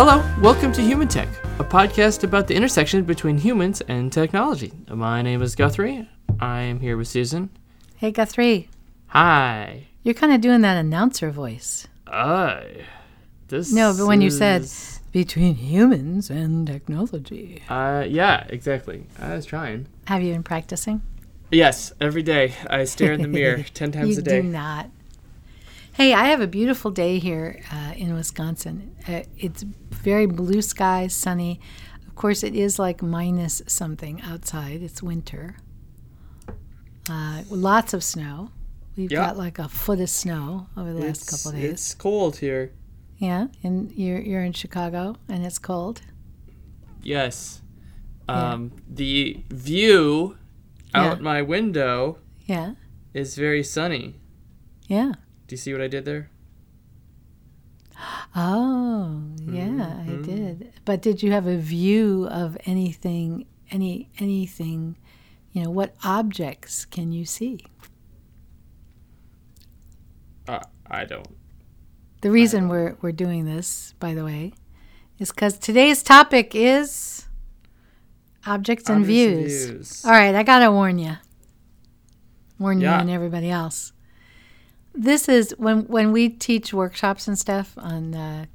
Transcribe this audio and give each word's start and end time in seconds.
Hello, 0.00 0.22
welcome 0.40 0.70
to 0.74 0.80
Human 0.80 1.08
Tech, 1.08 1.26
a 1.58 1.64
podcast 1.64 2.22
about 2.22 2.46
the 2.46 2.54
intersection 2.54 3.02
between 3.02 3.36
humans 3.36 3.80
and 3.88 4.12
technology. 4.12 4.70
My 4.88 5.22
name 5.22 5.42
is 5.42 5.56
Guthrie. 5.56 6.08
I 6.38 6.60
am 6.60 6.78
here 6.78 6.96
with 6.96 7.08
Susan. 7.08 7.50
Hey, 7.96 8.12
Guthrie. 8.12 8.68
Hi. 9.08 9.88
You're 10.04 10.14
kind 10.14 10.32
of 10.32 10.40
doing 10.40 10.60
that 10.60 10.76
announcer 10.76 11.32
voice. 11.32 11.88
I. 12.06 12.84
This 13.48 13.72
No, 13.72 13.92
but 13.92 14.06
when 14.06 14.20
you 14.20 14.30
said 14.30 14.60
is- 14.62 15.00
between 15.10 15.56
humans 15.56 16.30
and 16.30 16.64
technology, 16.64 17.64
Uh, 17.68 18.04
yeah, 18.08 18.46
exactly. 18.50 19.04
I 19.18 19.34
was 19.34 19.46
trying. 19.46 19.88
have 20.06 20.22
you 20.22 20.32
been 20.32 20.44
practicing? 20.44 21.02
Yes, 21.50 21.92
every 22.00 22.22
day 22.22 22.54
I 22.70 22.84
stare 22.84 23.12
in 23.14 23.22
the 23.22 23.26
mirror 23.28 23.64
10 23.74 23.90
times 23.90 24.10
you 24.10 24.18
a 24.18 24.22
day. 24.22 24.36
You 24.36 24.42
do 24.42 24.48
not. 24.50 24.90
Hey, 25.98 26.12
I 26.14 26.26
have 26.28 26.40
a 26.40 26.46
beautiful 26.46 26.92
day 26.92 27.18
here 27.18 27.60
uh, 27.72 27.92
in 27.96 28.14
Wisconsin. 28.14 28.94
Uh, 29.08 29.22
it's 29.36 29.62
very 29.90 30.26
blue 30.26 30.62
sky, 30.62 31.08
sunny. 31.08 31.60
Of 32.06 32.14
course, 32.14 32.44
it 32.44 32.54
is 32.54 32.78
like 32.78 33.02
minus 33.02 33.62
something 33.66 34.22
outside. 34.22 34.80
It's 34.80 35.02
winter. 35.02 35.56
Uh, 37.10 37.42
lots 37.50 37.94
of 37.94 38.04
snow. 38.04 38.52
We've 38.96 39.10
Yeah. 39.10 39.26
got 39.26 39.36
like 39.36 39.58
a 39.58 39.68
foot 39.68 39.98
of 39.98 40.08
snow 40.08 40.68
over 40.76 40.92
the 40.92 41.00
last 41.00 41.28
couple 41.28 41.50
of 41.50 41.56
days. 41.56 41.72
it's 41.72 41.94
cold 41.94 42.36
here. 42.36 42.70
Yeah, 43.16 43.48
and 43.64 43.90
you're 43.96 44.20
you're 44.20 44.44
in 44.44 44.52
Chicago, 44.52 45.16
and 45.28 45.44
it's 45.44 45.58
cold. 45.58 46.02
Yes. 47.02 47.60
Yeah. 48.28 48.52
Um, 48.52 48.70
The 48.88 49.42
view 49.50 50.36
Yeah. 50.94 51.00
out 51.10 51.20
my 51.20 51.42
window 51.42 52.18
Yeah, 52.46 52.74
is 53.14 53.34
very 53.34 53.64
sunny. 53.64 54.14
yeah. 54.86 55.14
Do 55.48 55.54
you 55.54 55.56
see 55.56 55.72
what 55.72 55.82
I 55.82 55.88
did 55.88 56.04
there? 56.04 56.30
Oh, 58.36 59.22
yeah, 59.44 60.02
I 60.06 60.10
Mhm. 60.10 60.24
did. 60.24 60.72
But 60.84 61.02
did 61.02 61.22
you 61.22 61.32
have 61.32 61.46
a 61.48 61.56
view 61.58 62.28
of 62.30 62.56
anything, 62.66 63.46
any 63.70 64.08
anything, 64.18 64.96
you 65.52 65.64
know, 65.64 65.70
what 65.70 65.96
objects 66.04 66.84
can 66.84 67.10
you 67.12 67.24
see? 67.24 67.64
Uh, 70.46 70.60
I 70.86 71.04
don't. 71.04 71.26
The 72.20 72.30
reason 72.30 72.68
we're 72.68 72.96
we're 73.00 73.12
doing 73.12 73.44
this, 73.44 73.94
by 73.98 74.14
the 74.14 74.24
way, 74.24 74.52
is 75.18 75.30
because 75.30 75.58
today's 75.58 76.02
topic 76.02 76.54
is 76.54 77.26
objects 78.46 78.88
and 78.88 79.04
views. 79.04 79.66
views. 79.66 80.04
All 80.04 80.12
right, 80.12 80.34
I 80.34 80.42
gotta 80.42 80.70
warn 80.70 80.98
you, 80.98 81.16
warn 82.58 82.80
Yeah. 82.80 82.94
you 82.96 83.00
and 83.00 83.10
everybody 83.10 83.50
else. 83.50 83.92
This 84.94 85.28
is 85.28 85.54
when 85.58 85.82
when 85.86 86.12
we 86.12 86.28
teach 86.28 86.74
workshops 86.74 87.28
and 87.28 87.38
stuff 87.38 87.74
on 87.76 88.14
uh, 88.14 88.46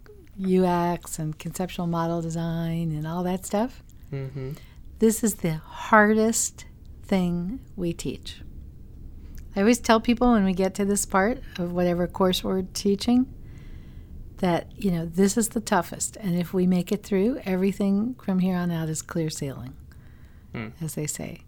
UX 0.41 1.19
and 1.19 1.37
conceptual 1.37 1.87
model 1.87 2.21
design 2.21 2.91
and 2.91 3.07
all 3.07 3.23
that 3.23 3.45
stuff. 3.45 3.83
Mm-hmm. 4.11 4.51
This 4.99 5.23
is 5.23 5.35
the 5.35 5.53
hardest 5.55 6.65
thing 7.03 7.59
we 7.75 7.93
teach. 7.93 8.41
I 9.55 9.59
always 9.59 9.79
tell 9.79 9.99
people 9.99 10.31
when 10.31 10.45
we 10.45 10.53
get 10.53 10.73
to 10.75 10.85
this 10.85 11.05
part 11.05 11.39
of 11.59 11.71
whatever 11.71 12.07
course 12.07 12.43
we're 12.43 12.63
teaching 12.73 13.31
that, 14.37 14.67
you 14.75 14.89
know, 14.91 15.05
this 15.05 15.37
is 15.37 15.49
the 15.49 15.61
toughest. 15.61 16.17
And 16.17 16.35
if 16.37 16.53
we 16.53 16.65
make 16.65 16.91
it 16.91 17.03
through, 17.03 17.39
everything 17.45 18.15
from 18.15 18.39
here 18.39 18.55
on 18.57 18.71
out 18.71 18.89
is 18.89 19.01
clear 19.01 19.29
sailing, 19.29 19.73
Hmm. 20.53 20.69
as 20.81 20.95
they 20.95 21.05
say. 21.05 21.43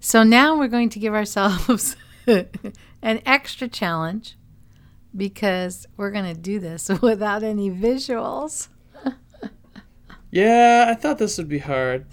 So 0.00 0.22
now 0.24 0.58
we're 0.58 0.68
going 0.68 0.88
to 0.90 0.98
give 0.98 1.14
ourselves 1.14 1.96
an 3.02 3.22
extra 3.26 3.68
challenge 3.68 4.36
because 5.16 5.86
we're 5.96 6.10
going 6.10 6.34
to 6.34 6.40
do 6.40 6.58
this 6.58 6.88
without 7.02 7.42
any 7.42 7.70
visuals. 7.70 8.68
Yeah, 10.30 10.86
I 10.88 10.94
thought 10.94 11.18
this 11.18 11.38
would 11.38 11.48
be 11.48 11.58
hard. 11.58 12.06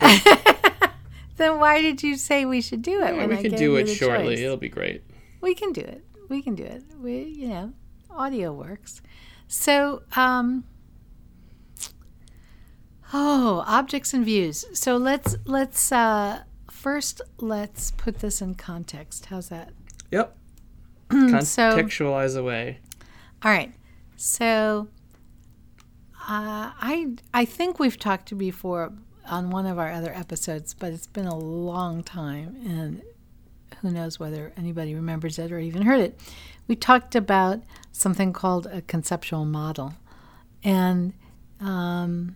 Then 1.42 1.60
why 1.60 1.82
did 1.82 2.04
you 2.04 2.18
say 2.18 2.46
we 2.46 2.62
should 2.62 2.84
do 2.84 3.02
it? 3.02 3.16
yeah, 3.16 3.18
when 3.18 3.30
we 3.30 3.38
I 3.38 3.42
can 3.42 3.56
do 3.56 3.76
it 3.76 3.88
shortly. 3.88 4.36
choice? 4.36 4.44
It'll 4.44 4.58
be 4.58 4.70
great. 4.70 5.04
We 5.42 5.56
can 5.56 5.74
do 5.74 5.82
it. 5.82 6.06
We 6.30 6.44
can 6.44 6.54
do 6.54 6.64
it. 6.64 6.84
We, 7.02 7.24
you 7.24 7.48
know, 7.48 7.74
audio 8.12 8.54
works. 8.54 9.02
So, 9.48 10.04
um, 10.16 10.66
oh, 13.12 13.64
objects 13.66 14.14
and 14.14 14.24
views. 14.24 14.66
So 14.74 14.98
let's 14.98 15.36
let's 15.46 15.92
uh, 15.92 16.44
first 16.70 17.22
let's 17.40 17.90
put 17.90 18.20
this 18.20 18.40
in 18.40 18.54
context. 18.54 19.26
How's 19.26 19.50
that? 19.50 19.74
Yep. 20.12 20.38
So- 21.12 21.18
Contextualize 21.78 22.38
away. 22.38 22.80
All 23.44 23.52
right. 23.52 23.74
So, 24.16 24.88
uh, 26.30 26.72
I 26.80 27.16
I 27.34 27.46
think 27.46 27.80
we've 27.80 27.98
talked 27.98 28.38
before 28.38 28.94
on 29.28 29.50
one 29.50 29.66
of 29.66 29.80
our 29.80 29.92
other 29.92 30.14
episodes, 30.14 30.74
but 30.74 30.94
it's 30.94 31.08
been 31.08 31.26
a 31.26 31.36
long 31.38 32.04
time, 32.04 32.56
and 32.66 33.02
who 33.82 33.90
knows 33.92 34.20
whether 34.20 34.54
anybody 34.56 34.94
remembers 34.94 35.40
it 35.40 35.52
or 35.52 35.60
even 35.60 35.82
heard 35.84 36.00
it. 36.00 36.20
We 36.68 36.76
talked 36.76 37.16
about 37.16 37.62
something 37.92 38.32
called 38.32 38.68
a 38.68 38.82
conceptual 38.82 39.46
model, 39.46 39.94
and 40.64 41.14
um, 41.60 42.36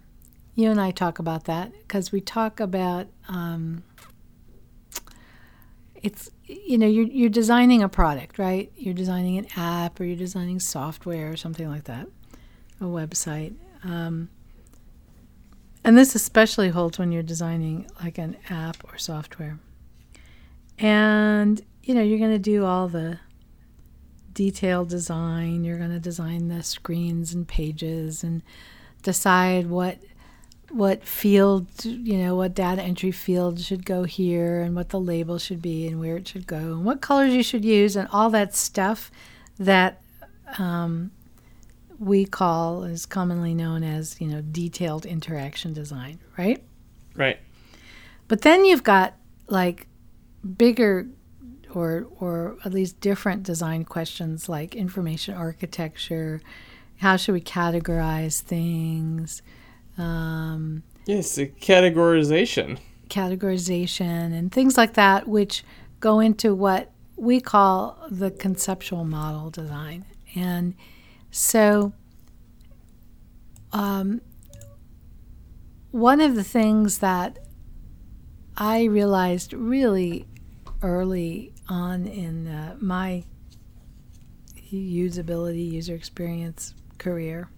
you 0.56 0.70
and 0.72 0.82
I 0.82 0.92
talk 0.92 1.20
about 1.20 1.46
that 1.46 1.72
because 1.74 2.12
we 2.12 2.20
talk 2.22 2.60
about 2.60 3.08
um, 3.28 3.84
it's 6.02 6.30
you 6.48 6.78
know 6.78 6.88
you're 6.88 7.08
you're 7.08 7.30
designing 7.30 7.82
a 7.82 7.90
product, 7.90 8.38
right? 8.38 8.72
You're 8.76 8.94
designing 8.94 9.38
an 9.38 9.48
app 9.56 10.00
or 10.00 10.06
you're 10.06 10.16
designing 10.16 10.60
software 10.60 11.32
or 11.32 11.38
something 11.38 11.68
like 11.68 11.86
that, 11.86 12.08
a 12.80 12.86
website. 12.86 13.56
Um, 13.84 14.30
and 15.84 15.98
this 15.98 16.16
especially 16.16 16.70
holds 16.70 16.98
when 16.98 17.12
you're 17.12 17.24
designing 17.24 17.88
like 18.04 18.18
an 18.18 18.38
app 18.50 18.78
or 18.92 18.98
software. 18.98 19.60
And 20.80 21.62
you 21.84 21.94
know, 21.94 22.02
you're 22.02 22.20
going 22.20 22.32
to 22.32 22.40
do 22.40 22.66
all 22.66 22.88
the 22.88 23.20
detailed 24.34 24.90
design, 24.90 25.64
you're 25.64 25.78
going 25.78 25.92
to 25.92 26.00
design 26.00 26.50
the 26.50 26.62
screens 26.62 27.34
and 27.34 27.48
pages 27.48 28.24
and 28.24 28.42
decide 29.02 29.68
what 29.68 30.00
what 30.76 31.06
field, 31.06 31.68
you 31.86 32.18
know, 32.18 32.36
what 32.36 32.54
data 32.54 32.82
entry 32.82 33.12
field 33.12 33.62
should 33.62 33.86
go 33.86 34.04
here 34.04 34.60
and 34.60 34.76
what 34.76 34.90
the 34.90 35.00
label 35.00 35.38
should 35.38 35.62
be 35.62 35.88
and 35.88 36.02
where 36.02 36.18
it 36.18 36.28
should 36.28 36.46
go 36.46 36.58
and 36.58 36.84
what 36.84 37.02
colors 37.02 37.34
you 37.34 37.42
should 37.42 37.64
use 37.64 37.96
and 37.96 38.10
all 38.12 38.30
that 38.30 38.54
stuff 38.54 39.10
that 39.58 40.02
um, 40.58 41.12
we 41.98 42.26
call 42.26 42.84
is 42.84 43.06
commonly 43.06 43.54
known 43.54 43.84
as, 43.84 44.20
you 44.20 44.28
know, 44.28 44.42
detailed 44.42 45.06
interaction 45.06 45.72
design, 45.72 46.20
right? 46.38 46.62
Right. 47.16 47.40
But 48.28 48.42
then 48.42 48.66
you've 48.66 48.84
got 48.84 49.16
like 49.48 49.88
bigger 50.58 51.08
or 51.74 52.08
or 52.20 52.58
at 52.66 52.74
least 52.74 53.00
different 53.00 53.44
design 53.44 53.86
questions 53.86 54.50
like 54.50 54.76
information 54.76 55.36
architecture, 55.36 56.42
how 56.98 57.16
should 57.16 57.34
we 57.34 57.42
categorize 57.42 58.42
things, 58.42 59.42
um, 59.98 60.84
Yes, 61.06 61.38
categorization. 61.38 62.80
categorization 63.10 64.34
and 64.38 64.52
things 64.52 64.78
like 64.78 64.94
that, 64.96 65.28
which 65.28 65.64
go 66.00 66.20
into 66.20 66.56
what 66.56 66.92
we 67.16 67.40
call 67.40 67.98
the 68.10 68.32
conceptual 68.32 69.06
model 69.06 69.50
design. 69.50 70.06
And 70.36 70.76
so, 71.32 71.94
um, 73.72 74.22
one 75.92 76.20
of 76.20 76.36
the 76.36 76.44
things 76.44 77.00
that 77.00 77.40
I 78.58 78.84
realized 78.86 79.54
really 79.54 80.26
early 80.82 81.54
on 81.70 82.06
in 82.08 82.48
uh, 82.48 82.76
my 82.80 83.24
usability, 84.72 85.72
user 85.72 85.96
experience 85.96 86.74
career. 86.98 87.50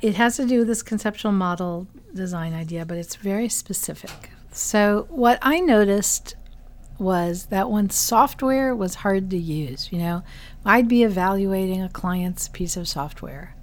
It 0.00 0.16
has 0.16 0.36
to 0.36 0.46
do 0.46 0.60
with 0.60 0.68
this 0.68 0.82
conceptual 0.82 1.30
model 1.30 1.86
design 2.12 2.52
idea, 2.52 2.84
but 2.84 2.98
it's 2.98 3.14
very 3.14 3.48
specific. 3.48 4.30
So, 4.50 5.06
what 5.08 5.38
I 5.40 5.60
noticed 5.60 6.34
was 6.98 7.46
that 7.46 7.70
when 7.70 7.90
software 7.90 8.74
was 8.74 8.96
hard 8.96 9.30
to 9.30 9.38
use, 9.38 9.92
you 9.92 9.98
know, 9.98 10.24
I'd 10.64 10.88
be 10.88 11.04
evaluating 11.04 11.80
a 11.80 11.88
client's 11.88 12.48
piece 12.48 12.76
of 12.76 12.88
software. 12.88 13.54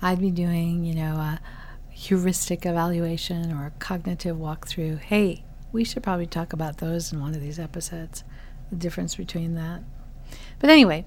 I'd 0.00 0.20
be 0.20 0.30
doing, 0.30 0.84
you 0.84 0.94
know, 0.94 1.16
a 1.16 1.40
heuristic 1.90 2.64
evaluation 2.64 3.52
or 3.52 3.66
a 3.66 3.78
cognitive 3.78 4.38
walkthrough. 4.38 5.00
Hey, 5.00 5.44
we 5.72 5.84
should 5.84 6.02
probably 6.02 6.26
talk 6.26 6.54
about 6.54 6.78
those 6.78 7.12
in 7.12 7.20
one 7.20 7.34
of 7.34 7.42
these 7.42 7.58
episodes, 7.58 8.24
the 8.70 8.76
difference 8.76 9.16
between 9.16 9.56
that. 9.56 9.82
But 10.58 10.70
anyway, 10.70 11.04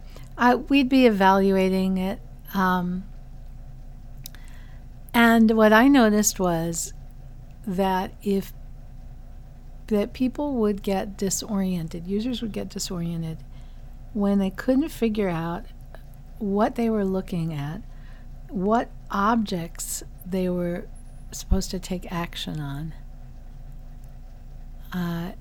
we'd 0.70 0.90
be 0.90 1.08
evaluating 1.08 1.98
it. 1.98 2.20
Um, 2.54 3.06
and 5.14 5.52
what 5.52 5.74
I 5.74 5.88
noticed 5.88 6.40
was 6.40 6.94
that 7.66 8.14
if 8.24 8.54
that 9.88 10.14
people 10.14 10.56
would 10.56 10.82
get 10.82 11.18
disoriented, 11.18 12.08
users 12.08 12.42
would 12.42 12.52
get 12.52 12.70
disoriented 12.70 13.38
when 14.14 14.40
they 14.40 14.50
couldn't 14.50 14.90
figure 14.90 15.30
out 15.30 15.66
what 16.40 16.76
they 16.76 16.90
were 16.90 17.06
looking 17.06 17.54
at, 17.54 17.82
what 18.50 18.90
objects 19.12 20.04
they 20.26 20.50
were 20.50 20.88
supposed 21.32 21.70
to 21.72 21.80
take 21.80 22.12
action 22.12 22.60
on. 22.60 22.94
Uh, 24.92 25.34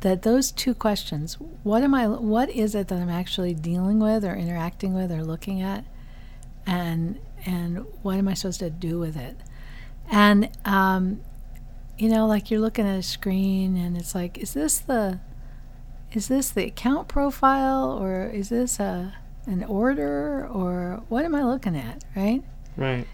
that 0.00 0.22
those 0.22 0.50
two 0.50 0.74
questions 0.74 1.34
what 1.62 1.82
am 1.82 1.94
i 1.94 2.06
what 2.06 2.48
is 2.50 2.74
it 2.74 2.88
that 2.88 3.00
i'm 3.00 3.10
actually 3.10 3.54
dealing 3.54 3.98
with 3.98 4.24
or 4.24 4.34
interacting 4.34 4.94
with 4.94 5.12
or 5.12 5.22
looking 5.22 5.60
at 5.60 5.84
and 6.66 7.18
and 7.46 7.84
what 8.02 8.16
am 8.16 8.28
i 8.28 8.34
supposed 8.34 8.60
to 8.60 8.70
do 8.70 8.98
with 8.98 9.16
it? 9.16 9.36
And 10.10 10.50
um, 10.64 11.20
you 11.98 12.08
know 12.08 12.26
like 12.26 12.50
you're 12.50 12.60
looking 12.60 12.86
at 12.86 12.98
a 12.98 13.02
screen 13.02 13.76
and 13.76 13.96
it's 13.96 14.14
like 14.14 14.38
is 14.38 14.54
this 14.54 14.78
the 14.78 15.20
is 16.12 16.28
this 16.28 16.50
the 16.50 16.64
account 16.64 17.06
profile 17.08 17.98
or 18.02 18.24
is 18.26 18.48
this 18.48 18.80
a 18.80 19.14
an 19.46 19.62
order 19.64 20.46
or 20.48 21.02
what 21.08 21.24
am 21.24 21.34
i 21.34 21.42
looking 21.44 21.76
at 21.76 22.04
right? 22.16 22.42
Right. 22.76 23.06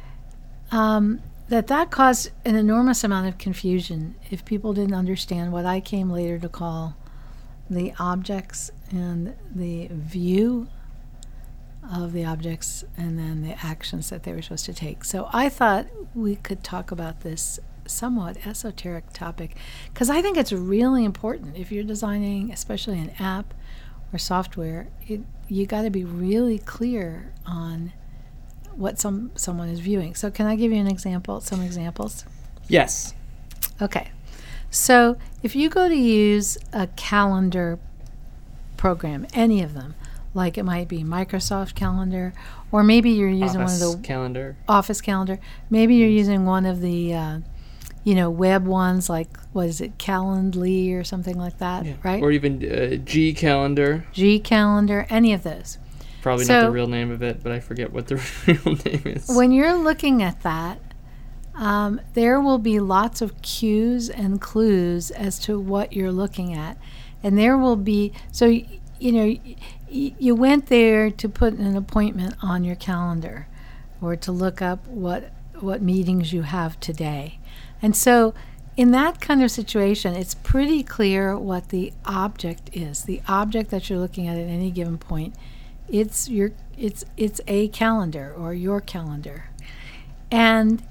um, 0.70 1.20
that 1.49 1.67
that 1.69 1.90
caused 1.90 2.31
an 2.44 2.56
enormous 2.56 3.05
amount 3.05 3.29
of 3.29 3.38
confusion. 3.38 4.17
If 4.31 4.44
people 4.44 4.72
didn't 4.72 4.94
understand 4.94 5.52
what 5.52 5.64
I 5.64 5.81
came 5.81 6.11
later 6.11 6.38
to 6.40 6.49
call 6.49 6.96
the 7.70 7.93
objects 7.99 8.70
and 8.90 9.34
the 9.55 9.88
view 9.90 10.69
of 11.92 12.12
the 12.12 12.24
objects 12.24 12.84
and 12.96 13.18
then 13.18 13.42
the 13.42 13.54
actions 13.64 14.10
that 14.10 14.22
they 14.24 14.32
were 14.32 14.42
supposed 14.42 14.66
to 14.66 14.74
take. 14.74 15.04
So 15.04 15.28
I 15.32 15.48
thought 15.48 15.86
we 16.14 16.36
could 16.36 16.62
talk 16.62 16.90
about 16.90 17.20
this 17.20 17.60
somewhat 17.86 18.36
esoteric 18.46 19.12
topic 19.12 19.56
because 19.92 20.10
I 20.10 20.20
think 20.20 20.36
it's 20.36 20.52
really 20.52 21.04
important 21.04 21.56
if 21.56 21.70
you're 21.70 21.84
designing 21.84 22.50
especially 22.50 22.98
an 22.98 23.10
app 23.20 23.54
or 24.12 24.18
software 24.18 24.88
it, 25.06 25.20
you 25.48 25.66
got 25.66 25.82
to 25.82 25.90
be 25.90 26.04
really 26.04 26.58
clear 26.58 27.32
on 27.46 27.92
what 28.74 28.98
some 28.98 29.30
someone 29.36 29.68
is 29.68 29.80
viewing. 29.80 30.14
So 30.14 30.30
can 30.30 30.46
I 30.46 30.56
give 30.56 30.72
you 30.72 30.80
an 30.80 30.86
example? 30.86 31.40
Some 31.40 31.62
examples. 31.62 32.24
Yes. 32.68 33.14
Okay. 33.80 34.10
So 34.70 35.16
if 35.42 35.56
you 35.56 35.68
go 35.68 35.88
to 35.88 35.94
use 35.94 36.58
a 36.72 36.88
calendar 36.88 37.78
program, 38.76 39.26
any 39.32 39.62
of 39.62 39.74
them, 39.74 39.94
like 40.36 40.58
it 40.58 40.64
might 40.64 40.86
be 40.86 41.02
Microsoft 41.02 41.74
Calendar, 41.74 42.34
or 42.70 42.84
maybe 42.84 43.10
you're 43.10 43.28
using 43.28 43.62
Office 43.62 43.80
one 43.80 43.90
of 43.94 44.02
the 44.02 44.06
calendar. 44.06 44.56
Office 44.68 45.00
Calendar, 45.00 45.38
maybe 45.70 45.96
you're 45.96 46.08
using 46.08 46.44
one 46.44 46.66
of 46.66 46.80
the, 46.80 47.14
uh, 47.14 47.38
you 48.04 48.14
know, 48.14 48.30
web 48.30 48.66
ones 48.66 49.08
like 49.08 49.28
what 49.52 49.66
is 49.66 49.80
it, 49.80 49.98
Calendly 49.98 50.94
or 50.94 51.02
something 51.02 51.38
like 51.38 51.58
that, 51.58 51.86
right? 52.04 52.22
Or 52.22 52.30
even 52.30 52.62
uh, 52.64 52.96
G 52.96 53.32
calendar. 53.32 54.06
G 54.12 54.38
Calendar, 54.38 55.06
any 55.08 55.32
of 55.32 55.42
those. 55.42 55.78
Probably 56.22 56.44
not 56.44 56.64
the 56.64 56.70
real 56.70 56.88
name 56.88 57.10
of 57.10 57.22
it, 57.22 57.42
but 57.42 57.52
I 57.52 57.60
forget 57.60 57.92
what 57.92 58.08
the 58.08 58.16
real 58.46 58.76
name 58.84 59.02
is. 59.06 59.28
When 59.28 59.52
you're 59.52 59.74
looking 59.74 60.22
at 60.22 60.42
that, 60.42 60.80
um, 61.54 62.00
there 62.12 62.40
will 62.40 62.58
be 62.58 62.78
lots 62.80 63.22
of 63.22 63.40
cues 63.40 64.10
and 64.10 64.40
clues 64.40 65.10
as 65.10 65.38
to 65.40 65.58
what 65.58 65.94
you're 65.94 66.12
looking 66.12 66.52
at. 66.52 66.76
And 67.22 67.38
there 67.38 67.56
will 67.56 67.76
be, 67.76 68.12
so, 68.30 68.60
you 68.98 69.12
know, 69.12 69.37
y- 69.90 70.14
you 70.19 70.34
went 70.34 70.66
there 70.66 71.10
to 71.10 71.28
put 71.28 71.54
an 71.54 71.76
appointment 71.76 72.34
on 72.43 72.64
your 72.64 72.76
calendar 72.76 73.46
or 74.00 74.16
to 74.16 74.32
look 74.32 74.60
up 74.60 74.87
what, 74.87 75.31
what 75.60 75.82
meetings 75.82 76.32
you 76.32 76.43
have 76.43 76.78
today. 76.81 77.38
And 77.82 77.96
so, 77.96 78.34
in 78.76 78.90
that 78.90 79.20
kind 79.20 79.43
of 79.43 79.50
situation, 79.50 80.14
it's 80.14 80.34
pretty 80.34 80.82
clear 80.82 81.37
what 81.38 81.70
the 81.70 81.94
object 82.04 82.69
is. 82.75 83.04
The 83.04 83.22
object 83.26 83.70
that 83.70 83.88
you're 83.88 83.98
looking 83.98 84.28
at 84.28 84.37
at 84.37 84.46
any 84.46 84.70
given 84.70 84.98
point, 84.98 85.34
it's 85.88 86.28
your 86.28 86.52
it's 86.76 87.04
it's 87.16 87.40
a 87.46 87.69
calendar 87.69 88.34
or 88.37 88.52
your 88.52 88.82
calendar. 88.82 89.46
And 90.31 90.82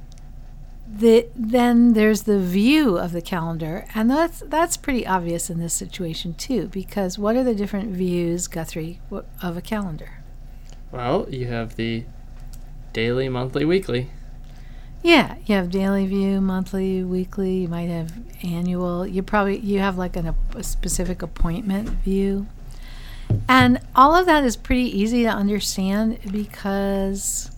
the, 0.87 1.27
then 1.35 1.93
there's 1.93 2.23
the 2.23 2.39
view 2.39 2.97
of 2.97 3.11
the 3.11 3.21
calendar, 3.21 3.85
and 3.95 4.09
that's 4.09 4.41
that's 4.41 4.77
pretty 4.77 5.05
obvious 5.05 5.49
in 5.49 5.59
this 5.59 5.73
situation 5.73 6.33
too, 6.35 6.67
because 6.67 7.17
what 7.17 7.35
are 7.35 7.43
the 7.43 7.55
different 7.55 7.91
views, 7.91 8.47
Guthrie, 8.47 8.99
of 9.41 9.57
a 9.57 9.61
calendar? 9.61 10.19
well, 10.91 11.27
you 11.29 11.47
have 11.47 11.75
the 11.75 12.05
daily, 12.93 13.27
monthly, 13.27 13.65
weekly. 13.65 14.09
Yeah, 15.03 15.35
you 15.45 15.55
have 15.55 15.69
daily 15.69 16.07
view, 16.07 16.41
monthly, 16.41 17.03
weekly. 17.03 17.57
You 17.57 17.67
might 17.67 17.89
have 17.89 18.13
annual. 18.43 19.05
You 19.05 19.21
probably 19.21 19.59
you 19.59 19.79
have 19.79 19.97
like 19.97 20.15
an, 20.15 20.33
a 20.55 20.63
specific 20.63 21.21
appointment 21.21 21.89
view, 21.89 22.47
and 23.47 23.79
all 23.95 24.15
of 24.15 24.25
that 24.25 24.43
is 24.43 24.55
pretty 24.55 24.85
easy 24.97 25.23
to 25.23 25.29
understand 25.29 26.19
because 26.31 27.51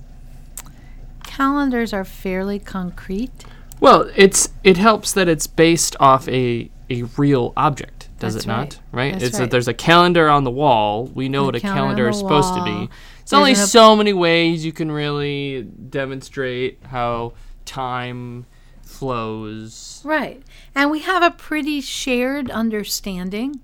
calendars 1.37 1.93
are 1.93 2.03
fairly 2.03 2.59
concrete. 2.59 3.45
Well, 3.79 4.09
it's 4.15 4.49
it 4.63 4.77
helps 4.77 5.13
that 5.13 5.27
it's 5.27 5.45
based 5.47 5.95
off 5.99 6.27
a 6.27 6.71
a 6.89 7.03
real 7.17 7.53
object, 7.55 8.09
does 8.19 8.33
That's 8.33 8.45
it 8.45 8.47
not? 8.47 8.57
right. 8.57 8.79
Right? 8.91 9.11
That's 9.13 9.23
it's 9.25 9.33
right. 9.33 9.41
that 9.41 9.51
there's 9.51 9.67
a 9.67 9.73
calendar 9.73 10.29
on 10.29 10.43
the 10.45 10.51
wall. 10.51 11.05
We 11.05 11.29
know 11.29 11.41
The 11.41 11.45
what 11.45 11.55
a 11.57 11.59
calendar 11.59 11.79
calendar 11.81 12.09
is 12.09 12.17
supposed 12.17 12.55
to 12.55 12.63
be. 12.63 12.89
It's 13.21 13.31
There's 13.31 13.39
only 13.39 13.55
so 13.55 13.95
many 13.95 14.13
ways 14.13 14.65
you 14.65 14.71
can 14.71 14.91
really 14.91 15.63
demonstrate 15.63 16.79
how 16.85 17.33
time 17.65 18.45
flows. 18.81 20.01
Right. 20.03 20.41
And 20.73 20.89
we 20.89 20.99
have 21.01 21.21
a 21.21 21.31
pretty 21.31 21.81
shared 21.81 22.49
understanding 22.49 23.61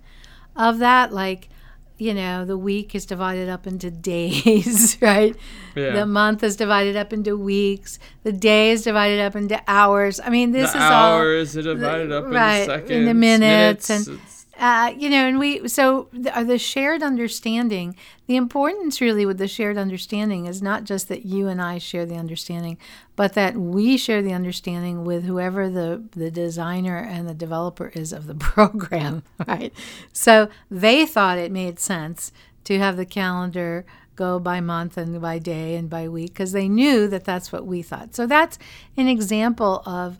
of 0.55 0.79
that. 0.79 1.13
Like, 1.13 1.49
you 1.98 2.13
know, 2.13 2.44
the 2.45 2.57
week 2.57 2.95
is 2.95 3.06
divided 3.06 3.50
up 3.50 3.68
into 3.68 3.90
days, 3.92 4.98
right? 5.01 5.36
Yeah. 5.75 5.92
The 5.94 6.06
month 6.06 6.44
is 6.44 6.56
divided 6.56 6.95
up 6.95 7.13
into 7.13 7.38
weeks. 7.38 8.00
The 8.24 8.31
day 8.31 8.72
is 8.72 8.84
divided 8.84 9.19
up 9.22 9.36
into 9.36 9.62
hours. 9.68 10.19
I 10.19 10.30
mean, 10.30 10.51
this 10.51 10.72
the 10.72 10.78
is 10.78 10.84
hours 10.84 11.57
are 11.57 11.62
divided 11.62 12.12
up 12.12 12.25
right, 12.25 12.60
in 12.62 12.66
seconds, 12.66 12.92
in 12.92 13.06
the 13.06 13.13
minutes 13.13 13.90
and- 13.90 14.01
it's- 14.07 14.19
all, 14.28 14.32
uh, 14.57 14.94
you 14.95 15.09
know, 15.09 15.27
and 15.27 15.39
we, 15.39 15.67
so 15.67 16.09
the, 16.13 16.38
uh, 16.38 16.44
the 16.44 16.59
shared 16.59 17.01
understanding, 17.01 17.95
the 18.27 18.35
importance 18.35 19.01
really 19.01 19.25
with 19.25 19.39
the 19.39 19.47
shared 19.47 19.77
understanding 19.77 20.45
is 20.45 20.61
not 20.61 20.83
just 20.83 21.07
that 21.09 21.25
you 21.25 21.47
and 21.47 21.61
I 21.61 21.79
share 21.79 22.05
the 22.05 22.15
understanding, 22.15 22.77
but 23.15 23.33
that 23.33 23.55
we 23.57 23.97
share 23.97 24.21
the 24.21 24.33
understanding 24.33 25.05
with 25.05 25.23
whoever 25.23 25.69
the, 25.69 26.03
the 26.11 26.29
designer 26.29 26.97
and 26.97 27.27
the 27.27 27.33
developer 27.33 27.88
is 27.95 28.13
of 28.13 28.27
the 28.27 28.35
program, 28.35 29.23
right? 29.47 29.73
So 30.11 30.49
they 30.69 31.06
thought 31.06 31.39
it 31.39 31.51
made 31.51 31.80
sense 31.80 32.31
to 32.66 32.78
have 32.78 32.95
the 32.95 33.06
calendar 33.06 33.85
go 34.16 34.39
by 34.39 34.61
month 34.61 34.97
and 34.97 35.19
by 35.19 35.39
day 35.39 35.75
and 35.75 35.89
by 35.89 36.07
week 36.07 36.33
because 36.33 36.51
they 36.51 36.69
knew 36.69 37.07
that 37.07 37.25
that's 37.25 37.51
what 37.51 37.66
we 37.66 37.81
thought. 37.81 38.13
So 38.13 38.28
that's 38.28 38.59
an 38.95 39.07
example 39.07 39.81
of 39.85 40.19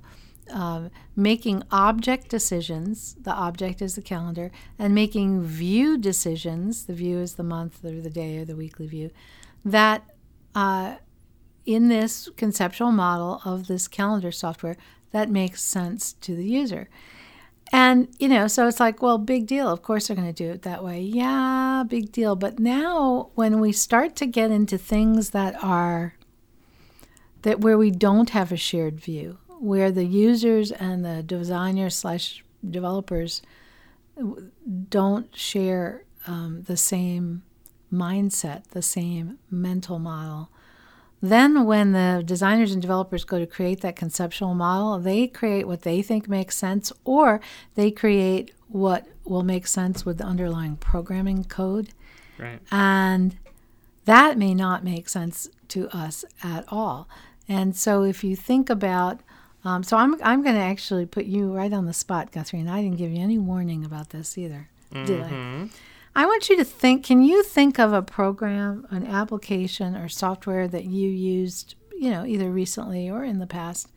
um, 0.52 0.90
making 1.16 1.64
object 1.72 2.30
decisions. 2.30 3.16
The 3.22 3.34
object 3.34 3.82
is 3.82 3.96
the 3.96 4.02
calendar, 4.02 4.52
and 4.78 4.94
making 4.94 5.44
view 5.44 5.98
decisions. 5.98 6.86
The 6.86 6.94
view 6.94 7.20
is 7.20 7.36
the 7.36 7.44
month 7.44 7.84
or 7.84 8.02
the 8.02 8.10
day 8.10 8.38
or 8.38 8.46
the 8.46 8.56
weekly 8.56 8.88
view. 8.88 9.12
That 9.66 10.04
uh, 10.56 10.96
in 11.66 11.88
this 11.88 12.30
conceptual 12.38 12.92
model 12.92 13.42
of 13.46 13.68
this 13.68 13.88
calendar 13.88 14.32
software, 14.32 14.78
that 15.12 15.30
makes 15.30 15.62
sense 15.62 16.14
to 16.14 16.36
the 16.36 16.46
user. 16.46 16.90
And, 17.72 18.08
you 18.20 18.28
know, 18.28 18.48
so 18.48 18.68
it's 18.68 18.80
like, 18.80 19.02
well, 19.02 19.18
big 19.18 19.48
deal. 19.48 19.68
Of 19.68 19.82
course 19.82 20.08
they're 20.08 20.16
going 20.16 20.32
to 20.32 20.34
do 20.34 20.52
it 20.52 20.62
that 20.62 20.84
way. 20.84 21.02
Yeah, 21.02 21.84
big 21.88 22.12
deal. 22.12 22.36
But 22.36 22.60
now 22.60 23.32
when 23.34 23.60
we 23.60 23.72
start 23.72 24.16
to 24.18 24.28
get 24.28 24.52
into 24.52 24.78
things 24.78 25.32
that 25.32 25.62
are 25.64 26.14
that 27.42 27.60
where 27.60 27.78
we 27.78 27.92
don't 27.92 28.30
have 28.30 28.52
a 28.52 28.58
shared 28.58 29.02
view, 29.02 29.38
where 29.64 29.92
the 29.92 30.04
users 30.04 30.74
and 30.74 31.06
the 31.06 31.24
designers 31.24 31.96
slash 31.96 32.44
developers 32.70 33.42
don't 34.90 35.34
share 35.34 36.04
um, 36.28 36.64
the 36.68 36.76
same 36.76 37.44
mindset, 37.92 38.68
the 38.72 38.82
same 38.82 39.40
mental 39.50 40.00
model, 40.00 40.50
then 41.22 41.64
when 41.64 41.94
the 41.94 42.22
designers 42.26 42.74
and 42.74 42.82
developers 42.82 43.24
go 43.24 43.40
to 43.40 43.48
create 43.48 43.80
that 43.80 43.96
conceptual 43.96 44.54
model, 44.54 45.00
they 45.00 45.28
create 45.28 45.66
what 45.66 45.84
they 45.84 46.02
think 46.02 46.28
makes 46.28 46.58
sense, 46.58 46.92
or 47.06 47.40
they 47.76 47.90
create 47.90 48.52
what 48.68 49.08
will 49.24 49.44
make 49.44 49.66
sense 49.66 50.06
with 50.06 50.18
the 50.18 50.26
underlying 50.26 50.76
programming 50.76 51.46
code. 51.46 51.94
right. 52.38 52.60
And 52.70 53.38
that 54.04 54.38
may 54.38 54.54
not 54.54 54.84
make 54.84 55.08
sense 55.08 55.48
to 55.70 55.88
us 55.96 56.26
at 56.44 56.66
all. 56.68 57.08
And 57.48 57.74
so 57.74 58.04
if 58.04 58.26
you 58.26 58.36
think 58.36 58.70
about, 58.70 59.22
um, 59.66 59.84
so 59.84 59.98
I'm, 59.98 60.16
I'm 60.24 60.42
going 60.44 60.56
to 60.56 60.62
actually 60.62 61.06
put 61.06 61.26
you 61.26 61.54
right 61.54 61.72
on 61.72 61.86
the 61.86 61.94
spot, 61.94 62.32
Guthrie, 62.32 62.60
and 62.60 62.70
I 62.70 62.82
didn't 62.82 62.98
give 62.98 63.12
you 63.12 63.22
any 63.22 63.38
warning 63.38 63.86
about 63.86 64.10
this 64.10 64.38
either, 64.38 64.70
did 64.92 65.22
I? 65.22 65.30
Mhm. 65.30 65.72
I 66.16 66.26
want 66.28 66.48
you 66.50 66.58
to 66.58 66.64
think 66.64 67.04
can 67.04 67.24
you 67.24 67.42
think 67.44 67.80
of 67.80 67.92
a 67.94 68.02
program, 68.04 68.86
an 68.92 69.06
application, 69.08 69.96
or 69.96 70.08
software 70.10 70.68
that 70.68 70.86
you 70.86 71.10
used, 71.10 71.74
you 72.00 72.12
know, 72.12 72.24
either 72.26 72.52
recently 72.52 73.10
or 73.10 73.24
in 73.24 73.40
the 73.40 73.48
past 73.48 73.88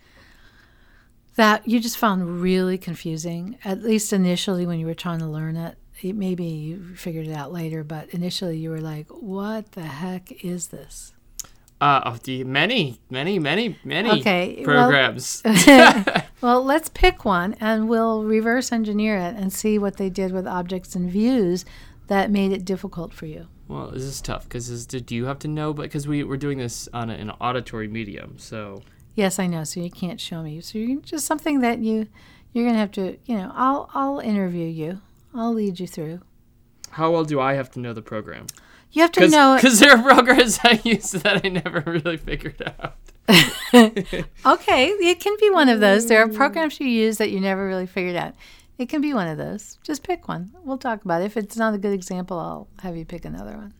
that 1.34 1.68
you 1.68 1.78
just 1.80 1.98
found 1.98 2.40
really 2.40 2.78
confusing, 2.78 3.58
at 3.64 3.82
least 3.82 4.12
initially 4.12 4.64
when 4.66 4.78
you 4.78 4.86
were 4.86 4.94
trying 4.94 5.18
to 5.18 5.26
learn 5.26 5.56
it? 5.56 5.76
It- 6.00 6.14
Maybe 6.16 6.44
you 6.46 6.94
figured 6.94 7.26
it 7.26 7.32
out 7.34 7.52
later, 7.52 7.84
but 7.84 8.08
initially 8.10 8.56
you 8.58 8.70
were 8.70 8.80
like, 8.80 9.08
what 9.10 9.72
the 9.72 9.82
heck 9.82 10.42
is 10.44 10.68
this? 10.68 11.12
Uh, 11.78 12.00
of 12.04 12.22
the 12.22 12.42
many, 12.44 12.98
many, 13.10 13.38
many, 13.38 13.78
many 13.84 14.10
Okay, 14.20 14.64
well- 14.66 14.88
programs. 14.88 15.42
Well, 16.42 16.62
let's 16.62 16.88
pick 16.90 17.24
one 17.24 17.54
and 17.60 17.88
we'll 17.88 18.22
reverse 18.24 18.70
engineer 18.70 19.16
it 19.16 19.34
and 19.36 19.52
see 19.52 19.78
what 19.78 19.96
they 19.96 20.10
did 20.10 20.32
with 20.32 20.46
objects 20.46 20.94
and 20.94 21.10
views 21.10 21.64
that 22.08 22.30
made 22.30 22.52
it 22.52 22.64
difficult 22.64 23.12
for 23.12 23.26
you. 23.26 23.48
well, 23.68 23.88
this 23.90 24.02
is 24.02 24.20
tough 24.20 24.44
because 24.44 24.86
do 24.86 25.14
you 25.14 25.24
have 25.24 25.38
to 25.40 25.48
know? 25.48 25.72
But 25.72 25.82
because 25.84 26.06
we 26.06 26.22
we're 26.24 26.36
doing 26.36 26.58
this 26.58 26.88
on 26.92 27.10
a, 27.10 27.14
an 27.14 27.30
auditory 27.40 27.88
medium, 27.88 28.34
so 28.38 28.82
Yes, 29.14 29.38
I 29.38 29.46
know. 29.46 29.64
So 29.64 29.80
you 29.80 29.90
can't 29.90 30.20
show 30.20 30.42
me. 30.42 30.60
So 30.60 30.78
you 30.78 31.00
just 31.00 31.26
something 31.26 31.60
that 31.60 31.78
you 31.80 32.06
you're 32.52 32.66
gonna 32.66 32.78
have 32.78 32.92
to. 32.92 33.16
You 33.24 33.36
know, 33.38 33.50
I'll 33.54 33.90
I'll 33.94 34.18
interview 34.20 34.66
you. 34.66 35.00
I'll 35.34 35.54
lead 35.54 35.80
you 35.80 35.86
through. 35.86 36.20
how 36.90 37.10
well 37.10 37.24
do 37.24 37.40
I 37.40 37.54
have 37.54 37.70
to 37.72 37.80
know 37.80 37.92
the 37.94 38.02
program? 38.02 38.46
You 38.92 39.02
have 39.02 39.12
to 39.12 39.28
know. 39.28 39.56
Because 39.56 39.80
there 39.80 39.90
are 39.96 40.02
programs 40.02 40.58
I 40.64 40.80
use 40.84 41.12
that 41.12 41.44
I 41.44 41.48
never 41.48 41.80
really 41.80 42.16
figured 42.16 42.62
out. 42.62 42.96
Okay, 44.46 44.88
it 44.88 45.20
can 45.20 45.36
be 45.40 45.50
one 45.50 45.68
of 45.68 45.80
those. 45.80 46.06
There 46.06 46.22
are 46.22 46.28
programs 46.28 46.78
you 46.78 46.86
use 46.86 47.18
that 47.18 47.30
you 47.30 47.40
never 47.40 47.66
really 47.66 47.86
figured 47.86 48.16
out. 48.16 48.34
It 48.78 48.88
can 48.88 49.00
be 49.00 49.12
one 49.12 49.26
of 49.26 49.36
those. 49.38 49.78
Just 49.82 50.02
pick 50.02 50.28
one. 50.28 50.52
We'll 50.62 50.78
talk 50.78 51.04
about 51.04 51.22
it. 51.22 51.26
If 51.26 51.36
it's 51.36 51.56
not 51.56 51.74
a 51.74 51.78
good 51.78 51.92
example, 51.92 52.38
I'll 52.38 52.68
have 52.80 52.96
you 52.96 53.04
pick 53.04 53.24
another 53.24 53.56
one. 53.56 53.74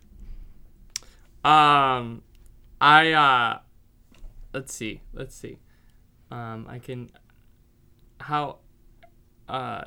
Um, 1.45 2.23
I 2.81 3.13
uh, 3.13 3.59
let's 4.53 4.75
see, 4.75 5.03
let's 5.13 5.35
see. 5.35 5.59
Um, 6.31 6.67
I 6.69 6.79
can 6.79 7.11
how 8.19 8.59
uh, 9.49 9.85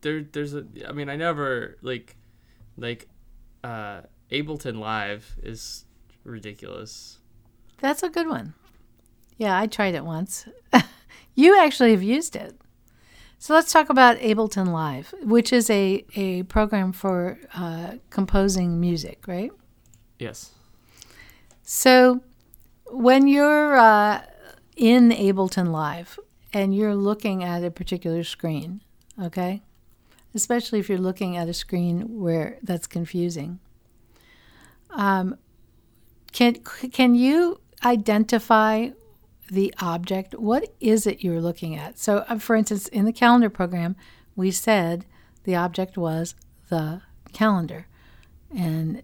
there 0.00 0.22
there's 0.22 0.54
a 0.54 0.64
I 0.88 0.92
mean 0.92 1.08
I 1.08 1.16
never 1.16 1.76
like 1.82 2.16
like 2.76 3.08
uh 3.62 4.00
Ableton 4.32 4.78
Live 4.78 5.36
is 5.42 5.84
ridiculous. 6.24 7.18
That's 7.78 8.02
a 8.02 8.08
good 8.08 8.28
one. 8.28 8.54
Yeah, 9.38 9.58
I 9.58 9.66
tried 9.66 9.94
it 9.94 10.04
once. 10.04 10.46
you 11.34 11.58
actually 11.58 11.92
have 11.92 12.02
used 12.02 12.36
it. 12.36 12.60
So 13.38 13.54
let's 13.54 13.72
talk 13.72 13.88
about 13.88 14.18
Ableton 14.18 14.68
Live, 14.68 15.14
which 15.22 15.50
is 15.50 15.70
a, 15.70 16.04
a 16.14 16.42
program 16.42 16.92
for 16.92 17.38
uh, 17.54 17.94
composing 18.10 18.78
music, 18.78 19.26
right? 19.26 19.50
Yes. 20.18 20.50
So 21.62 22.20
when 22.90 23.26
you're 23.26 23.78
uh, 23.78 24.22
in 24.76 25.08
Ableton 25.10 25.68
Live 25.70 26.18
and 26.52 26.74
you're 26.74 26.94
looking 26.94 27.42
at 27.42 27.64
a 27.64 27.70
particular 27.70 28.24
screen, 28.24 28.82
okay, 29.20 29.62
especially 30.34 30.78
if 30.78 30.90
you're 30.90 30.98
looking 30.98 31.38
at 31.38 31.48
a 31.48 31.54
screen 31.54 32.20
where 32.20 32.58
that's 32.62 32.86
confusing, 32.86 33.58
um, 34.92 35.36
can 36.32 36.54
can 36.92 37.14
you 37.14 37.60
identify 37.84 38.90
the 39.50 39.74
object? 39.80 40.34
What 40.34 40.72
is 40.80 41.06
it 41.06 41.24
you're 41.24 41.40
looking 41.40 41.76
at? 41.76 41.98
So, 41.98 42.24
uh, 42.28 42.38
for 42.38 42.56
instance, 42.56 42.88
in 42.88 43.04
the 43.04 43.12
calendar 43.12 43.50
program, 43.50 43.96
we 44.36 44.50
said 44.50 45.06
the 45.44 45.56
object 45.56 45.96
was 45.96 46.34
the 46.68 47.02
calendar, 47.32 47.86
and 48.56 49.02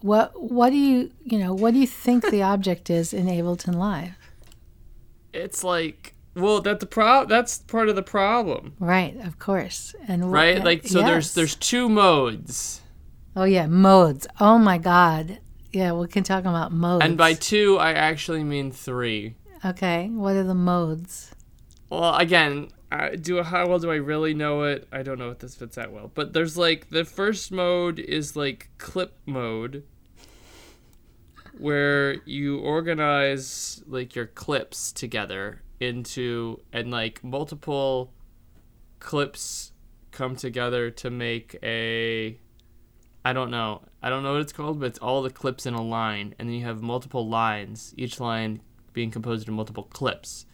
what 0.00 0.40
what 0.40 0.70
do 0.70 0.76
you 0.76 1.12
you 1.24 1.38
know 1.38 1.54
what 1.54 1.72
do 1.72 1.80
you 1.80 1.86
think 1.86 2.30
the 2.30 2.42
object 2.54 2.90
is 2.90 3.12
in 3.12 3.26
Ableton 3.26 3.74
Live? 3.74 4.14
It's 5.32 5.64
like 5.64 6.14
well 6.34 6.60
that 6.60 6.80
the 6.80 6.86
pro 6.86 7.24
that's 7.24 7.58
part 7.58 7.88
of 7.88 7.96
the 7.96 8.02
problem. 8.02 8.74
Right, 8.78 9.16
of 9.20 9.38
course, 9.38 9.94
and 10.06 10.30
Right? 10.30 10.62
Like 10.62 10.86
so 10.86 11.02
there's 11.02 11.34
there's 11.34 11.54
two 11.54 11.88
modes. 11.88 12.82
Oh 13.36 13.44
yeah 13.44 13.66
modes. 13.66 14.26
Oh 14.40 14.58
my 14.58 14.78
God, 14.78 15.38
yeah, 15.72 15.92
we 15.92 16.08
can 16.08 16.24
talk 16.24 16.40
about 16.40 16.72
modes. 16.72 17.04
And 17.04 17.16
by 17.16 17.34
two 17.34 17.76
I 17.78 17.92
actually 17.92 18.42
mean 18.42 18.72
three. 18.72 19.36
okay, 19.64 20.08
what 20.08 20.34
are 20.34 20.42
the 20.44 20.54
modes? 20.54 21.32
Well, 21.90 22.16
again, 22.16 22.70
I, 22.90 23.16
do 23.16 23.42
how 23.42 23.68
well 23.68 23.78
do 23.78 23.90
I 23.90 23.96
really 23.96 24.34
know 24.34 24.62
it? 24.62 24.88
I 24.90 25.02
don't 25.02 25.18
know 25.18 25.30
if 25.30 25.38
this 25.38 25.54
fits 25.54 25.76
that 25.76 25.92
well. 25.92 26.10
But 26.14 26.32
there's 26.32 26.56
like 26.56 26.90
the 26.90 27.04
first 27.04 27.52
mode 27.52 27.98
is 27.98 28.36
like 28.36 28.70
clip 28.78 29.16
mode, 29.26 29.84
where 31.58 32.14
you 32.24 32.58
organize 32.58 33.82
like 33.86 34.14
your 34.14 34.26
clips 34.26 34.92
together 34.92 35.62
into 35.78 36.60
and 36.72 36.90
like 36.90 37.22
multiple 37.22 38.12
clips 38.98 39.72
come 40.10 40.34
together 40.34 40.90
to 40.90 41.10
make 41.10 41.56
a 41.62 42.38
I 43.26 43.32
don't 43.32 43.50
know. 43.50 43.82
I 44.02 44.08
don't 44.10 44.22
know 44.22 44.32
what 44.32 44.42
it's 44.42 44.52
called, 44.52 44.80
but 44.80 44.86
it's 44.86 44.98
all 44.98 45.22
the 45.22 45.30
clips 45.30 45.66
in 45.66 45.74
a 45.74 45.82
line 45.82 46.34
and 46.38 46.48
then 46.48 46.54
you 46.54 46.64
have 46.64 46.80
multiple 46.80 47.28
lines, 47.28 47.92
each 47.96 48.20
line 48.20 48.60
being 48.92 49.10
composed 49.10 49.48
of 49.48 49.54
multiple 49.54 49.84
clips 49.84 50.46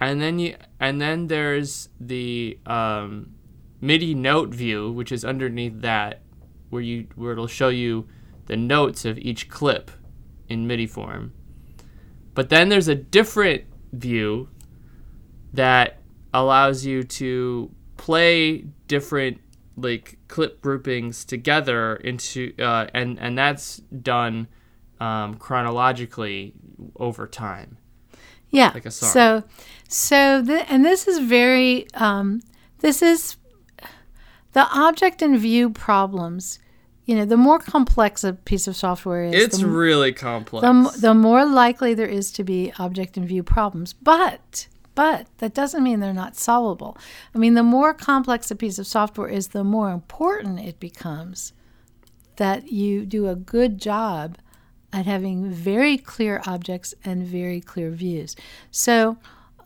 and 0.00 0.20
then 0.20 0.38
you 0.38 0.56
and 0.80 1.00
then 1.00 1.26
there's 1.26 1.90
the 2.00 2.58
um, 2.66 3.34
MIDI 3.80 4.14
note 4.14 4.48
view, 4.48 4.90
which 4.90 5.12
is 5.12 5.24
underneath 5.24 5.82
that, 5.82 6.22
where 6.70 6.82
you 6.82 7.06
where 7.14 7.32
it'll 7.32 7.46
show 7.46 7.68
you 7.68 8.08
the 8.46 8.56
notes 8.56 9.04
of 9.04 9.18
each 9.18 9.48
clip 9.48 9.90
in 10.48 10.66
MIDI 10.66 10.86
form. 10.86 11.32
But 12.34 12.48
then 12.48 12.70
there's 12.70 12.88
a 12.88 12.94
different 12.94 13.64
view 13.92 14.48
that 15.52 16.00
allows 16.32 16.86
you 16.86 17.02
to 17.02 17.70
play 17.96 18.64
different 18.86 19.40
like 19.76 20.18
clip 20.28 20.60
groupings 20.60 21.24
together 21.24 21.96
into 21.96 22.52
uh, 22.58 22.86
and 22.92 23.18
and 23.18 23.38
that's 23.38 23.78
done 23.78 24.48
um, 25.00 25.36
chronologically 25.36 26.52
over 26.96 27.26
time. 27.26 27.78
Yeah. 28.50 28.72
Like 28.74 28.86
a 28.86 28.90
song. 28.90 29.08
So, 29.10 29.44
so 29.88 30.42
the, 30.42 30.70
and 30.70 30.84
this 30.84 31.06
is 31.06 31.20
very, 31.20 31.86
um, 31.94 32.42
this 32.80 33.00
is 33.00 33.36
the 34.52 34.66
object 34.72 35.22
and 35.22 35.38
view 35.38 35.70
problems. 35.70 36.58
You 37.04 37.16
know, 37.16 37.24
the 37.24 37.36
more 37.36 37.58
complex 37.58 38.24
a 38.24 38.32
piece 38.32 38.66
of 38.66 38.76
software 38.76 39.24
is, 39.24 39.34
It's 39.34 39.58
the, 39.58 39.66
m- 39.66 39.74
really 39.74 40.12
complex. 40.12 40.62
the, 40.62 40.68
m- 40.68 41.00
the 41.00 41.14
more 41.14 41.44
likely 41.44 41.94
there 41.94 42.06
is 42.08 42.30
to 42.32 42.44
be 42.44 42.72
object 42.78 43.16
and 43.16 43.26
view 43.26 43.42
problems. 43.42 43.92
But, 43.92 44.66
but 45.00 45.28
that 45.38 45.54
doesn't 45.54 45.82
mean 45.82 46.00
they're 46.00 46.12
not 46.12 46.36
solvable. 46.36 46.94
I 47.34 47.38
mean, 47.38 47.54
the 47.54 47.62
more 47.62 47.94
complex 47.94 48.50
a 48.50 48.54
piece 48.54 48.78
of 48.78 48.86
software 48.86 49.30
is, 49.30 49.48
the 49.48 49.64
more 49.64 49.92
important 49.92 50.60
it 50.60 50.78
becomes 50.78 51.54
that 52.36 52.70
you 52.70 53.06
do 53.06 53.26
a 53.26 53.34
good 53.34 53.78
job 53.78 54.36
at 54.92 55.06
having 55.06 55.50
very 55.50 55.96
clear 55.96 56.42
objects 56.44 56.92
and 57.02 57.26
very 57.26 57.62
clear 57.62 57.90
views. 57.90 58.36
So, 58.70 59.16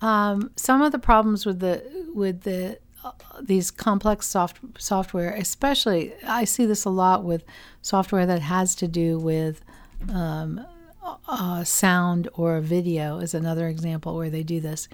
um, 0.01 0.53
some 0.55 0.83
of 0.83 0.93
the 0.93 1.01
problems 1.01 1.45
with 1.45 1.59
the 1.59 1.83
with 2.15 2.43
the 2.43 2.79
uh, 3.03 3.11
these 3.43 3.73
complex 3.73 4.29
soft 4.29 4.61
software, 4.79 5.35
especially 5.35 6.15
I 6.25 6.45
see 6.45 6.65
this 6.65 6.85
a 6.85 6.91
lot 6.91 7.25
with 7.25 7.43
software 7.83 8.25
that 8.25 8.43
has 8.43 8.77
to 8.77 8.87
do 8.87 9.19
with 9.19 9.63
um, 10.09 10.65
uh, 11.27 11.65
sound 11.65 12.29
or 12.35 12.61
video 12.61 13.19
is 13.19 13.35
another 13.35 13.67
example 13.67 14.17
where 14.17 14.31
they 14.31 14.45
do 14.45 14.61
this. 14.61 14.89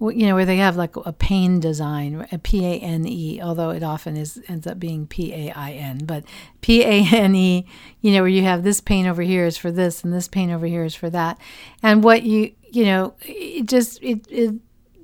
You 0.00 0.26
know, 0.28 0.36
where 0.36 0.44
they 0.44 0.58
have 0.58 0.76
like 0.76 0.94
a 0.94 1.12
pane 1.12 1.58
design, 1.58 2.28
a 2.30 2.38
P 2.38 2.64
A 2.64 2.78
N 2.78 3.04
E, 3.04 3.40
although 3.42 3.70
it 3.70 3.82
often 3.82 4.16
is 4.16 4.40
ends 4.46 4.64
up 4.64 4.78
being 4.78 5.08
P 5.08 5.34
A 5.34 5.50
I 5.50 5.72
N, 5.72 6.04
but 6.04 6.22
P 6.60 6.84
A 6.84 7.04
N 7.16 7.34
E, 7.34 7.66
you 8.00 8.12
know, 8.12 8.20
where 8.20 8.28
you 8.28 8.44
have 8.44 8.62
this 8.62 8.80
pane 8.80 9.06
over 9.06 9.22
here 9.22 9.44
is 9.44 9.56
for 9.56 9.72
this 9.72 10.04
and 10.04 10.12
this 10.12 10.28
pane 10.28 10.52
over 10.52 10.66
here 10.66 10.84
is 10.84 10.94
for 10.94 11.10
that. 11.10 11.36
And 11.82 12.04
what 12.04 12.22
you, 12.22 12.54
you 12.70 12.84
know, 12.84 13.14
it 13.22 13.66
just, 13.66 14.00
it, 14.00 14.24
it 14.30 14.54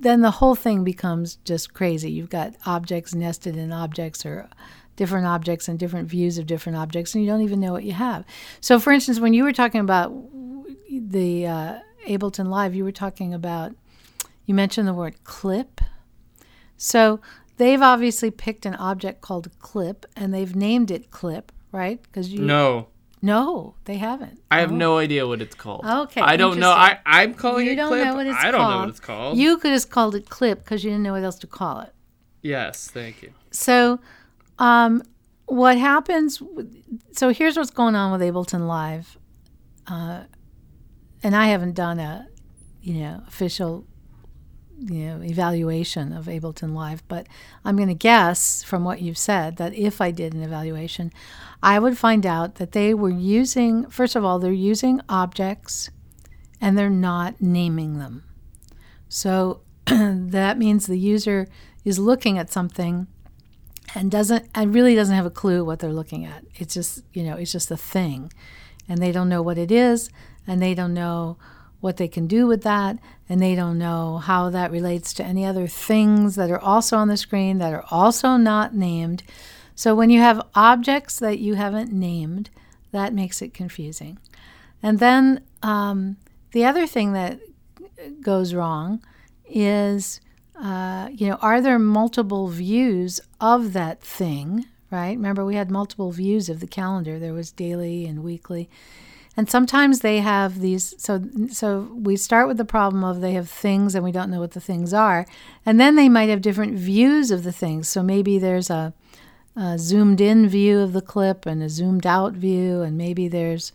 then 0.01 0.21
the 0.21 0.31
whole 0.31 0.55
thing 0.55 0.85
becomes 0.85 1.37
just 1.45 1.75
crazy. 1.75 2.13
You've 2.13 2.31
got 2.31 2.55
objects 2.65 3.15
nested 3.15 3.57
in 3.57 3.73
objects 3.73 4.25
or 4.25 4.49
different 4.95 5.27
objects 5.27 5.67
and 5.67 5.77
different 5.77 6.09
views 6.09 6.39
of 6.39 6.47
different 6.47 6.79
objects, 6.79 7.15
and 7.15 7.25
you 7.25 7.29
don't 7.29 7.43
even 7.43 7.59
know 7.59 7.73
what 7.73 7.83
you 7.83 7.95
have. 7.95 8.25
So, 8.61 8.79
for 8.79 8.93
instance, 8.93 9.19
when 9.19 9.35
you 9.35 9.43
were 9.43 9.53
talking 9.53 9.81
about 9.81 10.13
the 10.89 11.47
uh, 11.47 11.79
Ableton 12.07 12.47
Live, 12.47 12.77
you 12.77 12.85
were 12.85 12.93
talking 12.93 13.35
about, 13.35 13.75
you 14.47 14.55
mentioned 14.55 14.87
the 14.89 14.95
word 14.95 15.23
clip. 15.25 15.81
So, 16.77 17.21
they've 17.57 17.81
obviously 17.83 18.31
picked 18.31 18.67
an 18.67 18.75
object 18.75 19.21
called 19.21 19.49
clip 19.59 20.07
and 20.17 20.35
they've 20.35 20.55
named 20.57 20.91
it 20.91 21.11
clip, 21.11 21.53
right? 21.73 22.03
Because 22.03 22.33
you 22.33 22.41
no, 22.41 22.89
no, 23.23 23.77
they 23.85 23.97
haven't. 23.97 24.41
I 24.51 24.61
have 24.61 24.73
Oh. 24.73 24.77
no 24.77 24.99
idea 24.99 25.27
what 25.27 25.41
it's 25.41 25.55
called. 25.55 25.85
Okay, 25.87 26.21
I 26.21 26.37
don't 26.37 26.59
know. 26.59 26.71
I, 26.71 26.99
I'm 27.07 27.33
calling 27.35 27.67
You 27.67 27.73
it 27.73 27.77
don't 27.77 27.89
clip. 27.89 28.05
know 28.05 28.15
what 28.17 28.27
it's 28.27 28.37
I 28.39 28.51
don't 28.51 28.69
know 28.71 28.79
what 28.81 28.89
it's 28.89 29.01
called. 29.01 29.39
You 29.39 29.57
could 29.59 29.73
have 29.73 29.89
called 29.89 30.15
it 30.15 30.29
clip 30.29 30.65
because 30.65 30.85
you 30.85 30.91
didn't 30.91 31.05
know 31.05 31.13
what 31.13 31.23
else 31.25 31.39
to 31.39 31.47
call 31.47 31.81
it. 31.81 31.93
yes, 32.43 32.91
thank 32.91 33.23
you. 33.23 33.33
So, 33.51 34.01
um, 34.59 35.03
what 35.47 35.79
happens? 35.79 36.43
So 37.13 37.29
here's 37.31 37.57
what's 37.57 37.71
going 37.71 37.95
on 37.95 38.13
with 38.13 38.21
Ableton 38.21 38.67
Live, 38.67 39.17
uh, 39.87 40.25
and 41.23 41.37
I 41.37 41.47
haven't 41.47 41.75
done 41.75 41.99
a, 42.01 42.29
you 42.83 42.95
know, 42.95 43.23
official 43.29 43.87
you 44.79 45.07
know 45.07 45.23
evaluation 45.23 46.13
of 46.13 46.27
Ableton 46.27 46.75
Live, 46.75 47.07
but 47.09 47.27
I'm 47.65 47.77
going 47.77 47.89
to 47.89 47.95
guess 47.95 48.63
from 48.63 48.85
what 48.85 49.01
you've 49.01 49.19
said 49.19 49.57
that 49.57 49.75
if 49.75 50.01
I 50.01 50.11
did 50.11 50.35
an 50.35 50.43
evaluation, 50.43 51.13
I 51.63 51.79
would 51.79 51.97
find 51.97 52.27
out 52.27 52.57
that 52.57 52.73
they 52.73 52.95
were 52.95 53.11
using 53.11 53.89
first 53.91 54.17
of 54.17 54.25
all 54.25 54.39
they're 54.39 54.53
using 54.53 55.01
objects 55.09 55.91
and 56.61 56.79
they're 56.79 56.91
not 56.91 57.41
naming 57.41 57.99
them. 57.99 58.25
So 59.09 59.61
that 59.87 60.59
means 60.59 60.87
the 60.87 60.99
user 60.99 61.47
is 61.85 61.99
looking 61.99 62.39
at 62.39 62.51
something 62.51 63.07
and 63.95 64.11
doesn't 64.11 64.49
and 64.55 64.75
really 64.75 64.95
doesn't 64.95 65.15
have 65.15 65.27
a 65.27 65.31
clue 65.31 65.65
what 65.65 65.79
they're 65.79 65.93
looking 65.93 66.25
at. 66.25 66.45
It's 66.57 66.75
just, 66.75 67.05
you 67.13 67.23
know, 67.23 67.37
it's 67.37 67.53
just 67.53 67.71
a 67.71 67.77
thing. 67.77 68.33
And 68.89 68.99
they 68.99 69.13
don't 69.13 69.29
know 69.29 69.43
what 69.43 69.59
it 69.59 69.71
is 69.71 70.11
and 70.47 70.61
they 70.61 70.75
don't 70.75 70.95
know 70.95 71.37
what 71.85 71.99
they 71.99 72.09
can 72.09 72.27
do 72.27 72.47
with 72.47 72.63
that 72.63 72.99
and 73.29 73.43
they 73.43 73.55
don't 73.55 73.77
know 73.77 74.17
how 74.17 74.49
that 74.49 74.71
relates 74.71 75.13
to 75.13 75.23
any 75.23 75.45
other 75.45 75.67
things 75.67 76.35
that 76.35 76.51
are 76.51 76.59
also 76.59 76.97
on 76.97 77.09
the 77.09 77.17
screen 77.17 77.59
that 77.59 77.75
are 77.75 77.85
also 77.91 78.39
not 78.39 78.75
named. 78.75 79.23
So 79.75 79.95
when 79.95 80.09
you 80.09 80.21
have 80.21 80.41
objects 80.55 81.19
that 81.19 81.41
you 81.41 81.57
haven't 81.57 81.93
named, 81.93 82.49
that 82.93 83.13
makes 83.13 83.43
it 83.43 83.53
confusing. 83.53 84.19
And 84.83 84.99
then 84.99 85.43
um, 85.63 86.17
the 86.53 86.65
other 86.65 86.87
thing 86.87 87.13
that 87.13 87.39
goes 88.23 88.55
wrong 88.55 89.05
is 89.47 90.23
uh, 90.59 91.09
you 91.13 91.29
know, 91.29 91.37
are 91.43 91.61
there 91.61 91.79
multiple 91.79 92.49
views 92.49 93.21
of 93.43 93.75
that 93.75 94.01
thing, 94.01 94.65
right? 94.91 95.19
Remember, 95.19 95.45
we 95.45 95.57
had 95.57 95.71
multiple 95.71 96.13
views 96.13 96.49
of 96.49 96.61
the 96.61 96.67
calendar. 96.67 97.19
There 97.19 97.35
was 97.35 97.53
daily 97.53 98.07
and 98.07 98.25
weekly. 98.25 98.71
And 99.37 99.51
sometimes 99.51 100.01
they 100.01 100.21
have 100.21 100.61
these 100.61 100.95
so 100.99 101.23
so 101.51 101.89
we 101.93 102.17
start 102.17 102.47
with 102.47 102.57
the 102.57 102.65
problem 102.65 103.03
of 103.03 103.21
they 103.21 103.33
have 103.33 103.51
things 103.51 103.95
and 103.95 104.05
we 104.05 104.13
don't 104.13 104.31
know 104.31 104.41
what 104.41 104.53
the 104.53 104.61
things 104.61 104.95
are. 104.95 105.27
And 105.67 105.81
then 105.81 105.97
they 105.97 106.09
might 106.09 106.29
have 106.29 106.41
different 106.41 106.79
views 106.79 107.31
of 107.31 107.43
the 107.43 107.53
things. 107.53 107.89
So 107.89 108.03
maybe 108.03 108.39
there's 108.39 108.71
a, 108.71 108.95
a 109.57 109.79
zoomed 109.79 110.21
in 110.21 110.49
view 110.49 110.81
of 110.81 110.93
the 110.93 111.03
clip 111.03 111.47
and 111.47 111.63
a 111.63 111.69
zoomed 111.69 112.07
out 112.07 112.35
view 112.35 112.83
and 112.83 112.97
maybe 112.97 113.29
there's 113.29 113.73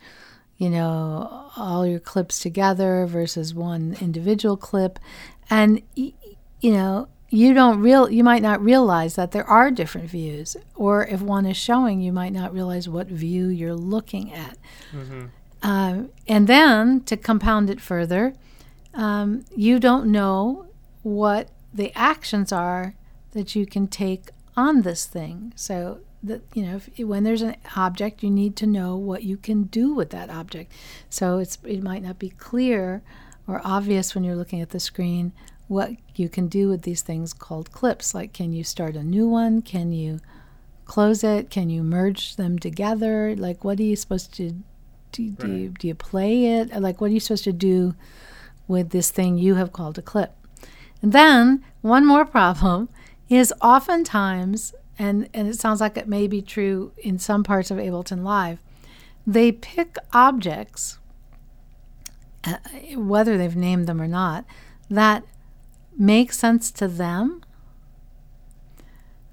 you 0.56 0.68
know 0.68 1.50
all 1.56 1.86
your 1.86 1.98
clips 1.98 2.38
together 2.38 3.06
versus 3.06 3.54
one 3.54 3.96
individual 4.00 4.56
clip 4.56 4.98
and 5.48 5.82
you 5.94 6.12
know 6.62 7.08
you 7.30 7.54
don't 7.54 7.80
real 7.80 8.10
you 8.10 8.22
might 8.22 8.42
not 8.42 8.62
realize 8.62 9.14
that 9.14 9.30
there 9.30 9.46
are 9.46 9.70
different 9.70 10.10
views 10.10 10.56
or 10.74 11.06
if 11.06 11.22
one 11.22 11.46
is 11.46 11.56
showing 11.56 12.00
you 12.00 12.12
might 12.12 12.32
not 12.32 12.52
realize 12.52 12.88
what 12.88 13.06
view 13.06 13.48
you're 13.48 13.74
looking 13.74 14.32
at 14.32 14.58
mm-hmm. 14.92 15.26
Um, 15.62 16.10
and 16.26 16.46
then 16.46 17.00
to 17.02 17.16
compound 17.16 17.70
it 17.70 17.80
further 17.80 18.34
um, 18.94 19.44
you 19.54 19.78
don't 19.78 20.06
know 20.06 20.66
what 21.02 21.48
the 21.72 21.92
actions 21.94 22.52
are 22.52 22.94
that 23.32 23.54
you 23.54 23.64
can 23.64 23.86
take 23.86 24.30
on 24.56 24.82
this 24.82 25.06
thing 25.06 25.52
so 25.54 26.00
that 26.22 26.42
you 26.54 26.62
know 26.62 26.76
if, 26.76 27.06
when 27.06 27.24
there's 27.24 27.42
an 27.42 27.56
object 27.76 28.22
you 28.22 28.30
need 28.30 28.56
to 28.56 28.66
know 28.66 28.96
what 28.96 29.22
you 29.22 29.36
can 29.36 29.64
do 29.64 29.94
with 29.94 30.10
that 30.10 30.28
object 30.28 30.72
so 31.08 31.38
it's 31.38 31.56
it 31.64 31.82
might 31.82 32.02
not 32.02 32.18
be 32.18 32.30
clear 32.30 33.02
or 33.46 33.60
obvious 33.64 34.14
when 34.14 34.24
you're 34.24 34.36
looking 34.36 34.60
at 34.60 34.70
the 34.70 34.80
screen 34.80 35.32
what 35.70 35.92
you 36.16 36.28
can 36.28 36.48
do 36.48 36.68
with 36.68 36.82
these 36.82 37.00
things 37.00 37.32
called 37.32 37.70
clips. 37.70 38.12
Like, 38.12 38.32
can 38.32 38.52
you 38.52 38.64
start 38.64 38.96
a 38.96 39.04
new 39.04 39.28
one? 39.28 39.62
Can 39.62 39.92
you 39.92 40.18
close 40.84 41.22
it? 41.22 41.48
Can 41.48 41.70
you 41.70 41.84
merge 41.84 42.34
them 42.34 42.58
together? 42.58 43.36
Like, 43.36 43.62
what 43.62 43.78
are 43.78 43.84
you 43.84 43.94
supposed 43.94 44.34
to 44.34 44.64
do? 45.12 45.30
Do, 45.30 45.46
right. 45.46 45.56
you, 45.56 45.68
do 45.70 45.88
you 45.88 45.94
play 45.94 46.46
it? 46.46 46.72
Like, 46.80 47.00
what 47.00 47.10
are 47.10 47.14
you 47.14 47.20
supposed 47.20 47.44
to 47.44 47.52
do 47.52 47.94
with 48.68 48.90
this 48.90 49.10
thing 49.10 49.38
you 49.38 49.54
have 49.56 49.72
called 49.72 49.98
a 49.98 50.02
clip? 50.02 50.32
And 51.02 51.12
then, 51.12 51.64
one 51.80 52.06
more 52.06 52.24
problem 52.24 52.88
is 53.28 53.54
oftentimes, 53.62 54.74
and, 54.98 55.28
and 55.32 55.48
it 55.48 55.58
sounds 55.58 55.80
like 55.80 55.96
it 55.96 56.08
may 56.08 56.26
be 56.26 56.42
true 56.42 56.92
in 56.98 57.18
some 57.18 57.42
parts 57.42 57.70
of 57.70 57.78
Ableton 57.78 58.22
Live, 58.22 58.60
they 59.26 59.52
pick 59.52 59.96
objects, 60.12 60.98
uh, 62.44 62.56
whether 62.96 63.38
they've 63.38 63.56
named 63.56 63.86
them 63.86 64.00
or 64.00 64.08
not, 64.08 64.44
that 64.90 65.24
make 65.96 66.32
sense 66.32 66.70
to 66.72 66.88
them, 66.88 67.42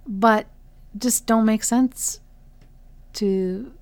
but 0.06 0.48
just 0.98 1.26
don't 1.26 1.46
make 1.46 1.64
sense 1.64 2.20
to 3.14 3.74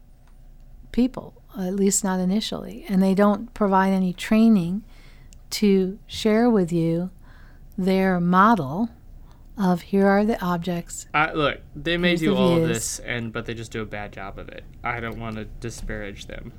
people, 0.92 1.42
at 1.58 1.76
least 1.76 2.04
not 2.04 2.20
initially. 2.20 2.86
And 2.88 3.02
they 3.02 3.14
don't 3.14 3.54
provide 3.54 3.90
any 3.90 4.14
training 4.14 4.84
to 5.52 6.00
share 6.08 6.50
with 6.50 6.72
you 6.72 7.12
their 7.78 8.20
model 8.20 8.90
of 9.58 9.82
here 9.84 10.08
are 10.08 10.26
the 10.26 10.42
objects. 10.44 11.08
Uh, 11.14 11.32
look, 11.34 11.60
they 11.76 11.98
may 11.98 12.16
do 12.16 12.32
the 12.32 12.36
all 12.36 12.62
of 12.62 12.68
this, 12.68 13.00
and 13.00 13.32
but 13.32 13.46
they 13.46 13.54
just 13.54 13.72
do 13.72 13.82
a 13.82 13.86
bad 13.86 14.12
job 14.12 14.38
of 14.38 14.50
it. 14.50 14.64
I 14.84 15.00
don't 15.00 15.18
want 15.18 15.38
to 15.38 15.46
disparage 15.46 16.28
them. 16.28 16.52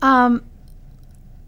Um, 0.00 0.44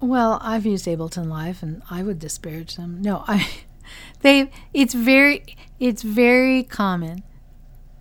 well, 0.01 0.38
I've 0.43 0.67
used 0.67 0.87
Ableton 0.87 1.29
Live, 1.29 1.62
and 1.62 1.83
I 1.91 2.03
would 2.03 2.19
disparage 2.19 2.77
them. 2.77 3.01
No, 3.03 3.25
I, 3.29 3.49
they. 4.23 4.51
It's 4.75 4.95
very, 4.95 5.45
it's 5.79 6.03
very 6.03 6.64
common 6.64 7.23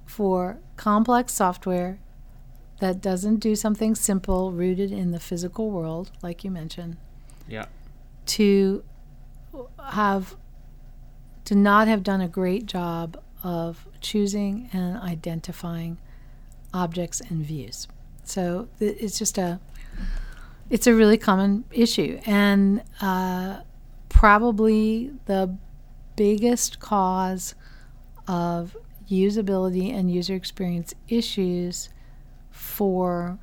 for 0.06 0.60
complex 0.78 1.34
software 1.34 2.00
that 2.80 3.02
doesn't 3.02 3.38
do 3.38 3.56
something 3.56 3.96
simple 3.96 4.52
rooted 4.52 4.92
in 4.92 5.12
the 5.12 5.20
physical 5.20 5.72
world, 5.72 6.12
like 6.22 6.44
you 6.44 6.52
mentioned. 6.52 6.98
Yeah. 7.48 7.66
To 8.28 8.84
have, 9.84 10.36
to 11.46 11.56
not 11.56 11.88
have 11.88 12.04
done 12.04 12.22
a 12.22 12.28
great 12.28 12.66
job 12.66 13.22
of 13.44 13.88
choosing 14.02 14.70
and 14.74 14.98
identifying 14.98 15.98
objects 16.74 17.22
and 17.22 17.44
views. 17.44 17.88
So 18.24 18.68
it's 18.80 19.18
just 19.18 19.38
a 19.38 19.60
it's 20.70 20.86
a 20.86 20.94
really 20.94 21.18
common 21.18 21.64
issue, 21.72 22.20
and 22.26 22.84
uh, 23.02 23.62
probably 24.10 25.14
the 25.26 25.56
biggest 26.18 26.80
cause 26.80 27.56
of 28.28 28.76
usability 29.10 29.94
and 29.94 30.12
user 30.12 30.36
experience 30.36 30.94
issues 31.08 31.88
for 32.78 33.40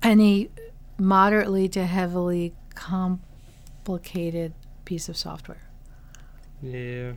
any 0.00 0.48
moderately 0.96 1.68
to 1.68 1.84
heavily 1.84 2.54
complicated 2.76 4.54
piece 4.84 5.08
of 5.08 5.16
software. 5.16 5.68
Yeah. 6.62 7.14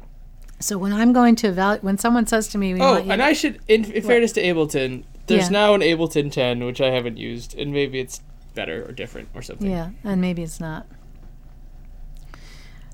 So 0.60 0.80
when 0.80 0.94
I'm 0.94 1.14
going 1.14 1.36
to 1.36 1.48
evaluate, 1.50 1.84
when 1.84 2.00
someone 2.00 2.26
says 2.26 2.48
to 2.50 2.58
me, 2.58 2.82
"Oh," 2.82 2.96
and 2.96 3.22
I 3.22 3.34
should, 3.34 3.60
in, 3.68 3.86
in 3.92 4.02
fairness 4.02 4.32
to 4.32 4.42
Ableton, 4.42 5.04
there's 5.28 5.44
yeah. 5.44 5.50
now 5.50 5.76
an 5.76 5.82
Ableton 5.82 6.32
10 6.32 6.66
which 6.66 6.82
I 6.82 6.90
haven't 6.90 7.18
used, 7.18 7.56
and 7.56 7.72
maybe 7.72 8.00
it's 8.00 8.22
better 8.56 8.84
or 8.84 8.92
different 8.92 9.30
or 9.36 9.44
something. 9.44 9.70
Yeah, 9.70 9.92
and 10.04 10.20
maybe 10.20 10.42
it's 10.42 10.60
not. 10.60 10.88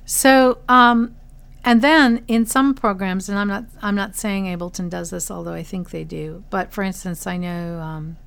So, 0.04 0.58
um, 0.67 1.15
and 1.63 1.82
then 1.82 2.24
in 2.28 2.45
some 2.45 2.74
programs, 2.74 3.30
and 3.30 3.38
I'm 3.38 3.47
not 3.47 3.65
I'm 3.82 3.95
not 3.95 4.15
saying 4.15 4.45
Ableton 4.45 4.89
does 4.89 5.12
this, 5.12 5.30
although 5.30 5.54
I 5.54 5.63
think 5.63 5.91
they 5.91 6.04
do. 6.04 6.43
But 6.50 6.71
for 6.71 6.84
instance, 6.84 7.28
I 7.28 7.38
know 7.38 7.80
um, 7.80 8.17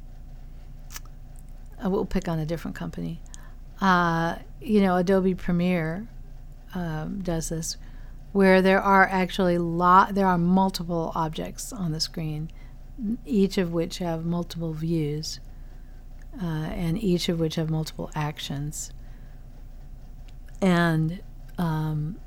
we'll 1.85 2.05
pick 2.05 2.29
on 2.29 2.39
a 2.39 2.47
different 2.47 2.77
company. 2.77 3.21
Uh, 3.81 4.37
you 4.61 4.81
know, 4.81 4.97
Adobe 4.97 5.35
Premiere 5.35 6.07
um, 6.75 7.21
does 7.23 7.49
this, 7.49 7.77
where 8.33 8.63
there 8.63 8.81
are 8.81 9.07
actually 9.07 9.59
lot 9.59 10.15
there 10.15 10.27
are 10.27 10.39
multiple 10.39 11.13
objects 11.15 11.73
on 11.73 11.93
the 11.93 12.01
screen, 12.01 12.51
each 13.27 13.59
of 13.59 13.73
which 13.73 13.99
have 13.99 14.25
multiple 14.25 14.73
views 14.73 15.41
uh, 16.41 16.47
and 16.73 17.03
each 17.03 17.29
of 17.29 17.39
which 17.39 17.57
have 17.57 17.71
multiple 17.71 18.11
actions. 18.15 18.93
And 20.61 21.21
um, 21.59 22.19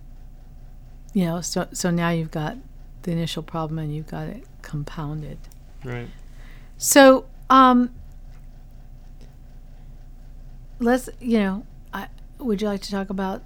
you 1.18 1.26
know, 1.26 1.42
so 1.42 1.68
so 1.72 1.90
now 1.90 2.10
you've 2.10 2.30
got 2.30 2.58
the 3.02 3.12
initial 3.12 3.42
problem 3.42 3.80
and 3.80 3.96
you've 3.96 4.06
got 4.06 4.28
it 4.28 4.44
compounded. 4.62 5.40
Right. 5.84 6.10
So 6.78 7.26
um, 7.50 7.96
let's 10.80 11.10
you 11.20 11.40
know, 11.40 11.66
I, 11.92 12.10
would 12.38 12.62
you 12.62 12.68
like 12.68 12.82
to 12.82 12.92
talk 12.92 13.10
about 13.10 13.42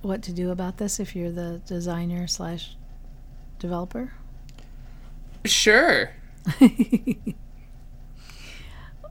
what 0.00 0.22
to 0.22 0.32
do 0.32 0.50
about 0.50 0.78
this 0.78 0.98
if 0.98 1.14
you're 1.14 1.30
the 1.30 1.60
designer 1.66 2.26
slash 2.26 2.74
developer? 3.58 4.14
Sure. 5.44 6.10
Do 6.58 6.72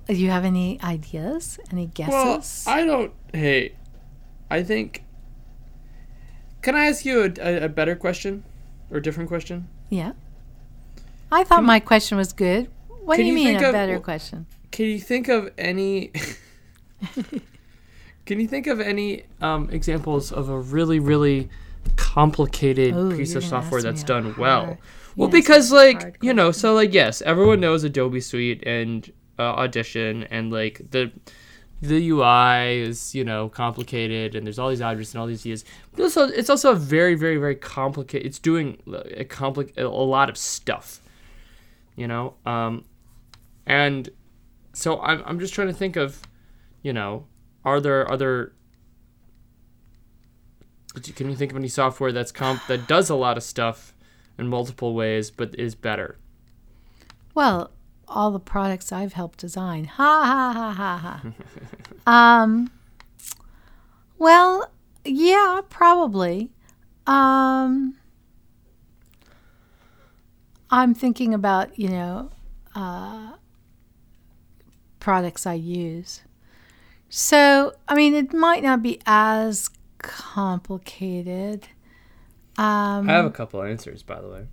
you 0.07 0.31
have 0.31 0.45
any 0.45 0.81
ideas? 0.81 1.59
Any 1.71 1.85
guesses? 1.85 2.65
Well, 2.65 2.75
I 2.75 2.85
don't. 2.85 3.13
Hey, 3.31 3.75
I 4.49 4.63
think. 4.63 5.03
Can 6.63 6.75
I 6.75 6.87
ask 6.87 7.05
you 7.05 7.23
a, 7.39 7.65
a, 7.65 7.69
better 7.69 7.93
question, 7.95 8.43
or 8.89 8.97
a 8.97 9.01
different 9.01 9.27
question? 9.27 9.67
Yeah. 9.89 10.13
I 11.29 11.43
thought 11.43 11.57
can, 11.57 11.65
my 11.65 11.79
question 11.81 12.17
was 12.17 12.31
good. 12.31 12.69
What 12.87 13.17
do 13.17 13.23
you, 13.23 13.29
you 13.29 13.33
mean 13.35 13.61
a 13.61 13.67
of, 13.67 13.73
better 13.73 13.99
question? 13.99 14.47
Can 14.71 14.85
you 14.85 14.99
think 14.99 15.27
of 15.27 15.51
any? 15.57 16.11
Can 18.25 18.39
you 18.39 18.47
think 18.47 18.67
of 18.67 18.79
any 18.79 19.23
um, 19.41 19.69
examples 19.69 20.31
of 20.31 20.47
a 20.47 20.57
really, 20.57 20.99
really 20.99 21.49
complicated 21.97 22.95
Ooh, 22.95 23.17
piece 23.17 23.35
of 23.35 23.43
software 23.43 23.81
that's 23.81 24.03
done 24.03 24.33
well? 24.37 24.65
hard- 24.65 24.77
Well, 25.17 25.27
Yes, 25.27 25.33
because 25.33 25.71
like 25.73 26.17
you 26.21 26.33
know, 26.33 26.51
so 26.51 26.73
like 26.73 26.93
yes, 26.93 27.21
everyone 27.21 27.59
knows 27.59 27.83
Adobe 27.83 28.21
Suite 28.21 28.63
and 28.65 29.11
uh, 29.37 29.41
Audition, 29.43 30.23
and 30.31 30.49
like 30.49 30.81
the 30.91 31.11
the 31.83 32.09
UI 32.09 32.79
is 32.79 33.13
you 33.13 33.23
know 33.23 33.49
complicated, 33.49 34.35
and 34.35 34.45
there's 34.45 34.57
all 34.57 34.69
these 34.69 34.81
addresses 34.81 35.13
and 35.13 35.21
all 35.21 35.27
these 35.27 35.43
views. 35.43 35.65
But 35.91 36.03
also, 36.03 36.27
it's 36.27 36.49
also 36.49 36.71
a 36.71 36.75
very, 36.75 37.15
very, 37.15 37.37
very 37.37 37.55
complicated. 37.55 38.25
It's 38.25 38.39
doing 38.39 38.81
a 38.87 39.25
compli- 39.25 39.77
a 39.77 39.87
lot 39.87 40.29
of 40.29 40.37
stuff, 40.37 41.01
you 41.95 42.07
know. 42.07 42.35
Um, 42.45 42.85
and 43.65 44.09
so 44.71 45.01
I'm 45.01 45.21
I'm 45.25 45.39
just 45.39 45.53
trying 45.53 45.67
to 45.67 45.73
think 45.73 45.95
of, 45.97 46.21
you 46.81 46.93
know, 46.93 47.27
are 47.65 47.81
there 47.81 48.09
other 48.09 48.53
can 51.15 51.27
you 51.29 51.35
think 51.35 51.51
of 51.51 51.57
any 51.57 51.67
software 51.67 52.11
that's 52.11 52.31
comp 52.31 52.65
that 52.67 52.87
does 52.87 53.09
a 53.09 53.15
lot 53.15 53.35
of 53.35 53.43
stuff 53.43 53.93
in 54.37 54.47
multiple 54.47 54.93
ways 54.93 55.31
but 55.31 55.57
is 55.59 55.75
better? 55.75 56.17
Well, 57.33 57.71
all 58.13 58.31
the 58.31 58.39
products 58.39 58.91
I've 58.91 59.13
helped 59.13 59.39
design. 59.39 59.85
Ha 59.85 60.23
ha 60.25 60.53
ha 60.53 60.71
ha 60.73 61.21
ha. 62.05 62.41
um. 62.41 62.71
Well, 64.17 64.71
yeah, 65.03 65.61
probably. 65.69 66.51
Um. 67.07 67.95
I'm 70.69 70.93
thinking 70.95 71.33
about 71.33 71.77
you 71.77 71.89
know, 71.89 72.31
uh, 72.75 73.33
products 74.99 75.45
I 75.45 75.53
use. 75.53 76.21
So 77.09 77.73
I 77.87 77.95
mean, 77.95 78.15
it 78.15 78.33
might 78.33 78.63
not 78.63 78.81
be 78.81 78.99
as 79.05 79.69
complicated. 79.99 81.67
Um, 82.57 83.09
I 83.09 83.13
have 83.13 83.25
a 83.25 83.31
couple 83.31 83.63
answers, 83.63 84.03
by 84.03 84.21
the 84.21 84.29
way. 84.29 84.45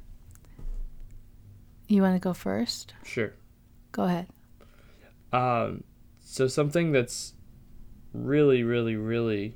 you 1.88 2.00
want 2.02 2.16
to 2.16 2.20
go 2.20 2.32
first? 2.32 2.94
Sure. 3.02 3.32
Go 3.92 4.04
ahead. 4.04 4.26
Um, 5.32 5.84
so 6.20 6.46
something 6.46 6.92
that's 6.92 7.34
really, 8.12 8.62
really, 8.62 8.96
really 8.96 9.54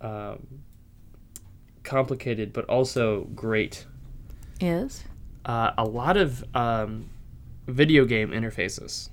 um, 0.00 0.62
complicated, 1.82 2.52
but 2.52 2.64
also 2.66 3.24
great. 3.34 3.86
Is 4.60 5.04
Uh, 5.44 5.72
a 5.78 5.84
lot 5.84 6.16
of 6.16 6.44
um, 6.54 7.08
video 7.66 8.04
game 8.04 8.30
interfaces. 8.30 9.08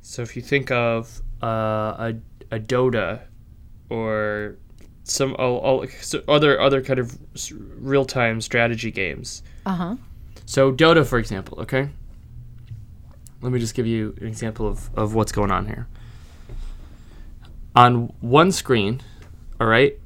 So 0.00 0.22
if 0.22 0.36
you 0.36 0.42
think 0.42 0.70
of 0.70 1.20
uh, 1.42 1.46
a, 1.46 2.14
a 2.50 2.60
Dota 2.60 3.22
or 3.88 4.56
some 5.04 5.34
all, 5.38 5.58
all, 5.58 5.86
so 6.00 6.22
other 6.28 6.60
other 6.60 6.82
kind 6.82 6.98
of 7.00 7.18
real 7.52 8.04
time 8.04 8.40
strategy 8.40 8.90
games. 8.90 9.42
uh 9.66 9.74
huh. 9.74 9.96
So 10.50 10.72
Dota, 10.72 11.06
for 11.06 11.20
example, 11.20 11.60
okay. 11.60 11.90
Let 13.40 13.52
me 13.52 13.60
just 13.60 13.72
give 13.72 13.86
you 13.86 14.16
an 14.20 14.26
example 14.26 14.66
of, 14.66 14.90
of 14.98 15.14
what's 15.14 15.30
going 15.30 15.52
on 15.52 15.66
here. 15.66 15.86
On 17.76 18.12
one 18.20 18.50
screen, 18.50 19.00
all 19.60 19.68
right, 19.68 19.96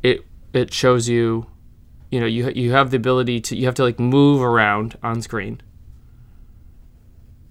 it 0.00 0.24
it 0.52 0.72
shows 0.72 1.08
you, 1.08 1.46
you 2.12 2.20
know, 2.20 2.26
you 2.26 2.50
you 2.50 2.70
have 2.70 2.92
the 2.92 2.96
ability 2.96 3.40
to 3.40 3.56
you 3.56 3.66
have 3.66 3.74
to 3.74 3.82
like 3.82 3.98
move 3.98 4.40
around 4.40 4.96
on 5.02 5.20
screen. 5.20 5.60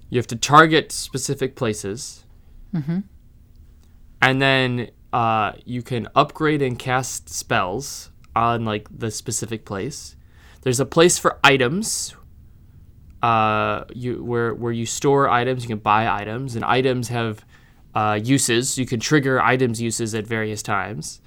You 0.10 0.18
have 0.18 0.28
to 0.28 0.38
target 0.38 0.94
specific 0.94 1.58
places. 1.58 2.24
Mm-hmm. 2.74 3.00
And 4.22 4.42
then 4.42 4.92
uh, 5.12 5.52
you 5.66 5.82
can 5.82 6.08
upgrade 6.16 6.62
and 6.62 6.80
cast 6.80 7.28
spells 7.28 8.12
on 8.34 8.64
like 8.64 8.88
the 8.98 9.12
specific 9.12 9.66
place. 9.66 10.16
There's 10.62 10.80
a 10.80 10.86
place 10.86 11.18
for 11.18 11.40
items. 11.44 12.16
Uh, 13.22 13.84
you 13.94 14.24
where 14.24 14.54
where 14.54 14.72
you 14.72 14.86
store 14.86 15.30
items, 15.30 15.64
you 15.64 15.68
can 15.68 15.80
buy 15.80 16.08
items, 16.08 16.56
and 16.56 16.66
items 16.66 17.10
have 17.10 17.46
uh, 17.94 18.20
uses. 18.22 18.78
You 18.78 18.86
can 18.86 19.00
trigger 19.00 19.40
items 19.42 19.82
uses 19.82 20.16
at 20.16 20.26
various 20.26 20.64
times. 20.64 21.22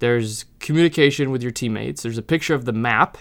There's 0.00 0.44
communication 0.58 1.30
with 1.30 1.42
your 1.42 1.52
teammates. 1.52 2.02
There's 2.02 2.18
a 2.18 2.22
picture 2.22 2.54
of 2.54 2.64
the 2.64 2.72
map 2.72 3.18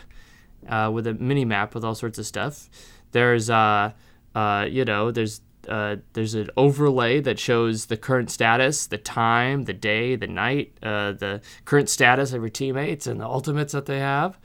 uh, 0.68 0.92
with 0.94 1.08
a 1.08 1.14
mini 1.14 1.46
map 1.46 1.76
with 1.76 1.84
all 1.84 1.96
sorts 1.96 2.18
of 2.18 2.26
stuff. 2.26 2.70
There's 3.12 3.50
uh, 3.50 3.92
uh, 4.38 4.68
you 4.70 4.86
know, 4.86 5.10
there's 5.10 5.42
uh, 5.68 5.98
there's 6.14 6.36
an 6.36 6.50
overlay 6.56 7.20
that 7.22 7.40
shows 7.40 7.88
the 7.88 7.98
current 7.98 8.30
status, 8.30 8.86
the 8.86 8.98
time, 8.98 9.64
the 9.64 9.74
day, 9.74 10.16
the 10.16 10.28
night, 10.28 10.74
uh, 10.84 11.12
the 11.12 11.42
current 11.66 11.90
status 11.90 12.34
of 12.34 12.42
your 12.42 12.50
teammates, 12.50 13.08
and 13.08 13.20
the 13.20 13.26
ultimates 13.26 13.74
that 13.74 13.88
they 13.88 14.00
have. 14.00 14.38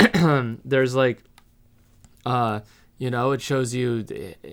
there's 0.64 0.94
like, 0.94 1.22
uh, 2.26 2.60
you 2.98 3.10
know, 3.10 3.32
it 3.32 3.40
shows 3.40 3.74
you 3.74 4.04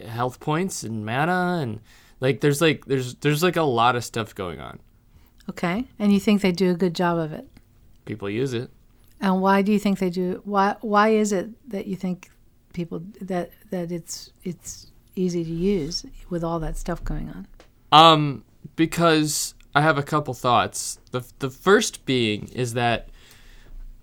health 0.07 0.39
points 0.39 0.83
and 0.83 1.05
mana, 1.05 1.59
and 1.61 1.79
like 2.19 2.41
there's 2.41 2.61
like 2.61 2.85
there's 2.85 3.15
there's 3.15 3.43
like 3.43 3.55
a 3.55 3.63
lot 3.63 3.95
of 3.95 4.03
stuff 4.03 4.33
going 4.33 4.59
on. 4.59 4.79
Okay. 5.49 5.85
And 5.97 6.13
you 6.13 6.19
think 6.19 6.41
they 6.41 6.51
do 6.51 6.71
a 6.71 6.75
good 6.75 6.93
job 6.93 7.17
of 7.17 7.31
it? 7.31 7.47
People 8.05 8.29
use 8.29 8.53
it. 8.53 8.69
And 9.19 9.41
why 9.41 9.61
do 9.61 9.71
you 9.71 9.79
think 9.79 9.99
they 9.99 10.09
do? 10.09 10.41
Why 10.45 10.75
Why 10.81 11.09
is 11.09 11.31
it 11.31 11.49
that 11.69 11.87
you 11.87 11.95
think 11.95 12.29
people 12.73 13.01
that 13.21 13.51
that 13.71 13.91
it's 13.91 14.31
it's 14.43 14.91
easy 15.15 15.43
to 15.43 15.51
use 15.51 16.05
with 16.29 16.43
all 16.43 16.59
that 16.59 16.77
stuff 16.77 17.03
going 17.03 17.29
on? 17.29 17.47
Um, 17.91 18.43
because 18.75 19.55
I 19.73 19.81
have 19.81 19.97
a 19.97 20.03
couple 20.03 20.33
thoughts. 20.33 20.99
The 21.11 21.25
the 21.39 21.49
first 21.49 22.05
being 22.05 22.49
is 22.49 22.73
that 22.73 23.09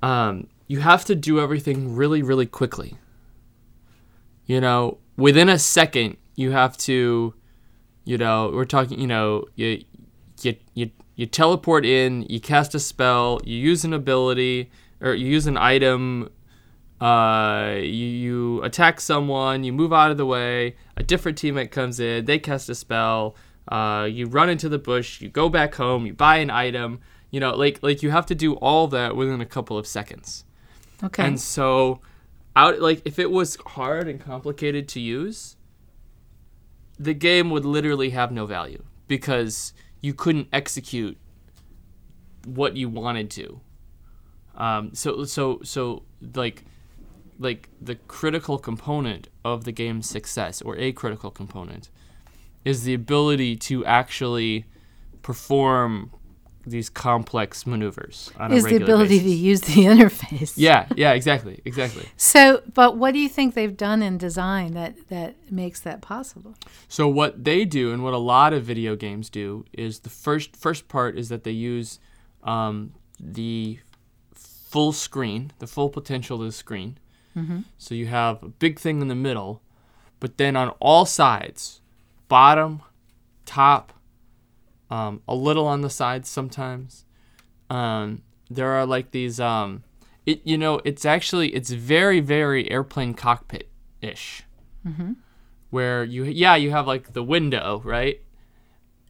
um, 0.03 0.49
you 0.67 0.81
have 0.81 1.05
to 1.07 1.15
do 1.15 1.41
everything 1.41 1.95
really, 1.95 2.23
really 2.23 2.47
quickly. 2.47 2.97
You 4.47 4.61
know, 4.61 4.99
within 5.17 5.49
a 5.49 5.59
second, 5.59 6.17
you 6.37 6.51
have 6.51 6.77
to, 6.79 7.35
you 8.05 8.19
know, 8.19 8.51
we're 8.53 8.65
talking, 8.65 9.01
you 9.01 9.07
know, 9.07 9.47
you 9.55 9.83
you 10.43 10.57
you 10.75 10.91
you 11.17 11.27
teleport 11.27 11.87
in, 11.87 12.23
you 12.29 12.41
cast 12.41 12.75
a 12.75 12.81
spell, 12.81 13.41
you 13.45 13.57
use 13.57 13.85
an 13.85 13.93
ability 13.93 14.71
or 15.01 15.15
you 15.15 15.27
use 15.27 15.47
an 15.47 15.57
item 15.57 16.31
uh, 17.01 17.75
you, 17.77 18.07
you 18.07 18.63
attack 18.63 19.01
someone, 19.01 19.65
you 19.65 19.73
move 19.73 19.93
out 19.93 20.11
of 20.11 20.17
the 20.17 20.27
way, 20.27 20.77
a 20.97 21.03
different 21.03 21.37
teammate 21.37 21.71
comes 21.71 22.01
in, 22.01 22.25
they 22.25 22.39
cast 22.39 22.69
a 22.69 22.75
spell, 22.75 23.37
uh, 23.69 24.09
you 24.11 24.27
run 24.27 24.49
into 24.49 24.69
the 24.69 24.79
bush, 24.79 25.21
you 25.21 25.29
go 25.29 25.49
back 25.49 25.75
home, 25.75 26.07
you 26.07 26.15
buy 26.15 26.37
an 26.37 26.51
item, 26.51 27.01
you 27.31 27.41
know, 27.41 27.55
like 27.55 27.83
like 27.83 28.03
you 28.03 28.11
have 28.11 28.27
to 28.27 28.35
do 28.35 28.55
all 28.55 28.87
that 28.89 29.17
within 29.17 29.41
a 29.41 29.47
couple 29.47 29.77
of 29.77 29.87
seconds. 29.87 30.45
Okay. 31.05 31.25
And 31.25 31.41
so 31.41 32.01
out 32.57 32.81
like 32.81 33.03
if 33.05 33.19
it 33.19 33.31
was 33.31 33.57
hard 33.67 34.09
and 34.09 34.21
complicated 34.21 34.89
to 34.89 35.01
use, 35.01 35.57
the 36.99 37.15
game 37.15 37.51
would 37.51 37.65
literally 37.65 38.11
have 38.11 38.33
no 38.33 38.47
value 38.47 38.83
because 39.09 39.73
you 40.01 40.15
couldn't 40.15 40.49
execute 40.53 41.19
what 42.45 42.77
you 42.77 42.89
wanted 42.89 43.31
to. 43.31 43.61
Um, 44.57 44.95
so 44.95 45.25
so 45.25 45.61
so 45.63 46.05
like 46.35 46.65
like 47.39 47.69
the 47.81 47.97
critical 47.97 48.59
component 48.59 49.29
of 49.45 49.65
the 49.65 49.73
game's 49.73 50.09
success 50.09 50.63
or 50.63 50.77
a 50.79 50.93
critical 50.93 51.31
component 51.31 51.91
is 52.65 52.85
the 52.85 52.95
ability 52.95 53.57
to 53.57 53.85
actually 53.85 54.65
perform 55.23 56.11
these 56.67 56.89
complex 56.89 57.67
maneuvers 57.67 58.31
on 58.39 58.53
is 58.53 58.65
the 58.65 58.77
ability 58.77 59.21
to 59.21 59.29
use 59.29 59.61
the 59.63 59.73
interface. 59.85 60.55
Yeah, 60.57 60.87
yeah, 60.97 61.13
exactly, 61.13 61.61
exactly. 61.65 62.09
So, 62.17 62.63
but 62.73 62.97
what 62.97 63.13
do 63.15 63.21
you 63.21 63.29
think 63.29 63.55
they've 63.55 63.77
done 63.77 64.03
in 64.03 64.19
design 64.19 64.75
that 64.75 65.09
that 65.09 65.51
makes 65.51 65.81
that 65.81 66.01
possible? 66.01 66.55
So 66.89 67.09
what 67.09 67.45
they 67.45 67.65
do 67.65 67.93
and 67.93 68.03
what 68.03 68.15
a 68.15 68.19
lot 68.19 68.53
of 68.53 68.65
video 68.65 68.97
games 68.97 69.31
do 69.31 69.65
is 69.73 70.01
the 70.01 70.11
first 70.11 70.57
first 70.57 70.89
part 70.89 71.17
is 71.17 71.29
that 71.29 71.45
they 71.45 71.51
use 71.53 71.99
um, 72.43 72.95
the 73.19 73.79
full 74.35 74.93
screen, 74.93 75.53
the 75.61 75.67
full 75.67 75.89
potential 75.89 76.41
of 76.41 76.47
the 76.47 76.53
screen. 76.53 76.99
So 77.79 77.97
you 77.97 78.07
have 78.07 78.43
a 78.45 78.49
big 78.49 78.79
thing 78.79 79.01
in 79.01 79.09
the 79.09 79.15
middle, 79.17 79.61
but 80.21 80.39
then 80.39 80.55
on 80.55 80.69
all 80.79 81.05
sides, 81.05 81.81
bottom, 82.29 82.81
top, 83.45 83.93
um, 84.91 85.23
a 85.27 85.35
little 85.35 85.67
on 85.67 85.81
the 85.81 85.91
sides 85.91 86.29
sometimes. 86.29 87.05
Um, 87.71 88.23
there 88.51 88.69
are 88.73 88.87
like 88.87 89.11
these. 89.11 89.41
Um, 89.41 89.83
it 90.27 90.41
you 90.45 90.57
know 90.57 90.81
it's 90.85 91.05
actually 91.05 91.55
it's 91.55 91.71
very 91.71 92.21
very 92.21 92.71
airplane 92.71 93.13
cockpit 93.15 93.69
ish 94.01 94.43
where 95.71 96.03
you 96.05 96.25
yeah 96.25 96.57
you 96.57 96.71
have 96.71 96.87
like 96.87 97.13
the 97.13 97.23
window 97.23 97.83
right 97.85 98.21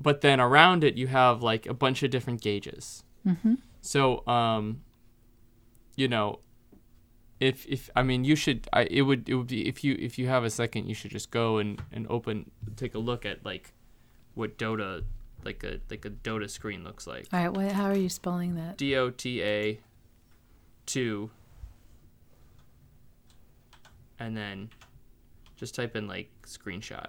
but 0.01 0.21
then 0.23 0.41
around 0.41 0.83
it 0.83 0.97
you 0.97 1.07
have 1.07 1.43
like 1.43 1.67
a 1.67 1.75
bunch 1.75 2.03
of 2.03 2.11
different 2.11 2.41
gauges 2.41 3.03
Mm-hmm. 3.27 3.55
so 3.81 4.27
um 4.27 4.83
you 5.97 6.09
know 6.09 6.41
if 7.41 7.65
if 7.67 7.91
I 7.97 8.03
mean 8.03 8.25
you 8.25 8.37
should 8.37 8.67
I 8.73 8.83
it 8.85 9.03
would 9.03 9.29
it 9.29 9.35
would 9.35 9.47
be 9.47 9.67
if 9.69 9.83
you 9.85 9.97
if 9.99 10.19
you 10.19 10.27
have 10.29 10.45
a 10.45 10.51
second 10.51 10.89
you 10.89 10.95
should 10.95 11.11
just 11.13 11.31
go 11.31 11.59
and 11.59 11.81
and 11.93 12.07
open 12.11 12.51
take 12.77 12.95
a 12.95 12.99
look 12.99 13.25
at 13.25 13.45
like 13.45 13.73
what 14.35 14.59
Dota 14.59 15.05
like 15.45 15.65
a 15.65 15.81
like 15.91 16.05
a 16.05 16.11
Dota 16.11 16.49
screen 16.49 16.85
looks 16.85 17.07
like. 17.07 17.27
All 17.33 17.41
right. 17.41 17.53
What, 17.53 17.73
how 17.73 17.87
are 17.87 17.97
you 17.97 18.09
spelling 18.09 18.55
that? 18.57 18.77
D 18.77 18.97
O 18.97 19.11
T 19.11 19.43
A 19.43 19.81
two 20.87 21.31
and 24.19 24.37
then 24.37 24.71
just 25.57 25.75
type 25.75 25.97
in 25.97 26.07
like 26.07 26.31
screenshot. 26.47 27.07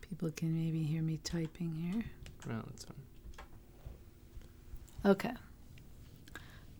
People 0.00 0.30
can 0.30 0.54
maybe 0.54 0.82
hear 0.82 1.02
me 1.02 1.18
typing 1.24 1.74
here. 1.74 2.04
Well, 2.46 2.62
that's 2.66 2.84
fine. 2.84 2.96
Okay. 5.04 5.32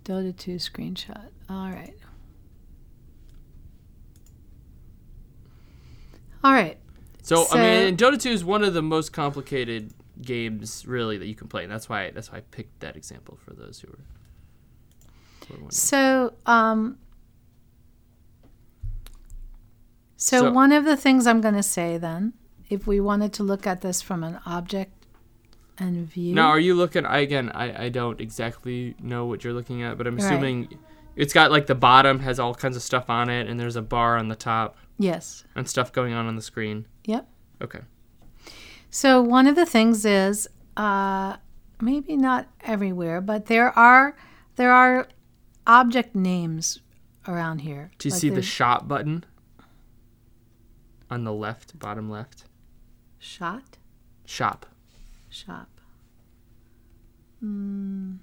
Dota 0.04 0.36
2 0.36 0.56
screenshot. 0.56 1.28
All 1.50 1.68
right. 1.70 1.94
All 6.44 6.52
right. 6.52 6.78
So, 7.26 7.42
So- 7.46 7.58
I 7.58 7.86
mean, 7.86 7.96
Dota 7.96 8.22
2 8.22 8.30
is 8.30 8.44
one 8.44 8.62
of 8.62 8.72
the 8.72 8.82
most 8.82 9.12
complicated 9.12 9.92
games 10.22 10.86
really 10.86 11.18
that 11.18 11.26
you 11.26 11.34
can 11.34 11.48
play, 11.48 11.64
and 11.64 11.72
that's 11.72 11.88
why 11.88 12.12
that's 12.12 12.30
why 12.30 12.38
I 12.38 12.40
picked 12.52 12.78
that 12.80 12.94
example 12.96 13.36
for 13.44 13.52
those 13.52 13.80
who 13.80 13.88
were. 13.88 13.98
were. 15.64 15.70
So, 15.72 16.34
um, 16.46 16.98
so, 20.16 20.38
So- 20.38 20.52
one 20.52 20.70
of 20.70 20.84
the 20.84 20.96
things 20.96 21.26
I'm 21.26 21.40
going 21.40 21.56
to 21.56 21.64
say 21.64 21.98
then, 21.98 22.32
if 22.68 22.86
we 22.86 23.00
wanted 23.00 23.32
to 23.34 23.42
look 23.42 23.66
at 23.66 23.80
this 23.80 24.00
from 24.00 24.22
an 24.22 24.38
object 24.46 24.92
and 25.78 26.08
view. 26.08 26.32
Now, 26.32 26.46
are 26.50 26.60
you 26.60 26.76
looking? 26.76 27.04
I 27.04 27.18
again, 27.18 27.50
I, 27.50 27.86
I 27.86 27.88
don't 27.88 28.20
exactly 28.20 28.94
know 29.02 29.26
what 29.26 29.42
you're 29.42 29.52
looking 29.52 29.82
at, 29.82 29.98
but 29.98 30.06
I'm 30.06 30.14
Right. 30.14 30.24
assuming 30.24 30.78
it's 31.16 31.32
got 31.32 31.50
like 31.50 31.66
the 31.66 31.74
bottom 31.74 32.20
has 32.20 32.38
all 32.38 32.54
kinds 32.54 32.76
of 32.76 32.82
stuff 32.82 33.10
on 33.10 33.28
it, 33.30 33.48
and 33.48 33.58
there's 33.58 33.74
a 33.74 33.82
bar 33.82 34.16
on 34.16 34.28
the 34.28 34.36
top 34.36 34.76
yes. 34.96 35.42
and 35.56 35.68
stuff 35.68 35.92
going 35.92 36.12
on 36.12 36.26
on 36.26 36.36
the 36.36 36.42
screen. 36.42 36.86
Yep. 37.06 37.28
Okay. 37.62 37.80
So 38.90 39.22
one 39.22 39.46
of 39.46 39.56
the 39.56 39.64
things 39.66 40.04
is 40.04 40.48
uh, 40.76 41.36
maybe 41.80 42.16
not 42.16 42.48
everywhere, 42.62 43.20
but 43.20 43.46
there 43.46 43.76
are 43.78 44.16
there 44.56 44.72
are 44.72 45.08
object 45.66 46.14
names 46.14 46.80
around 47.28 47.60
here. 47.60 47.90
Do 47.98 48.08
you 48.08 48.12
Like 48.12 48.20
see 48.20 48.30
the 48.30 48.42
shop 48.42 48.86
button 48.88 49.24
on 51.10 51.24
the 51.24 51.32
left, 51.32 51.78
bottom 51.78 52.10
left? 52.10 52.44
shot 53.18 53.78
Shop. 54.24 54.66
shop? 55.30 55.68
Mm, 57.42 58.18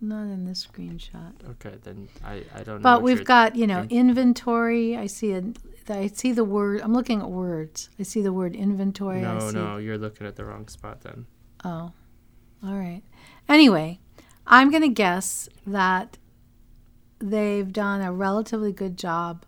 not 0.00 0.22
in 0.24 0.44
this 0.44 0.66
screenshot. 0.66 1.32
Okay, 1.52 1.76
then 1.82 2.08
I, 2.24 2.42
I 2.54 2.62
don't 2.62 2.76
know. 2.76 2.82
But 2.82 3.02
we've 3.02 3.24
got 3.24 3.56
you 3.56 3.66
know 3.66 3.80
Okay. 3.80 3.94
inventory. 3.96 4.96
I 4.96 5.06
see 5.06 5.32
a 5.32 5.42
I 5.88 6.08
see 6.08 6.32
the 6.32 6.44
word. 6.44 6.80
I'm 6.82 6.92
looking 6.92 7.20
at 7.20 7.30
words. 7.30 7.90
I 7.98 8.02
see 8.02 8.20
the 8.20 8.32
word 8.32 8.56
inventory. 8.56 9.20
No, 9.20 9.50
no, 9.50 9.76
you're 9.76 9.98
looking 9.98 10.26
at 10.26 10.36
the 10.36 10.44
wrong 10.44 10.68
spot 10.68 11.02
then. 11.02 11.26
Oh, 11.64 11.92
all 12.64 12.74
right. 12.74 13.02
Anyway, 13.48 14.00
I'm 14.46 14.70
going 14.70 14.82
to 14.82 14.88
guess 14.88 15.48
that 15.66 16.18
they've 17.18 17.72
done 17.72 18.00
a 18.02 18.12
relatively 18.12 18.72
good 18.72 18.96
job 18.96 19.44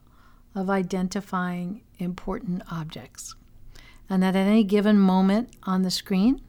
of 0.55 0.71
identifying 0.71 1.83
important 1.99 2.63
objects. 2.71 3.35
And 4.09 4.23
that 4.23 4.37
at 4.37 4.47
any 4.47 4.65
given 4.65 4.99
moment 4.99 5.51
on 5.65 5.83
the 5.83 5.91
screen, 5.91 6.41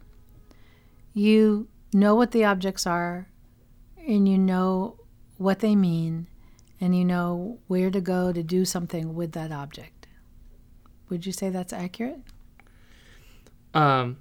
you 1.13 1.67
know 1.91 2.15
what 2.15 2.31
the 2.31 2.45
objects 2.45 2.85
are 2.87 3.27
and 4.09 4.27
you 4.27 4.37
know 4.37 4.97
what 5.37 5.59
they 5.59 5.75
mean 5.75 6.27
and 6.81 6.97
you 6.97 7.05
know 7.05 7.59
where 7.67 7.89
to 7.91 8.01
go 8.01 8.33
to 8.33 8.41
do 8.43 8.65
something 8.65 9.13
with 9.15 9.31
that 9.33 9.51
object. 9.51 10.07
Would 11.09 11.25
you 11.25 11.31
say 11.31 11.49
that's 11.49 11.71
accurate? 11.73 12.21
Um, 13.73 14.17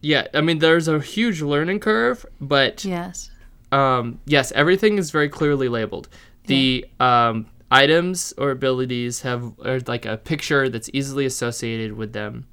yeah, 0.00 0.26
I 0.34 0.40
mean, 0.40 0.58
there's 0.58 0.88
a 0.88 1.00
huge 1.00 1.40
learning 1.42 1.80
curve, 1.80 2.26
but 2.40 2.84
Yes. 2.84 3.30
um, 3.72 4.20
yes, 4.26 4.52
everything 4.52 4.98
is 4.98 5.10
very 5.10 5.28
clearly 5.28 5.68
labeled. 5.68 6.08
The 6.46 6.86
um, 7.00 7.46
items 7.70 8.34
or 8.36 8.50
abilities 8.50 9.22
have 9.22 9.54
like 9.86 10.04
a 10.04 10.16
picture 10.18 10.68
that's 10.68 10.90
easily 10.92 11.24
associated 11.24 11.94
with 11.94 12.12
them. 12.12 12.46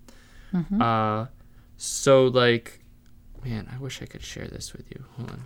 Uh, 0.79 1.25
so 1.77 2.25
like, 2.25 2.79
man, 3.43 3.69
I 3.73 3.77
wish 3.79 4.01
I 4.01 4.05
could 4.05 4.21
share 4.21 4.47
this 4.47 4.71
with 4.73 4.89
you. 4.91 5.03
Hold 5.17 5.31
on. 5.31 5.45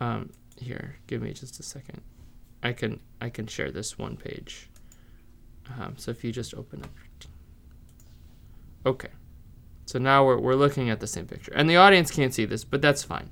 Um, 0.00 0.30
here, 0.58 0.96
give 1.06 1.22
me 1.22 1.32
just 1.32 1.60
a 1.60 1.62
second. 1.62 2.00
I 2.62 2.72
can 2.72 3.00
I 3.20 3.28
can 3.28 3.46
share 3.46 3.70
this 3.70 3.98
one 3.98 4.16
page. 4.16 4.70
Um, 5.78 5.94
so 5.96 6.10
if 6.10 6.24
you 6.24 6.32
just 6.32 6.54
open 6.54 6.82
up. 6.82 6.90
Okay. 8.86 9.08
So 9.86 9.98
now 9.98 10.24
we're, 10.24 10.38
we're 10.38 10.54
looking 10.54 10.90
at 10.90 11.00
the 11.00 11.06
same 11.06 11.26
picture, 11.26 11.52
and 11.54 11.68
the 11.68 11.76
audience 11.76 12.10
can't 12.10 12.32
see 12.32 12.44
this, 12.44 12.64
but 12.64 12.80
that's 12.80 13.02
fine. 13.02 13.30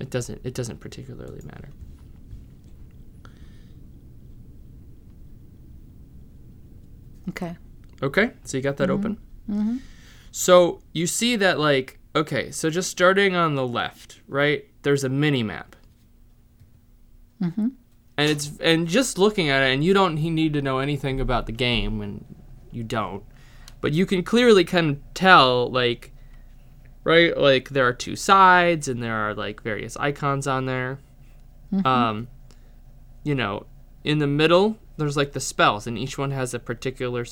It 0.00 0.10
doesn't 0.10 0.40
it 0.44 0.54
doesn't 0.54 0.80
particularly 0.80 1.42
matter. 1.44 1.68
Okay. 7.28 7.56
Okay, 8.02 8.32
so 8.44 8.56
you 8.56 8.62
got 8.62 8.76
that 8.78 8.90
open. 8.90 9.18
Mm-hmm. 9.48 9.76
So 10.30 10.82
you 10.92 11.06
see 11.06 11.36
that 11.36 11.58
like 11.58 11.98
okay, 12.16 12.50
so 12.50 12.70
just 12.70 12.90
starting 12.90 13.34
on 13.34 13.54
the 13.54 13.66
left, 13.66 14.20
right? 14.26 14.64
There's 14.82 15.04
a 15.04 15.08
mini 15.08 15.42
map, 15.42 15.73
Mhm. 17.44 17.72
and 18.16 18.30
it's 18.30 18.56
and 18.60 18.86
just 18.88 19.18
looking 19.18 19.48
at 19.48 19.62
it, 19.62 19.72
and 19.74 19.84
you 19.84 19.92
don't 19.94 20.14
need 20.14 20.52
to 20.54 20.62
know 20.62 20.78
anything 20.78 21.20
about 21.20 21.46
the 21.46 21.52
game, 21.52 22.00
and 22.00 22.24
you 22.70 22.82
don't, 22.84 23.22
but 23.80 23.92
you 23.92 24.06
can 24.06 24.22
clearly 24.22 24.64
kind 24.64 24.90
of 24.90 24.96
tell 25.14 25.70
like, 25.70 26.12
right? 27.04 27.36
Like 27.36 27.70
there 27.70 27.86
are 27.86 27.92
two 27.92 28.16
sides, 28.16 28.88
and 28.88 29.02
there 29.02 29.14
are 29.16 29.34
like 29.34 29.62
various 29.62 29.96
icons 29.96 30.46
on 30.46 30.66
there. 30.66 30.98
Um, 31.84 32.28
you 33.24 33.34
know, 33.34 33.66
in 34.04 34.18
the 34.18 34.28
middle 34.28 34.78
there's 34.96 35.16
like 35.16 35.32
the 35.32 35.40
spells, 35.40 35.86
and 35.88 35.98
each 35.98 36.16
one 36.16 36.30
has 36.30 36.54
a 36.54 36.58
particular 36.60 37.24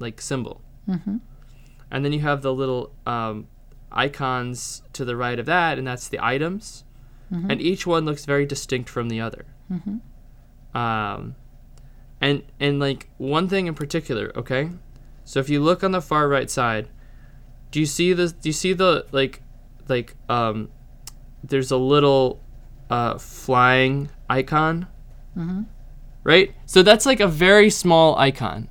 like 0.00 0.20
symbol. 0.20 0.60
Mhm. 0.88 1.20
And 1.90 2.04
then 2.04 2.12
you 2.12 2.18
have 2.20 2.42
the 2.42 2.52
little 2.52 2.92
um, 3.06 3.46
icons 3.92 4.82
to 4.92 5.04
the 5.04 5.14
right 5.16 5.38
of 5.38 5.46
that, 5.46 5.78
and 5.78 5.86
that's 5.86 6.08
the 6.08 6.18
items. 6.20 6.82
And 7.50 7.60
each 7.60 7.86
one 7.86 8.04
looks 8.04 8.24
very 8.24 8.46
distinct 8.46 8.88
from 8.88 9.08
the 9.08 9.20
other. 9.20 9.44
Um, 10.74 11.34
and 12.20 12.42
and 12.60 12.78
like 12.78 13.08
one 13.18 13.48
thing 13.48 13.66
in 13.66 13.74
particular, 13.74 14.32
okay. 14.36 14.70
So 15.24 15.40
if 15.40 15.48
you 15.48 15.60
look 15.60 15.82
on 15.82 15.90
the 15.92 16.00
far 16.00 16.28
right 16.28 16.48
side, 16.50 16.88
do 17.72 17.80
you 17.80 17.86
see 17.86 18.12
this? 18.12 18.32
Do 18.32 18.48
you 18.48 18.52
see 18.52 18.72
the 18.74 19.06
like, 19.12 19.42
like 19.88 20.14
um, 20.28 20.70
there's 21.42 21.70
a 21.72 21.76
little 21.76 22.40
uh, 22.90 23.18
flying 23.18 24.08
icon, 24.30 24.86
right? 26.22 26.54
So 26.66 26.82
that's 26.82 27.06
like 27.06 27.20
a 27.20 27.26
very 27.28 27.70
small 27.70 28.16
icon, 28.18 28.68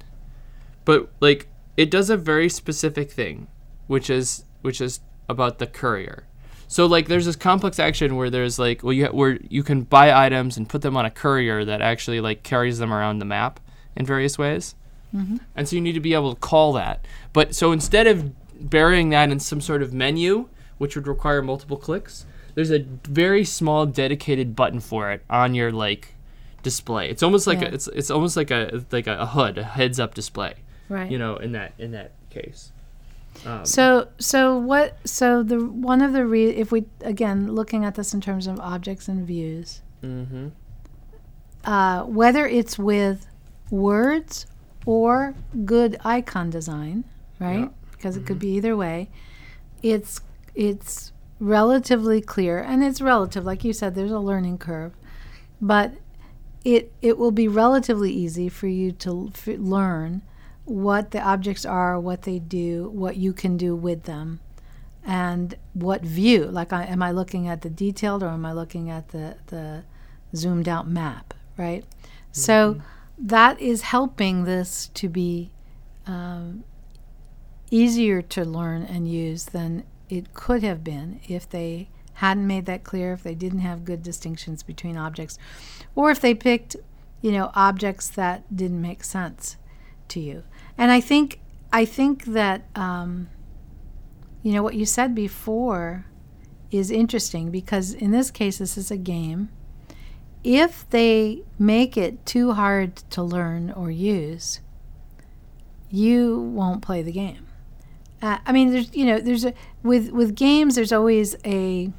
but 0.86 1.10
like 1.20 1.48
it 1.76 1.92
does 1.92 2.10
a 2.10 2.18
very 2.18 2.48
specific 2.50 3.12
thing, 3.12 3.48
which 3.88 4.10
is 4.10 4.46
which 4.62 4.80
is 4.80 5.02
about 5.28 5.60
the 5.60 5.68
courier. 5.68 6.26
So 6.76 6.88
like 6.88 7.08
there's 7.08 7.26
this 7.26 7.38
complex 7.38 7.80
action 7.80 8.18
where 8.18 8.30
there's 8.30 8.60
like 8.60 8.84
well 8.84 8.92
you 8.92 9.06
where 9.06 9.40
you 9.48 9.64
can 9.64 9.84
buy 9.84 10.12
items 10.26 10.58
and 10.58 10.68
put 10.68 10.82
them 10.82 10.98
on 10.98 11.06
a 11.06 11.10
courier 11.10 11.64
that 11.64 11.82
actually 11.82 12.20
like 12.20 12.44
carries 12.44 12.80
them 12.80 12.92
around 12.92 13.20
the 13.20 13.26
map 13.26 13.62
in 13.96 14.06
various 14.06 14.38
ways. 14.38 14.76
Mm-hmm. 15.16 15.38
And 15.56 15.70
so 15.70 15.78
you 15.78 15.82
need 15.82 15.94
to 15.94 16.02
be 16.02 16.14
able 16.14 16.34
to 16.34 16.40
call 16.42 16.74
that. 16.74 17.06
But 17.32 17.56
so 17.56 17.72
instead 17.72 18.08
of 18.08 18.70
burying 18.70 19.10
that 19.12 19.32
in 19.32 19.40
some 19.40 19.62
sort 19.62 19.84
of 19.84 19.94
menu, 19.94 20.50
which 20.78 20.98
would 20.98 21.08
require 21.08 21.42
multiple 21.42 21.78
clicks, 21.78 22.26
there's 22.56 22.72
a 22.72 22.80
very 23.08 23.46
small 23.46 23.86
dedicated 23.86 24.54
button 24.54 24.82
for 24.82 25.14
it 25.14 25.24
on 25.30 25.56
your 25.56 25.72
like 25.72 26.16
display. 26.62 27.10
It's 27.10 27.24
almost 27.24 27.48
like 27.48 27.62
Yeah. 27.62 27.70
a, 27.70 27.74
it's 27.76 27.88
it's 27.88 28.12
almost 28.12 28.36
like 28.36 28.52
a 28.52 28.84
like 28.92 29.08
a, 29.08 29.18
a 29.20 29.26
HUD, 29.26 29.60
a 29.60 29.64
heads 29.64 29.98
up 29.98 30.14
display. 30.14 30.56
Right. 30.90 31.10
You 31.10 31.20
know, 31.20 31.38
in 31.38 31.54
that 31.54 31.72
in 31.80 31.92
that 31.92 32.12
case. 32.30 32.74
Um, 33.46 33.66
So 33.66 34.08
so 34.18 34.58
what 34.58 34.98
so 35.08 35.44
the 35.44 35.64
one 35.66 36.02
of 36.02 36.14
the 36.14 36.26
re 36.26 36.50
if 36.50 36.72
we 36.72 36.86
again 37.02 37.52
looking 37.54 37.86
at 37.86 37.96
this 37.96 38.14
in 38.14 38.22
terms 38.22 38.48
of 38.48 38.60
objects 38.60 39.08
and 39.08 39.26
views, 39.26 39.82
mhm. 40.04 40.52
uh, 41.64 42.04
whether 42.04 42.48
it's 42.48 42.78
with 42.80 43.28
words 43.70 44.46
or 44.86 45.34
good 45.66 45.98
icon 46.04 46.50
design, 46.50 47.04
right? 47.40 47.60
Yeah. 47.60 47.68
Because 47.92 48.18
it 48.18 48.26
could 48.26 48.40
be 48.40 48.50
either 48.50 48.76
way. 48.76 49.10
It's 49.82 50.22
it's 50.54 51.12
relatively 51.40 52.22
clear, 52.22 52.60
and 52.60 52.84
it's 52.84 53.02
relative, 53.02 53.46
like 53.46 53.64
you 53.64 53.74
said. 53.74 53.96
There's 53.96 54.12
a 54.12 54.20
learning 54.20 54.58
curve, 54.60 54.94
but 55.62 55.94
it 56.64 56.92
it 57.02 57.18
will 57.18 57.32
be 57.32 57.48
relatively 57.48 58.12
easy 58.12 58.50
for 58.50 58.68
you 58.68 58.92
to 58.92 59.32
f- 59.34 59.48
learn 59.60 60.22
what 60.66 61.12
the 61.12 61.22
objects 61.22 61.66
are, 61.66 62.00
what 62.00 62.24
they 62.24 62.40
do, 62.40 62.90
what 62.90 63.18
you 63.18 63.34
can 63.34 63.56
do 63.56 63.76
with 63.76 64.04
them, 64.04 64.40
and 65.06 65.56
what 65.74 66.02
view. 66.02 66.46
Like, 66.46 66.74
I, 66.74 66.84
am 66.86 67.02
I 67.02 67.12
looking 67.12 67.48
at 67.48 67.62
the 67.62 67.70
detailed 67.70 68.24
or 68.24 68.30
am 68.30 68.46
I 68.46 68.54
looking 68.54 68.90
at 68.90 69.10
the 69.10 69.38
the 69.48 69.84
zoomed 70.36 70.68
out 70.68 70.88
map? 70.88 71.34
Right. 71.58 71.84
Mm-hmm. 71.84 72.10
So 72.32 72.82
that 73.18 73.62
is 73.62 73.84
helping 73.84 74.44
this 74.44 74.88
to 74.96 75.08
be 75.08 75.52
um, 76.06 76.64
easier 77.72 78.22
to 78.22 78.44
learn 78.44 78.84
and 78.84 79.10
use 79.10 79.46
than 79.46 79.84
it 80.10 80.34
could 80.34 80.64
have 80.64 80.84
been 80.84 81.20
if 81.28 81.50
they 81.50 81.90
hadn't 82.16 82.48
made 82.48 82.66
that 82.66 82.84
clear, 82.84 83.14
if 83.14 83.24
they 83.24 83.36
didn't 83.36 83.60
have 83.60 83.86
good 83.86 84.02
distinctions 84.02 84.64
between 84.64 84.98
objects, 84.98 85.38
or 85.96 86.12
if 86.12 86.22
they 86.22 86.34
picked, 86.34 86.76
you 87.22 87.32
know, 87.32 87.52
objects 87.56 88.08
that 88.10 88.56
didn't 88.56 88.82
make 88.82 89.04
sense 89.04 89.58
to 90.10 90.20
you. 90.20 90.44
And 90.78 90.92
I 90.92 91.02
think 91.02 91.40
I 91.72 91.86
think 91.86 92.26
that 92.26 92.66
um, 92.76 93.30
you 94.44 94.52
know 94.54 94.64
what 94.64 94.76
you 94.76 94.86
said 94.86 95.16
before 95.16 96.06
is 96.72 96.92
interesting 96.92 97.52
because 97.52 97.94
in 97.94 98.12
this 98.12 98.32
case 98.32 98.58
this 98.58 98.78
is 98.78 98.92
a 98.92 98.98
game. 98.98 99.50
If 100.44 100.88
they 100.92 101.42
make 101.58 101.98
it 101.98 102.24
too 102.26 102.54
hard 102.54 102.98
to 103.10 103.24
learn 103.24 103.72
or 103.72 103.90
use, 103.90 104.60
you 105.90 106.40
won't 106.40 106.84
play 106.84 107.02
the 107.02 107.12
game. 107.12 107.48
Uh, 108.22 108.38
I 108.46 108.52
mean, 108.52 108.72
there's 108.72 108.94
you 108.96 109.06
know, 109.06 109.20
there's 109.20 109.46
a 109.46 109.54
with 109.84 110.10
with 110.12 110.36
games. 110.36 110.76
There's 110.76 110.92
always 110.92 111.36
a. 111.46 111.92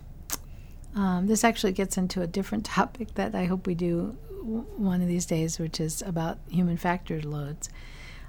Um, 0.94 1.26
this 1.26 1.44
actually 1.44 1.72
gets 1.72 1.98
into 1.98 2.22
a 2.22 2.26
different 2.26 2.64
topic 2.76 3.14
that 3.14 3.34
I 3.34 3.44
hope 3.44 3.66
we 3.66 3.74
do 3.74 4.16
one 4.42 5.02
of 5.02 5.08
these 5.08 5.26
days, 5.26 5.58
which 5.58 5.80
is 5.80 6.02
about 6.02 6.38
human 6.48 6.76
factor 6.76 7.20
loads. 7.20 7.68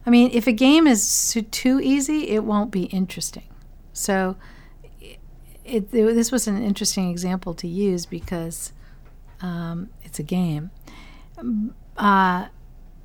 I 0.08 0.10
mean, 0.10 0.32
if 0.32 0.48
a 0.48 0.54
game 0.54 0.88
is 0.88 1.38
too 1.52 1.82
easy, 1.82 2.30
it 2.30 2.46
won't 2.46 2.72
be 2.72 2.86
interesting. 2.86 3.44
So, 3.92 4.38
it, 5.02 5.20
it, 5.66 5.92
this 5.92 6.32
was 6.32 6.48
an 6.48 6.64
interesting 6.64 7.12
example 7.12 7.54
to 7.56 7.68
use 7.68 8.06
because 8.06 8.72
um, 9.42 9.90
it's 10.04 10.18
a 10.18 10.24
game. 10.24 10.72
Uh, 11.98 12.48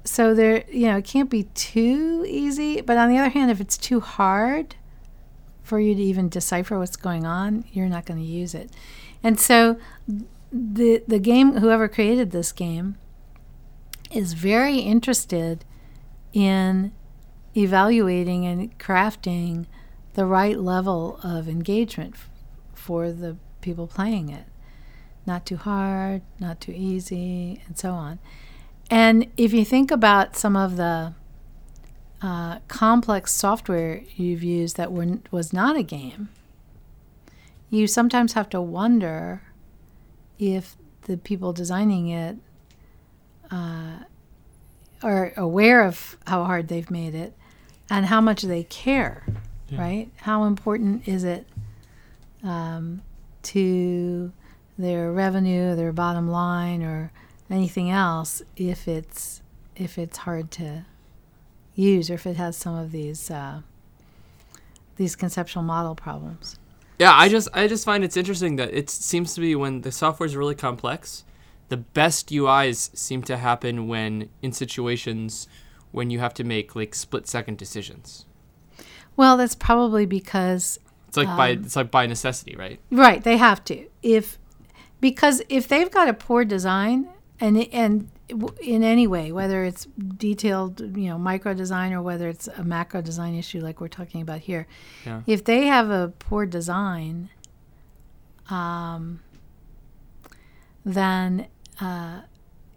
so 0.05 0.33
there, 0.33 0.63
you 0.71 0.87
know, 0.87 0.99
it 0.99 1.05
can't 1.05 1.29
be 1.29 1.45
too 1.55 2.25
easy. 2.29 2.81
But 2.81 2.99
on 2.99 3.09
the 3.09 3.19
other 3.19 3.31
hand, 3.31 3.51
if 3.51 3.61
it's 3.61 3.77
too 3.77 3.99
hard 3.99 4.77
for 5.65 5.81
you 5.81 5.97
to 5.97 6.01
even 6.01 6.29
decipher 6.29 6.79
what's 6.79 6.95
going 6.95 7.27
on, 7.27 7.65
you're 7.73 7.89
not 7.89 8.07
going 8.07 8.21
to 8.21 8.27
use 8.27 8.55
it. 8.55 8.71
And 9.25 9.41
so 9.41 9.77
the 10.53 11.03
the 11.09 11.19
game, 11.19 11.55
whoever 11.55 11.89
created 11.89 12.31
this 12.31 12.53
game, 12.53 12.97
is 14.13 14.35
very 14.35 14.79
interested 14.79 15.65
in 16.33 16.93
evaluating 17.57 18.47
and 18.47 18.79
crafting 18.79 19.67
the 20.15 20.27
right 20.27 20.59
level 20.59 21.19
of 21.23 21.49
engagement 21.49 22.15
f- 22.15 22.29
for 22.75 23.13
the 23.13 23.37
people 23.61 23.87
playing 23.87 24.29
it. 24.29 24.45
Not 25.27 25.47
too 25.47 25.57
hard, 25.57 26.23
not 26.41 26.61
too 26.61 26.73
easy, 26.75 27.63
and 27.67 27.79
so 27.79 27.93
on. 27.93 28.19
And 28.91 29.29
if 29.37 29.53
you 29.53 29.65
think 29.65 29.91
about 29.91 30.37
some 30.37 30.57
of 30.57 30.77
the 30.77 31.15
uh, 32.21 32.59
complex 32.69 33.33
software 33.33 34.03
you've 34.17 34.43
used 34.43 34.77
that 34.77 34.93
were, 34.93 35.19
was 35.31 35.53
not 35.53 35.77
a 35.77 35.83
game, 35.83 36.29
you 37.71 37.87
sometimes 37.87 38.35
have 38.35 38.51
to 38.51 38.61
wonder 38.61 39.43
if 40.39 40.77
the 41.03 41.17
people 41.17 41.53
designing 41.53 42.09
it 42.09 42.37
uh, 43.51 44.01
are 45.03 45.33
aware 45.37 45.85
of 45.85 46.17
how 46.27 46.45
hard 46.45 46.69
they've 46.69 46.91
made 46.91 47.15
it 47.15 47.35
and 47.91 48.07
how 48.07 48.21
much 48.21 48.43
they 48.43 48.65
care, 48.65 49.25
yeah. 49.69 49.81
right? 49.81 50.11
How 50.17 50.45
important 50.45 51.07
is 51.07 51.25
it 51.25 51.47
um, 52.43 53.03
to 53.43 54.33
their 54.79 55.13
revenue, 55.13 55.77
their 55.77 55.93
bottom 55.93 56.31
line, 56.31 56.83
or 56.83 57.13
anything 57.51 57.91
else 57.91 58.43
if 58.57 58.89
it's 58.89 59.43
if 59.77 59.99
it's 59.99 60.19
hard 60.19 60.51
to 60.51 60.85
use 61.75 62.11
or 62.11 62.15
if 62.15 62.27
it 62.27 62.37
has 62.37 62.57
some 62.57 62.75
of 62.75 62.93
these 62.93 63.31
uh, 63.31 63.61
these 64.97 65.17
conceptual 65.17 65.63
model 65.63 65.95
problems. 65.95 66.59
Yeah, 66.99 67.13
I 67.15 67.29
just 67.29 67.49
I 67.53 67.67
just 67.67 67.85
find 67.85 68.05
it's 68.05 68.17
interesting 68.17 68.57
that 68.57 68.73
it 68.73 68.91
seems 68.91 69.35
to 69.35 69.41
be 69.41 69.55
when 69.55 69.81
the 69.83 69.93
software 69.93 70.27
is 70.27 70.37
really 70.37 70.55
complex, 70.55 71.25
the 71.73 71.79
best 71.79 72.29
UIs 72.29 72.95
seem 72.95 73.23
to 73.23 73.39
happen 73.39 73.89
when 73.89 74.29
in 74.43 74.53
situations 74.53 75.49
when 75.91 76.11
you 76.11 76.19
have 76.19 76.35
to 76.35 76.45
make 76.45 76.77
like 76.77 76.95
split 76.95 77.27
second 77.27 77.57
decisions. 77.57 78.27
Well, 79.17 79.39
that's 79.39 79.55
probably 79.55 80.05
because 80.05 80.79
it's 81.09 81.17
like 81.17 81.29
um, 81.29 81.37
by 81.39 81.49
it's 81.49 81.75
like 81.75 81.91
by 81.91 82.05
necessity, 82.07 82.57
right? 82.57 82.79
Right, 82.91 83.25
they 83.25 83.39
have 83.39 83.65
to. 83.65 83.87
If 84.03 84.39
because 85.01 85.41
if 85.49 85.67
they've 85.67 85.91
got 85.91 86.09
a 86.09 86.13
poor 86.13 86.45
design 86.45 87.09
and 87.41 87.67
and 87.73 88.11
in 88.61 88.83
any 88.83 89.07
way, 89.07 89.33
whether 89.33 89.65
it's 89.65 89.87
detailed, 90.19 90.79
you 90.95 91.09
know, 91.09 91.17
micro 91.17 91.55
design 91.55 91.95
or 91.95 92.03
whether 92.03 92.29
it's 92.29 92.49
a 92.49 92.65
macro 92.65 93.01
design 93.01 93.35
issue 93.35 93.61
like 93.61 93.81
we're 93.81 93.89
talking 93.89 94.21
about 94.21 94.41
here, 94.41 94.67
yeah. 95.07 95.23
if 95.27 95.43
they 95.43 95.69
have 95.69 95.89
a 95.89 96.13
poor 96.19 96.45
design, 96.45 97.31
um, 98.51 99.23
then 100.85 101.47
uh, 101.81 102.23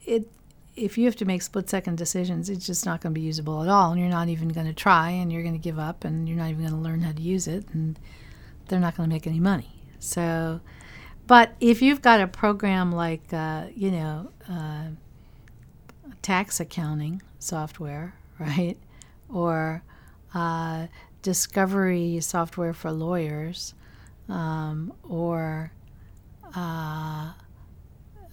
it 0.06 0.28
if 0.76 0.98
you 0.98 1.06
have 1.06 1.16
to 1.16 1.26
make 1.26 1.42
split 1.42 1.70
second 1.70 1.98
decisions, 1.98 2.50
it's 2.50 2.66
just 2.66 2.86
not 2.86 3.00
going 3.00 3.14
to 3.14 3.20
be 3.20 3.26
usable 3.26 3.64
at 3.64 3.70
all, 3.70 3.92
and 3.92 4.00
you're 4.00 4.10
not 4.10 4.28
even 4.28 4.50
going 4.50 4.68
to 4.68 4.74
try, 4.74 5.10
and 5.10 5.32
you're 5.32 5.42
going 5.42 5.54
to 5.54 5.60
give 5.60 5.80
up, 5.80 6.04
and 6.04 6.28
you're 6.28 6.38
not 6.38 6.50
even 6.50 6.62
going 6.62 6.74
to 6.74 6.80
learn 6.80 7.00
how 7.00 7.14
to 7.14 7.22
use 7.22 7.48
it, 7.48 7.66
and 7.72 7.98
they're 8.68 8.80
not 8.80 8.98
going 8.98 9.08
to 9.08 9.14
make 9.14 9.26
any 9.26 9.40
money. 9.40 9.70
So 10.00 10.60
but 11.28 11.56
if 11.60 11.82
you've 11.82 12.02
got 12.02 12.22
a 12.22 12.28
program 12.28 12.92
like, 12.92 13.34
uh, 13.34 13.66
you 13.76 13.92
know, 13.92 14.32
uh, 14.50 14.90
tax 16.22 16.60
accounting 16.60 17.22
software, 17.40 18.16
right, 18.40 18.78
or 19.34 19.84
uh, 20.34 20.88
discovery 21.22 22.20
software 22.22 22.74
for 22.74 22.92
lawyers, 22.92 23.74
um, 24.30 24.94
or 25.08 25.72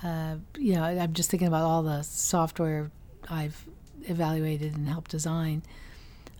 uh, 0.02 0.36
you 0.58 0.74
know, 0.74 0.82
I'm 0.82 1.12
just 1.12 1.30
thinking 1.30 1.48
about 1.48 1.62
all 1.62 1.82
the 1.82 2.02
software 2.02 2.90
I've 3.28 3.64
evaluated 4.04 4.74
and 4.76 4.88
helped 4.88 5.10
design. 5.10 5.62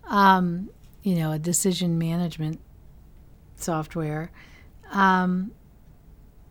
Um, 0.07 0.71
you 1.03 1.15
know, 1.15 1.33
a 1.33 1.39
decision 1.39 1.99
management 1.99 2.61
software. 3.57 4.31
Um, 4.91 5.53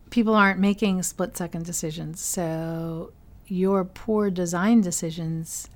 people 0.10 0.36
aren't 0.36 0.60
making 0.60 1.04
split 1.04 1.38
second 1.38 1.66
decisions. 1.66 2.22
So 2.22 3.12
your 3.48 3.84
poor 3.84 4.30
design 4.30 4.82
decisions 4.82 5.70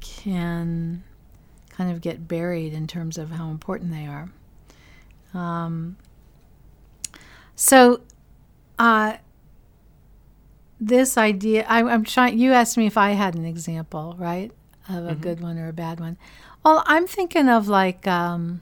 can 0.00 1.02
kind 1.70 1.90
of 1.90 2.00
get 2.00 2.28
buried 2.28 2.72
in 2.72 2.86
terms 2.86 3.18
of 3.18 3.30
how 3.30 3.50
important 3.50 3.90
they 3.90 4.06
are. 4.06 4.30
Um, 5.34 5.96
so, 7.54 8.00
uh, 8.78 9.16
this 10.80 11.16
idea, 11.18 11.64
I, 11.68 11.80
am 11.80 12.04
trying, 12.04 12.38
you 12.38 12.52
asked 12.52 12.76
me 12.76 12.86
if 12.86 12.96
I 12.96 13.10
had 13.10 13.34
an 13.34 13.44
example, 13.44 14.14
right, 14.18 14.52
of 14.88 15.06
a 15.06 15.10
mm-hmm. 15.10 15.20
good 15.20 15.40
one 15.40 15.58
or 15.58 15.68
a 15.68 15.72
bad 15.72 16.00
one. 16.00 16.16
Well, 16.64 16.82
I'm 16.86 17.06
thinking 17.06 17.48
of 17.48 17.68
like, 17.68 18.06
um, 18.06 18.60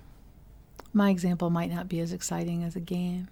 my 0.92 1.10
example 1.10 1.50
might 1.50 1.70
not 1.70 1.88
be 1.88 2.00
as 2.00 2.12
exciting 2.12 2.64
as 2.64 2.74
a 2.74 2.80
game. 2.80 3.28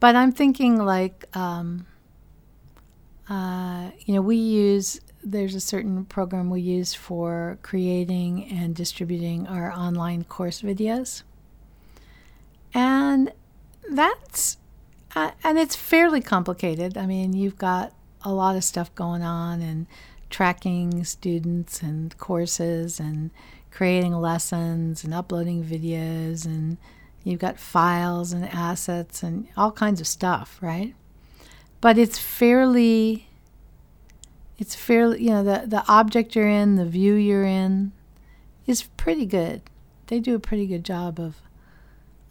But 0.00 0.16
I'm 0.16 0.32
thinking 0.32 0.78
like, 0.78 1.24
um, 1.36 1.86
uh, 3.28 3.90
you 4.04 4.14
know, 4.14 4.22
we 4.22 4.36
use, 4.36 5.00
there's 5.22 5.54
a 5.54 5.60
certain 5.60 6.04
program 6.04 6.50
we 6.50 6.60
use 6.60 6.94
for 6.94 7.58
creating 7.62 8.50
and 8.50 8.74
distributing 8.74 9.46
our 9.46 9.70
online 9.72 10.24
course 10.24 10.62
videos. 10.62 11.22
And 12.72 13.32
that's, 13.90 14.58
uh, 15.14 15.30
and 15.42 15.58
it's 15.58 15.76
fairly 15.76 16.20
complicated. 16.20 16.96
I 16.96 17.06
mean, 17.06 17.32
you've 17.32 17.58
got 17.58 17.92
a 18.22 18.32
lot 18.32 18.56
of 18.56 18.64
stuff 18.64 18.94
going 18.94 19.22
on 19.22 19.60
and 19.60 19.86
tracking 20.30 21.04
students 21.04 21.82
and 21.82 22.16
courses 22.18 22.98
and 22.98 23.30
creating 23.70 24.14
lessons 24.14 25.04
and 25.04 25.12
uploading 25.12 25.64
videos 25.64 26.44
and 26.44 26.78
You've 27.24 27.40
got 27.40 27.58
files 27.58 28.32
and 28.34 28.44
assets 28.44 29.22
and 29.22 29.48
all 29.56 29.72
kinds 29.72 30.00
of 30.00 30.06
stuff, 30.06 30.58
right? 30.60 30.94
But 31.80 31.96
it's 31.96 32.18
fairly 32.18 33.28
it's 34.58 34.74
fairly 34.74 35.22
you 35.22 35.30
know 35.30 35.42
the 35.42 35.66
the 35.66 35.84
object 35.88 36.36
you're 36.36 36.48
in, 36.48 36.76
the 36.76 36.84
view 36.84 37.14
you're 37.14 37.44
in 37.44 37.92
is 38.66 38.82
pretty 38.82 39.24
good. 39.24 39.62
They 40.08 40.20
do 40.20 40.34
a 40.34 40.38
pretty 40.38 40.66
good 40.66 40.84
job 40.84 41.18
of 41.18 41.36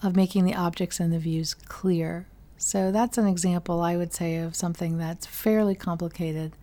of 0.04 0.16
making 0.16 0.46
the 0.46 0.54
objects 0.54 1.00
and 1.00 1.12
the 1.12 1.20
views 1.20 1.56
clear. 1.56 2.28
So 2.66 2.92
that's 2.92 3.18
an 3.18 3.28
example 3.28 3.82
I 3.82 3.98
would 3.98 4.14
say 4.14 4.38
of 4.38 4.56
something 4.56 4.98
that's 4.98 5.26
fairly 5.26 5.76
complicated 5.76 6.54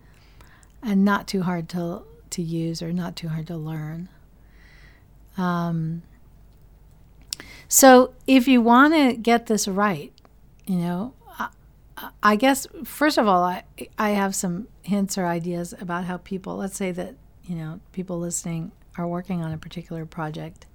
and 0.81 1.05
not 1.05 1.27
too 1.27 1.43
hard 1.43 1.69
to 1.69 2.03
to 2.31 2.41
use 2.41 2.81
or 2.81 2.91
not 2.91 3.15
too 3.15 3.27
hard 3.27 3.45
to 3.47 3.57
learn. 3.57 4.09
Um, 5.37 6.01
So 7.67 8.13
if 8.27 8.47
you 8.47 8.61
want 8.61 8.93
to 8.93 9.13
get 9.15 9.45
this 9.45 9.67
right, 9.67 10.11
you 10.65 10.77
know, 10.77 11.13
I, 11.39 11.49
I 12.23 12.35
guess 12.35 12.67
first 12.83 13.17
of 13.17 13.27
all, 13.27 13.43
I 13.43 13.63
I 13.97 14.09
have 14.11 14.33
some 14.35 14.67
hints 14.81 15.17
or 15.17 15.25
ideas 15.25 15.73
about 15.79 16.05
how 16.05 16.17
people. 16.17 16.57
Let's 16.57 16.75
say 16.75 16.91
that 16.91 17.15
you 17.45 17.55
know 17.55 17.79
people 17.91 18.19
listening 18.19 18.71
are 18.97 19.07
working 19.07 19.41
on 19.43 19.51
a 19.53 19.57
particular 19.57 20.05
project 20.05 20.65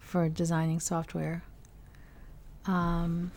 for 0.00 0.28
designing 0.28 0.80
software. 0.80 1.42
Um, 2.66 3.30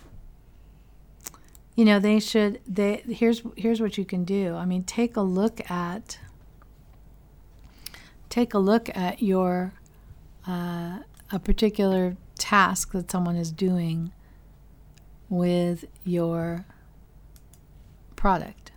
you 1.79 1.85
know, 1.85 1.97
they 1.97 2.19
should. 2.19 2.59
They 2.67 3.03
here's 3.07 3.41
here's 3.55 3.79
what 3.79 3.97
you 3.97 4.03
can 4.03 4.25
do. 4.25 4.53
I 4.53 4.65
mean, 4.65 4.83
take 4.83 5.15
a 5.15 5.21
look 5.21 5.71
at 5.71 6.19
take 8.27 8.53
a 8.53 8.59
look 8.59 8.89
at 8.97 9.23
your 9.23 9.71
uh, 10.45 10.99
a 11.31 11.39
particular 11.41 12.17
task 12.37 12.91
that 12.91 13.09
someone 13.09 13.37
is 13.37 13.53
doing 13.53 14.11
with 15.29 15.85
your 16.03 16.65
product. 18.17 18.73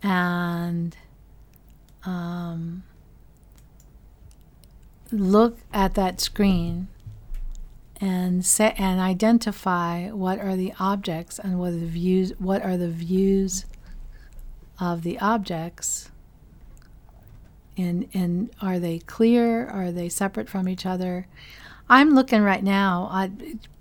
And 0.00 0.96
um, 2.04 2.84
look 5.10 5.58
at 5.72 5.94
that 5.94 6.20
screen 6.20 6.86
and 8.00 8.44
set 8.44 8.78
and 8.78 9.00
identify 9.00 10.08
what 10.08 10.38
are 10.38 10.56
the 10.56 10.72
objects 10.78 11.38
and 11.38 11.58
what 11.58 11.68
are 11.68 11.76
the 11.76 11.86
views 11.86 12.32
what 12.38 12.62
are 12.62 12.76
the 12.76 12.88
views 12.88 13.66
of 14.78 15.02
the 15.02 15.18
objects 15.18 16.10
and 17.76 18.08
and 18.14 18.50
are 18.62 18.78
they 18.78 18.98
clear 18.98 19.66
are 19.68 19.92
they 19.92 20.08
separate 20.08 20.48
from 20.48 20.68
each 20.68 20.86
other 20.86 21.26
I'm 21.90 22.14
looking 22.14 22.42
right 22.42 22.62
now. 22.62 23.08
I 23.10 23.32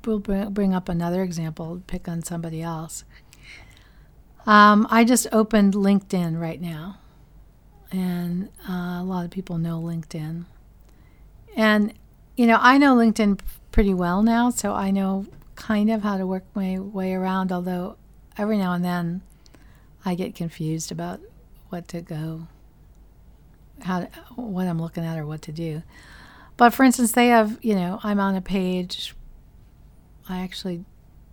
will 0.03 0.17
bring 0.19 0.73
up 0.73 0.89
another 0.89 1.21
example. 1.21 1.83
Pick 1.85 2.07
on 2.07 2.23
somebody 2.23 2.63
else. 2.63 3.05
Um, 4.47 4.87
I 4.89 5.03
just 5.03 5.27
opened 5.31 5.75
LinkedIn 5.75 6.41
right 6.41 6.59
now, 6.59 6.97
and 7.91 8.49
uh, 8.67 8.97
a 8.99 9.03
lot 9.03 9.25
of 9.25 9.31
people 9.31 9.59
know 9.59 9.79
LinkedIn. 9.79 10.45
And 11.55 11.93
you 12.35 12.47
know, 12.47 12.57
I 12.59 12.79
know 12.79 12.95
LinkedIn 12.95 13.39
pretty 13.71 13.93
well 13.93 14.21
now, 14.23 14.49
so 14.49 14.73
I 14.73 14.91
know 14.91 15.25
kind 15.55 15.89
of 15.91 16.03
how 16.03 16.17
to 16.17 16.25
work 16.25 16.45
my 16.53 16.79
way 16.79 17.13
around. 17.13 17.51
Although 17.51 17.97
every 18.37 18.57
now 18.57 18.73
and 18.73 18.83
then, 18.83 19.21
I 20.05 20.15
get 20.15 20.35
confused 20.35 20.91
about 20.91 21.19
what 21.69 21.87
to 21.89 22.01
go, 22.01 22.47
how 23.83 24.07
what 24.35 24.67
I'm 24.67 24.81
looking 24.81 25.05
at, 25.05 25.17
or 25.17 25.25
what 25.25 25.41
to 25.43 25.51
do. 25.51 25.83
But 26.57 26.73
for 26.73 26.83
instance, 26.83 27.13
they 27.13 27.27
have, 27.27 27.57
you 27.61 27.75
know, 27.75 27.99
I'm 28.03 28.19
on 28.19 28.35
a 28.35 28.41
page. 28.41 29.15
I 30.27 30.41
actually 30.41 30.83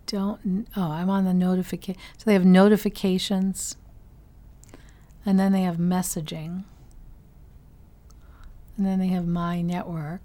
don't, 0.05 0.67
oh, 0.75 0.91
I'm 0.91 1.09
on 1.09 1.25
the 1.25 1.33
notification. 1.33 2.01
So 2.17 2.23
they 2.25 2.33
have 2.33 2.45
notifications. 2.45 3.75
And 5.25 5.37
then 5.37 5.51
they 5.51 5.63
have 5.63 5.75
messaging. 5.75 6.63
And 8.77 8.85
then 8.85 8.99
they 8.99 9.07
have 9.07 9.27
my 9.27 9.61
network. 9.61 10.21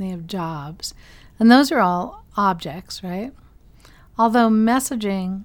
They 0.00 0.08
have 0.08 0.26
jobs. 0.26 0.94
And 1.38 1.50
those 1.50 1.70
are 1.70 1.78
all 1.78 2.24
objects, 2.36 3.04
right? 3.04 3.32
Although 4.18 4.48
messaging 4.48 5.44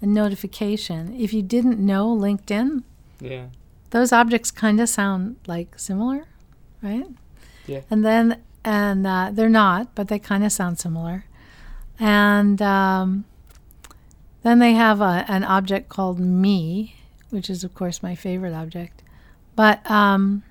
and 0.00 0.14
notification, 0.14 1.14
if 1.14 1.34
you 1.34 1.42
didn't 1.42 1.78
know 1.78 2.16
LinkedIn, 2.16 2.82
yeah. 3.20 3.46
those 3.90 4.10
objects 4.10 4.50
kind 4.50 4.80
of 4.80 4.88
sound 4.88 5.36
like 5.46 5.78
similar, 5.78 6.24
right? 6.82 7.06
Yeah. 7.66 7.82
And 7.90 8.02
then, 8.04 8.40
and 8.64 9.06
uh, 9.06 9.30
they're 9.32 9.50
not, 9.50 9.94
but 9.94 10.08
they 10.08 10.18
kind 10.18 10.44
of 10.44 10.50
sound 10.50 10.78
similar. 10.78 11.26
And 12.00 12.62
um, 12.62 13.26
then 14.42 14.60
they 14.60 14.72
have 14.72 15.02
a, 15.02 15.26
an 15.28 15.44
object 15.44 15.90
called 15.90 16.18
me, 16.18 16.96
which 17.28 17.50
is, 17.50 17.64
of 17.64 17.74
course, 17.74 18.02
my 18.02 18.14
favorite 18.14 18.54
object. 18.54 19.02
But 19.54 19.88
um, 19.90 20.42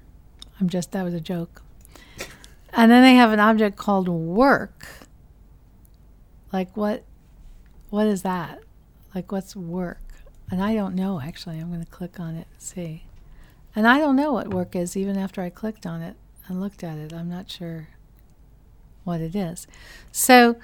I'm 0.61 0.69
just, 0.69 0.91
that 0.91 1.03
was 1.03 1.15
a 1.15 1.19
joke. 1.19 1.62
And 2.73 2.91
then 2.91 3.03
they 3.03 3.15
have 3.15 3.31
an 3.31 3.39
object 3.39 3.77
called 3.77 4.09
work. 4.09 4.87
Like, 6.51 6.75
what? 6.75 7.03
What 7.89 8.07
is 8.07 8.23
that? 8.23 8.59
Like, 9.13 9.31
what's 9.31 9.55
work? 9.55 9.99
And 10.49 10.61
I 10.61 10.73
don't 10.73 10.95
know, 10.95 11.21
actually. 11.21 11.59
I'm 11.59 11.69
going 11.69 11.83
to 11.83 11.91
click 11.91 12.19
on 12.19 12.35
it 12.35 12.47
and 12.51 12.61
see. 12.61 13.05
And 13.75 13.87
I 13.87 13.99
don't 13.99 14.15
know 14.15 14.33
what 14.33 14.53
work 14.53 14.75
is 14.75 14.95
even 14.97 15.17
after 15.17 15.41
I 15.41 15.49
clicked 15.49 15.85
on 15.85 16.01
it 16.01 16.15
and 16.47 16.61
looked 16.61 16.83
at 16.83 16.97
it. 16.97 17.13
I'm 17.13 17.29
not 17.29 17.49
sure 17.49 17.89
what 19.03 19.21
it 19.21 19.35
is. 19.35 19.67
So, 20.11 20.57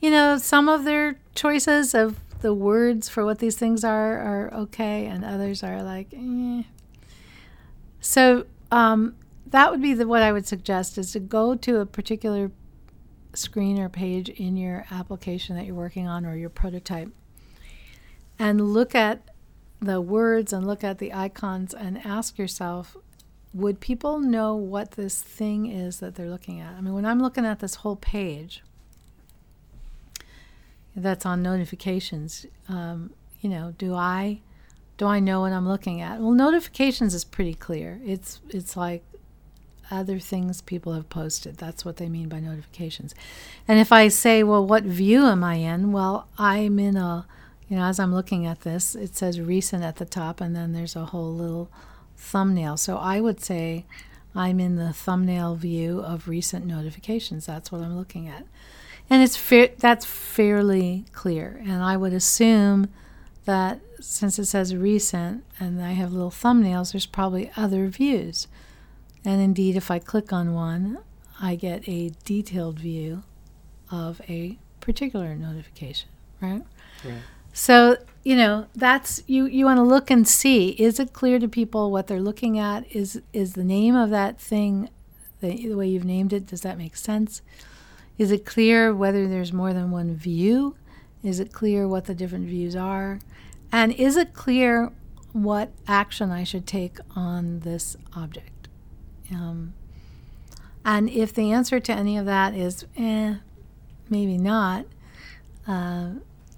you 0.00 0.10
know, 0.10 0.38
some 0.38 0.68
of 0.68 0.84
their 0.84 1.18
choices 1.34 1.94
of 1.94 2.18
the 2.40 2.54
words 2.54 3.08
for 3.08 3.24
what 3.24 3.38
these 3.38 3.56
things 3.56 3.84
are 3.84 4.18
are 4.18 4.54
okay, 4.54 5.06
and 5.06 5.24
others 5.24 5.62
are 5.62 5.82
like, 5.82 6.08
eh. 6.12 6.62
So, 8.00 8.44
um, 8.70 9.16
that 9.46 9.70
would 9.70 9.82
be 9.82 9.94
the, 9.94 10.06
what 10.06 10.22
I 10.22 10.32
would 10.32 10.46
suggest 10.46 10.98
is 10.98 11.12
to 11.12 11.20
go 11.20 11.54
to 11.54 11.80
a 11.80 11.86
particular 11.86 12.50
screen 13.34 13.78
or 13.78 13.88
page 13.88 14.28
in 14.28 14.56
your 14.56 14.86
application 14.90 15.56
that 15.56 15.66
you're 15.66 15.74
working 15.74 16.06
on 16.06 16.24
or 16.24 16.36
your 16.36 16.50
prototype 16.50 17.10
and 18.38 18.72
look 18.72 18.94
at 18.94 19.22
the 19.80 20.00
words 20.00 20.52
and 20.52 20.66
look 20.66 20.82
at 20.82 20.98
the 20.98 21.12
icons 21.12 21.74
and 21.74 22.04
ask 22.04 22.38
yourself 22.38 22.96
would 23.52 23.78
people 23.78 24.18
know 24.18 24.56
what 24.56 24.92
this 24.92 25.22
thing 25.22 25.66
is 25.66 26.00
that 26.00 26.16
they're 26.16 26.28
looking 26.28 26.60
at? 26.60 26.74
I 26.74 26.80
mean, 26.80 26.92
when 26.92 27.06
I'm 27.06 27.22
looking 27.22 27.46
at 27.46 27.60
this 27.60 27.76
whole 27.76 27.94
page 27.94 28.64
that's 30.96 31.24
on 31.24 31.40
notifications, 31.40 32.46
um, 32.68 33.12
you 33.40 33.48
know, 33.48 33.72
do 33.78 33.94
I 33.94 34.40
do 34.96 35.06
I 35.06 35.20
know 35.20 35.40
what 35.40 35.52
I'm 35.52 35.68
looking 35.68 36.00
at? 36.00 36.20
Well, 36.20 36.32
notifications 36.32 37.14
is 37.14 37.24
pretty 37.24 37.54
clear. 37.54 38.00
It's 38.04 38.40
it's 38.48 38.76
like 38.76 39.04
other 39.90 40.18
things 40.18 40.60
people 40.60 40.92
have 40.92 41.08
posted. 41.08 41.56
That's 41.56 41.84
what 41.84 41.96
they 41.96 42.08
mean 42.08 42.28
by 42.28 42.40
notifications. 42.40 43.14
And 43.66 43.78
if 43.78 43.92
I 43.92 44.08
say, 44.08 44.42
well, 44.42 44.66
what 44.66 44.84
view 44.84 45.24
am 45.26 45.44
I 45.44 45.56
in? 45.56 45.92
Well, 45.92 46.28
I'm 46.38 46.78
in 46.78 46.96
a, 46.96 47.26
you 47.68 47.76
know, 47.76 47.84
as 47.84 47.98
I'm 47.98 48.14
looking 48.14 48.46
at 48.46 48.60
this, 48.62 48.94
it 48.94 49.16
says 49.16 49.40
recent 49.40 49.82
at 49.82 49.96
the 49.96 50.04
top, 50.04 50.40
and 50.40 50.54
then 50.54 50.72
there's 50.72 50.96
a 50.96 51.06
whole 51.06 51.32
little 51.32 51.70
thumbnail. 52.16 52.76
So 52.76 52.96
I 52.96 53.20
would 53.20 53.40
say 53.40 53.84
I'm 54.34 54.60
in 54.60 54.76
the 54.76 54.92
thumbnail 54.92 55.54
view 55.56 56.00
of 56.00 56.28
recent 56.28 56.66
notifications. 56.66 57.46
That's 57.46 57.70
what 57.70 57.80
I'm 57.80 57.96
looking 57.96 58.28
at. 58.28 58.44
And 59.10 59.22
it's 59.22 59.38
that's 59.78 60.06
fairly 60.06 61.04
clear. 61.12 61.60
And 61.62 61.82
I 61.82 61.96
would 61.96 62.12
assume 62.12 62.88
that 63.44 63.80
since 64.00 64.38
it 64.38 64.46
says 64.46 64.74
recent 64.74 65.44
and 65.60 65.82
I 65.82 65.92
have 65.92 66.12
little 66.12 66.30
thumbnails, 66.30 66.92
there's 66.92 67.06
probably 67.06 67.50
other 67.56 67.88
views. 67.88 68.48
And 69.24 69.40
indeed, 69.40 69.76
if 69.76 69.90
I 69.90 69.98
click 69.98 70.32
on 70.32 70.54
one, 70.54 70.98
I 71.40 71.56
get 71.56 71.88
a 71.88 72.12
detailed 72.24 72.78
view 72.78 73.22
of 73.90 74.20
a 74.28 74.58
particular 74.80 75.34
notification, 75.34 76.08
right? 76.40 76.62
Right. 77.04 77.22
So 77.52 77.96
you 78.24 78.36
know 78.36 78.66
that's 78.74 79.22
you 79.26 79.46
you 79.46 79.64
want 79.64 79.78
to 79.78 79.82
look 79.82 80.10
and 80.10 80.26
see 80.26 80.70
is 80.70 80.98
it 80.98 81.12
clear 81.12 81.38
to 81.38 81.48
people 81.48 81.90
what 81.90 82.06
they're 82.06 82.20
looking 82.20 82.58
at? 82.58 82.84
Is 82.94 83.22
is 83.32 83.54
the 83.54 83.64
name 83.64 83.94
of 83.94 84.10
that 84.10 84.40
thing 84.40 84.90
the, 85.40 85.68
the 85.68 85.74
way 85.74 85.88
you've 85.88 86.04
named 86.04 86.32
it 86.32 86.46
does 86.46 86.62
that 86.62 86.78
make 86.78 86.96
sense? 86.96 87.42
Is 88.18 88.30
it 88.30 88.44
clear 88.44 88.94
whether 88.94 89.28
there's 89.28 89.52
more 89.52 89.72
than 89.72 89.90
one 89.90 90.14
view? 90.14 90.76
Is 91.22 91.40
it 91.40 91.52
clear 91.52 91.88
what 91.88 92.04
the 92.04 92.14
different 92.14 92.46
views 92.46 92.76
are? 92.76 93.18
And 93.72 93.92
is 93.92 94.16
it 94.16 94.34
clear 94.34 94.92
what 95.32 95.72
action 95.88 96.30
i 96.30 96.44
should 96.44 96.64
take 96.64 96.98
on 97.16 97.58
this 97.60 97.96
object 98.14 98.53
um, 99.32 99.74
and 100.84 101.08
if 101.08 101.32
the 101.32 101.52
answer 101.52 101.80
to 101.80 101.92
any 101.92 102.16
of 102.18 102.26
that 102.26 102.54
is 102.54 102.86
eh 102.96 103.34
maybe 104.10 104.36
not 104.36 104.84
uh, 105.66 106.10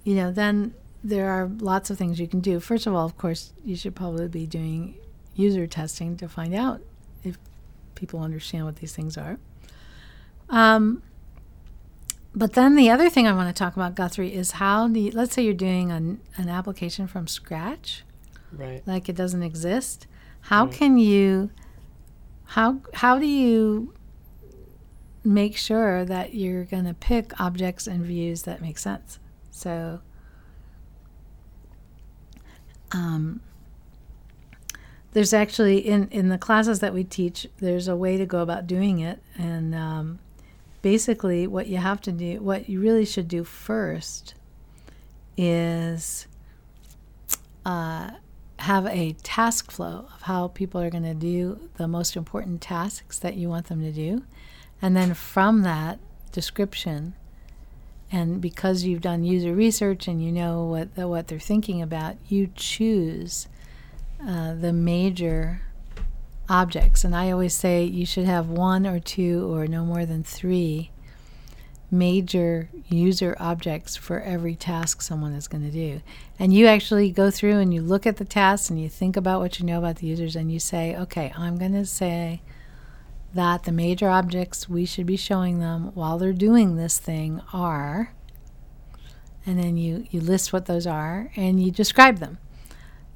you 0.03 0.15
know 0.15 0.31
then 0.31 0.73
there 1.03 1.29
are 1.29 1.49
lots 1.59 1.89
of 1.89 1.97
things 1.97 2.19
you 2.19 2.27
can 2.27 2.39
do. 2.39 2.59
First 2.59 2.85
of 2.85 2.93
all, 2.93 3.05
of 3.05 3.17
course, 3.17 3.53
you 3.63 3.75
should 3.75 3.95
probably 3.95 4.27
be 4.27 4.45
doing 4.45 4.95
user 5.35 5.67
testing 5.67 6.17
to 6.17 6.27
find 6.27 6.53
out 6.53 6.81
if 7.23 7.37
people 7.95 8.21
understand 8.21 8.65
what 8.65 8.77
these 8.77 8.93
things 8.93 9.17
are. 9.17 9.37
Um, 10.49 11.01
but 12.35 12.53
then 12.53 12.75
the 12.75 12.89
other 12.89 13.09
thing 13.09 13.25
I 13.25 13.33
want 13.33 13.55
to 13.55 13.57
talk 13.57 13.75
about, 13.75 13.95
Guthrie, 13.95 14.33
is 14.33 14.51
how 14.51 14.87
do 14.87 14.99
you, 14.99 15.11
let's 15.11 15.33
say 15.33 15.43
you're 15.43 15.53
doing 15.53 15.91
an, 15.91 16.19
an 16.35 16.49
application 16.49 17.07
from 17.07 17.27
scratch, 17.27 18.03
right? 18.51 18.85
Like 18.85 19.07
it 19.09 19.15
doesn't 19.15 19.43
exist. 19.43 20.07
How 20.41 20.65
right. 20.65 20.73
can 20.73 20.97
you, 20.97 21.51
how 22.47 22.81
how 22.93 23.19
do 23.19 23.25
you 23.25 23.93
make 25.23 25.57
sure 25.57 26.05
that 26.05 26.33
you're 26.33 26.63
going 26.63 26.85
to 26.85 26.93
pick 26.93 27.39
objects 27.39 27.87
and 27.87 28.03
views 28.03 28.43
that 28.43 28.61
make 28.61 28.77
sense? 28.77 29.19
So 29.51 29.99
um, 32.91 33.41
there's 35.11 35.33
actually 35.33 35.79
in 35.79 36.07
in 36.09 36.29
the 36.29 36.37
classes 36.37 36.79
that 36.79 36.93
we 36.93 37.03
teach 37.03 37.47
there's 37.57 37.87
a 37.87 37.95
way 37.95 38.17
to 38.17 38.25
go 38.25 38.39
about 38.39 38.67
doing 38.67 38.99
it 38.99 39.21
and 39.37 39.75
um, 39.75 40.19
basically 40.81 41.47
what 41.47 41.67
you 41.67 41.77
have 41.77 41.99
to 42.01 42.11
do, 42.11 42.39
what 42.39 42.69
you 42.69 42.79
really 42.79 43.05
should 43.05 43.27
do 43.27 43.43
first, 43.43 44.35
is 45.35 46.27
uh, 47.65 48.11
have 48.59 48.85
a 48.87 49.13
task 49.23 49.71
flow 49.71 50.07
of 50.15 50.23
how 50.23 50.47
people 50.49 50.81
are 50.81 50.89
going 50.89 51.03
to 51.03 51.13
do 51.13 51.69
the 51.77 51.87
most 51.87 52.15
important 52.15 52.61
tasks 52.61 53.19
that 53.19 53.35
you 53.35 53.49
want 53.49 53.67
them 53.67 53.81
to 53.81 53.91
do. 53.91 54.23
And 54.81 54.95
then 54.95 55.13
from 55.13 55.61
that 55.63 55.99
description, 56.31 57.13
and 58.11 58.41
because 58.41 58.83
you've 58.83 59.01
done 59.01 59.23
user 59.23 59.53
research 59.53 60.07
and 60.07 60.23
you 60.23 60.31
know 60.31 60.63
what 60.63 60.95
the, 60.95 61.07
what 61.07 61.27
they're 61.27 61.39
thinking 61.39 61.81
about, 61.81 62.15
you 62.27 62.49
choose 62.55 63.47
uh, 64.25 64.55
the 64.55 64.73
major 64.73 65.61
objects. 66.49 67.03
And 67.03 67.15
I 67.15 67.31
always 67.31 67.53
say 67.53 67.83
you 67.83 68.05
should 68.05 68.25
have 68.25 68.49
one 68.49 68.87
or 68.87 68.99
two 68.99 69.53
or 69.53 69.67
no 69.67 69.83
more 69.83 70.05
than 70.05 70.23
three 70.23 70.91
major 71.89 72.69
user 72.89 73.35
objects 73.39 73.95
for 73.95 74.19
every 74.21 74.55
task 74.55 75.01
someone 75.01 75.33
is 75.33 75.47
going 75.47 75.63
to 75.63 75.71
do. 75.71 76.01
And 76.37 76.53
you 76.53 76.67
actually 76.67 77.11
go 77.11 77.31
through 77.31 77.59
and 77.59 77.73
you 77.73 77.81
look 77.81 78.05
at 78.05 78.17
the 78.17 78.25
tasks 78.25 78.69
and 78.69 78.81
you 78.81 78.89
think 78.89 79.15
about 79.15 79.39
what 79.39 79.59
you 79.59 79.65
know 79.65 79.77
about 79.77 79.97
the 79.97 80.07
users 80.07 80.35
and 80.35 80.51
you 80.51 80.59
say, 80.59 80.95
okay, 80.95 81.31
I'm 81.37 81.57
going 81.57 81.73
to 81.73 81.85
say 81.85 82.41
that 83.33 83.63
the 83.63 83.71
major 83.71 84.09
objects 84.09 84.67
we 84.67 84.85
should 84.85 85.05
be 85.05 85.17
showing 85.17 85.59
them 85.59 85.91
while 85.93 86.17
they're 86.17 86.33
doing 86.33 86.75
this 86.75 86.97
thing 86.97 87.41
are, 87.53 88.13
and 89.45 89.57
then 89.57 89.77
you, 89.77 90.05
you 90.11 90.19
list 90.19 90.51
what 90.51 90.65
those 90.65 90.85
are 90.85 91.31
and 91.35 91.63
you 91.63 91.71
describe 91.71 92.17
them. 92.17 92.37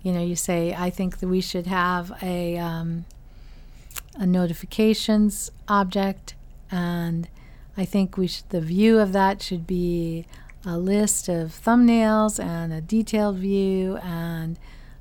You 0.02 0.14
know, 0.14 0.24
you 0.24 0.36
say, 0.36 0.74
I 0.74 0.90
think 0.90 1.20
that 1.20 1.28
we 1.28 1.42
should 1.42 1.68
have 1.68 2.12
a, 2.24 2.58
um, 2.58 3.06
a 4.16 4.26
notifications 4.26 5.52
object 5.68 6.36
and 6.72 7.28
I 7.78 7.86
think 7.86 8.18
we 8.18 8.28
should, 8.28 8.50
the 8.50 8.62
view 8.62 9.00
of 9.00 9.14
that 9.14 9.42
should 9.42 9.66
be 9.66 10.26
a 10.66 10.78
list 10.78 11.28
of 11.30 11.50
thumbnails 11.50 12.44
and 12.44 12.72
a 12.72 12.82
detailed 12.82 13.38
view 13.38 13.98
and 13.98 14.60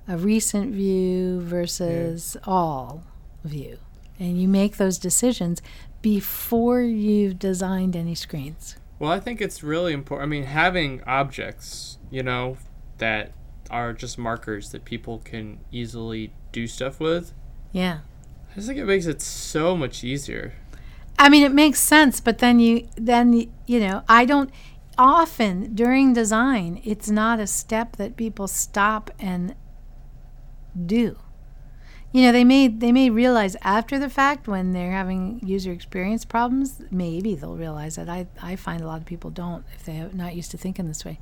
a 0.09 0.17
recent 0.17 0.73
view 0.73 1.41
versus 1.41 2.37
yeah. 2.37 2.51
all 2.51 3.05
view. 3.45 3.79
And 4.19 4.41
you 4.41 4.49
make 4.49 4.77
those 4.77 4.99
decisions 4.99 5.63
before 6.03 6.81
you've 6.83 7.39
designed 7.39 7.97
any 7.97 8.15
screens. 8.15 8.77
Well, 8.99 9.11
I 9.11 9.21
think 9.21 9.41
it's 9.41 9.63
really 9.63 9.93
important. 9.93 10.29
I 10.29 10.31
mean, 10.31 10.45
having 10.45 11.03
objects, 11.05 11.99
you 12.11 12.23
know, 12.23 12.59
that 12.99 13.33
are 13.71 13.93
just 13.93 14.19
markers 14.19 14.71
that 14.71 14.85
people 14.85 15.19
can 15.19 15.61
easily 15.73 16.33
do 16.53 16.67
stuff 16.67 17.01
with. 17.01 17.33
Yeah. 17.73 18.01
I 18.51 18.55
just 18.57 18.67
think 18.67 18.79
it 18.79 18.85
makes 18.85 19.07
it 19.07 19.23
so 19.23 19.77
much 19.77 20.03
easier. 20.05 20.55
I 21.21 21.29
mean, 21.29 21.45
it 21.45 21.53
makes 21.53 21.81
sense, 21.81 22.19
but 22.19 22.39
then 22.39 22.59
you 22.61 22.89
then 22.97 23.35
you 23.67 23.79
know 23.79 24.03
I 24.09 24.25
don't 24.25 24.51
often 24.97 25.75
during 25.75 26.15
design 26.15 26.81
it's 26.83 27.11
not 27.11 27.39
a 27.39 27.47
step 27.47 27.97
that 27.97 28.17
people 28.17 28.49
stop 28.49 29.11
and 29.21 29.55
do. 30.87 31.19
You 32.11 32.23
know, 32.23 32.33
they 32.33 32.43
may 32.43 32.69
they 32.69 32.91
may 32.91 33.11
realize 33.11 33.55
after 33.61 33.99
the 33.99 34.09
fact 34.09 34.49
when 34.49 34.73
they're 34.73 34.93
having 34.93 35.43
user 35.45 35.73
experience 35.73 36.25
problems, 36.25 36.81
maybe 36.91 37.35
they'll 37.35 37.55
realize 37.55 37.97
that. 37.97 38.09
I 38.09 38.27
I 38.41 38.57
find 38.57 38.81
a 38.81 38.87
lot 38.87 39.03
of 39.03 39.07
people 39.07 39.29
don't 39.29 39.67
if 39.75 39.85
they're 39.85 40.09
not 40.15 40.35
used 40.35 40.51
to 40.53 40.57
thinking 40.57 40.89
this 40.89 41.05
way. 41.05 41.21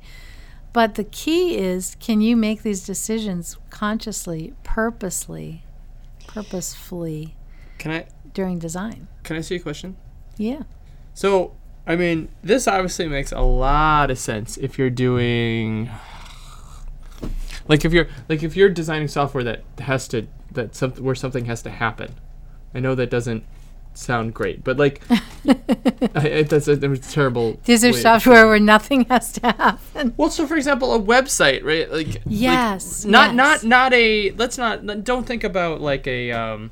But 0.71 0.95
the 0.95 1.03
key 1.03 1.57
is 1.57 1.97
can 1.99 2.21
you 2.21 2.37
make 2.37 2.63
these 2.63 2.85
decisions 2.85 3.57
consciously, 3.69 4.53
purposely, 4.63 5.63
purposefully? 6.25 7.35
Can 7.79 7.91
I 7.91 8.07
during 8.33 8.59
design. 8.59 9.07
Can 9.23 9.35
I 9.35 9.41
you 9.41 9.57
a 9.57 9.59
question? 9.59 9.95
Yeah. 10.37 10.63
So, 11.13 11.55
I 11.85 11.95
mean, 11.95 12.29
this 12.43 12.67
obviously 12.67 13.07
makes 13.07 13.31
a 13.31 13.41
lot 13.41 14.11
of 14.11 14.17
sense 14.17 14.57
if 14.57 14.77
you're 14.77 14.89
doing 14.89 15.89
like 17.69 17.85
if 17.85 17.93
you're 17.93 18.07
like 18.27 18.43
if 18.43 18.57
you're 18.57 18.69
designing 18.69 19.07
software 19.07 19.43
that 19.43 19.63
has 19.79 20.07
to 20.09 20.27
that 20.51 20.75
something 20.75 21.03
where 21.03 21.15
something 21.15 21.45
has 21.45 21.61
to 21.61 21.69
happen. 21.69 22.15
I 22.73 22.79
know 22.79 22.95
that 22.95 23.09
doesn't 23.09 23.43
sound 23.93 24.33
great, 24.33 24.63
but 24.63 24.77
like 24.77 25.01
it, 25.45 26.49
that's 26.49 26.67
a, 26.67 26.73
a 26.73 26.97
terrible. 26.97 27.59
These 27.65 27.85
are 27.85 27.93
software 27.93 28.47
where 28.47 28.59
nothing 28.59 29.05
has 29.05 29.31
to 29.33 29.51
happen. 29.51 30.13
Well, 30.17 30.29
so 30.29 30.47
for 30.47 30.57
example, 30.57 30.93
a 30.93 30.99
website, 30.99 31.63
right? 31.63 31.89
Like 31.91 32.21
yes, 32.25 33.05
like 33.05 33.11
not 33.11 33.35
yes. 33.35 33.35
not 33.35 33.63
not 33.63 33.93
a. 33.93 34.31
Let's 34.31 34.57
not 34.57 35.03
don't 35.03 35.25
think 35.25 35.43
about 35.43 35.79
like 35.79 36.07
a 36.07 36.31
um, 36.31 36.71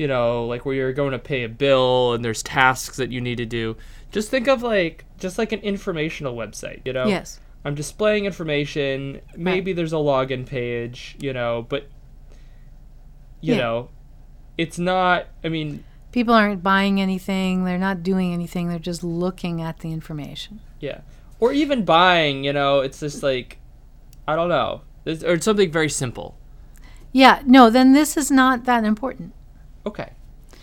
you 0.00 0.08
know, 0.08 0.46
like 0.46 0.64
where 0.64 0.74
you're 0.74 0.94
going 0.94 1.12
to 1.12 1.18
pay 1.18 1.44
a 1.44 1.48
bill 1.48 2.14
and 2.14 2.24
there's 2.24 2.42
tasks 2.42 2.96
that 2.96 3.12
you 3.12 3.20
need 3.20 3.36
to 3.36 3.44
do. 3.44 3.76
Just 4.10 4.30
think 4.30 4.48
of 4.48 4.62
like 4.62 5.04
just 5.18 5.36
like 5.36 5.52
an 5.52 5.60
informational 5.60 6.34
website, 6.34 6.80
you 6.86 6.94
know? 6.94 7.06
Yes. 7.06 7.38
I'm 7.66 7.74
displaying 7.74 8.24
information. 8.24 9.20
Maybe 9.36 9.72
right. 9.72 9.76
there's 9.76 9.92
a 9.92 9.96
login 9.96 10.46
page, 10.46 11.16
you 11.20 11.34
know, 11.34 11.66
but 11.68 11.90
you 13.42 13.52
yeah. 13.52 13.60
know, 13.60 13.90
it's 14.56 14.78
not 14.78 15.26
I 15.44 15.50
mean 15.50 15.84
people 16.12 16.32
aren't 16.32 16.62
buying 16.62 16.98
anything, 16.98 17.64
they're 17.66 17.76
not 17.76 18.02
doing 18.02 18.32
anything, 18.32 18.68
they're 18.68 18.78
just 18.78 19.04
looking 19.04 19.60
at 19.60 19.80
the 19.80 19.92
information. 19.92 20.60
Yeah. 20.80 21.02
Or 21.40 21.52
even 21.52 21.84
buying, 21.84 22.42
you 22.42 22.54
know, 22.54 22.80
it's 22.80 23.00
just 23.00 23.22
like 23.22 23.58
I 24.26 24.34
don't 24.34 24.48
know. 24.48 24.80
It's, 25.04 25.22
or 25.22 25.38
something 25.38 25.70
very 25.70 25.90
simple. 25.90 26.38
Yeah, 27.12 27.42
no, 27.44 27.68
then 27.68 27.92
this 27.92 28.16
is 28.16 28.30
not 28.30 28.64
that 28.64 28.84
important. 28.84 29.34
Okay. 29.86 30.12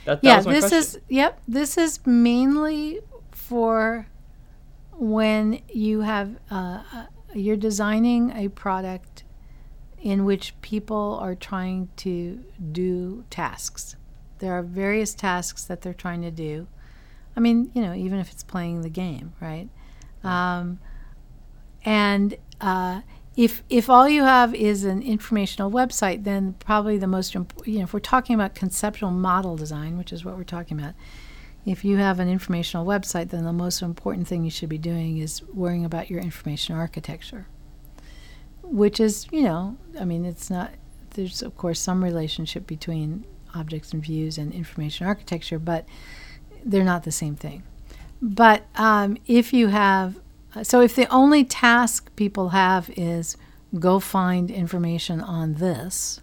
That, 0.06 0.22
that 0.22 0.24
yeah, 0.24 0.42
this 0.42 0.70
question. 0.70 0.78
is 0.78 1.00
yep. 1.10 1.42
This 1.48 1.78
is 1.78 2.06
mainly 2.06 3.00
for 3.32 4.08
when 4.94 5.62
you 5.72 6.02
have 6.02 6.38
uh, 6.50 6.82
uh, 6.94 7.06
you're 7.34 7.58
designing 7.58 8.32
a 8.32 8.48
product 8.50 9.24
in 10.02 10.26
which 10.26 10.60
people 10.62 11.20
are 11.22 11.36
trying 11.36 11.90
to 11.98 12.44
do 12.72 13.26
tasks. 13.30 13.96
There 14.40 14.54
are 14.54 14.64
various 14.64 15.14
tasks 15.14 15.66
that 15.66 15.82
they're 15.82 15.94
trying 15.94 16.22
to 16.22 16.32
do. 16.32 16.68
I 17.36 17.40
mean, 17.40 17.72
you 17.74 17.82
know, 17.82 17.94
even 17.94 18.20
if 18.20 18.32
it's 18.32 18.44
playing 18.44 18.82
the 18.82 18.90
game, 18.90 19.34
right? 19.42 19.70
Um, 20.24 20.80
and 21.84 22.36
uh, 22.62 23.02
if 23.38 23.62
if 23.70 23.88
all 23.88 24.10
you 24.10 24.24
have 24.24 24.56
is 24.56 24.84
an 24.84 25.04
informational 25.04 25.72
website, 25.72 26.24
then 26.24 26.54
probably 26.54 26.98
the 26.98 27.08
most 27.08 27.36
important, 27.36 27.68
you 27.68 27.78
know, 27.78 27.84
if 27.84 27.94
we're 27.94 28.00
talking 28.00 28.34
about 28.34 28.56
conceptual 28.56 29.12
model 29.12 29.56
design, 29.56 29.96
which 29.96 30.12
is 30.12 30.26
what 30.26 30.36
we're 30.36 30.44
talking 30.44 30.80
about, 30.80 30.96
if 31.64 31.86
you 31.86 31.98
have 31.98 32.20
an 32.20 32.28
informational 32.28 32.84
website, 32.84 33.30
then 33.30 33.46
the 33.46 33.54
most 33.54 33.84
important 33.84 34.28
thing 34.28 34.44
you 34.44 34.50
should 34.50 34.70
be 34.70 34.80
doing 34.80 35.20
is 35.20 35.44
worrying 35.54 35.86
about 35.86 36.10
your 36.10 36.20
information 36.20 36.76
architecture, 36.76 37.46
which 38.64 39.00
is, 39.00 39.28
you 39.32 39.44
know, 39.44 39.78
I 40.00 40.04
mean, 40.04 40.26
it's 40.26 40.50
not, 40.50 40.72
there's 41.12 41.44
of 41.44 41.56
course 41.56 41.80
some 41.80 42.04
relationship 42.04 42.66
between 42.66 43.24
objects 43.54 43.94
and 43.94 44.02
views 44.02 44.40
and 44.40 44.52
information 44.52 45.06
architecture, 45.06 45.60
but 45.60 45.86
they're 46.66 46.84
not 46.84 47.04
the 47.04 47.12
same 47.12 47.36
thing. 47.36 47.62
But 48.20 48.66
um, 48.76 49.18
if 49.28 49.54
you 49.54 49.68
have 49.68 50.20
so 50.64 50.82
if 50.82 50.96
the 50.96 51.12
only 51.14 51.44
task 51.44 52.16
people 52.16 52.50
have 52.50 52.90
is 52.96 53.38
go 53.80 54.00
find 54.00 54.50
information 54.50 55.22
on 55.22 55.56
this, 55.56 56.22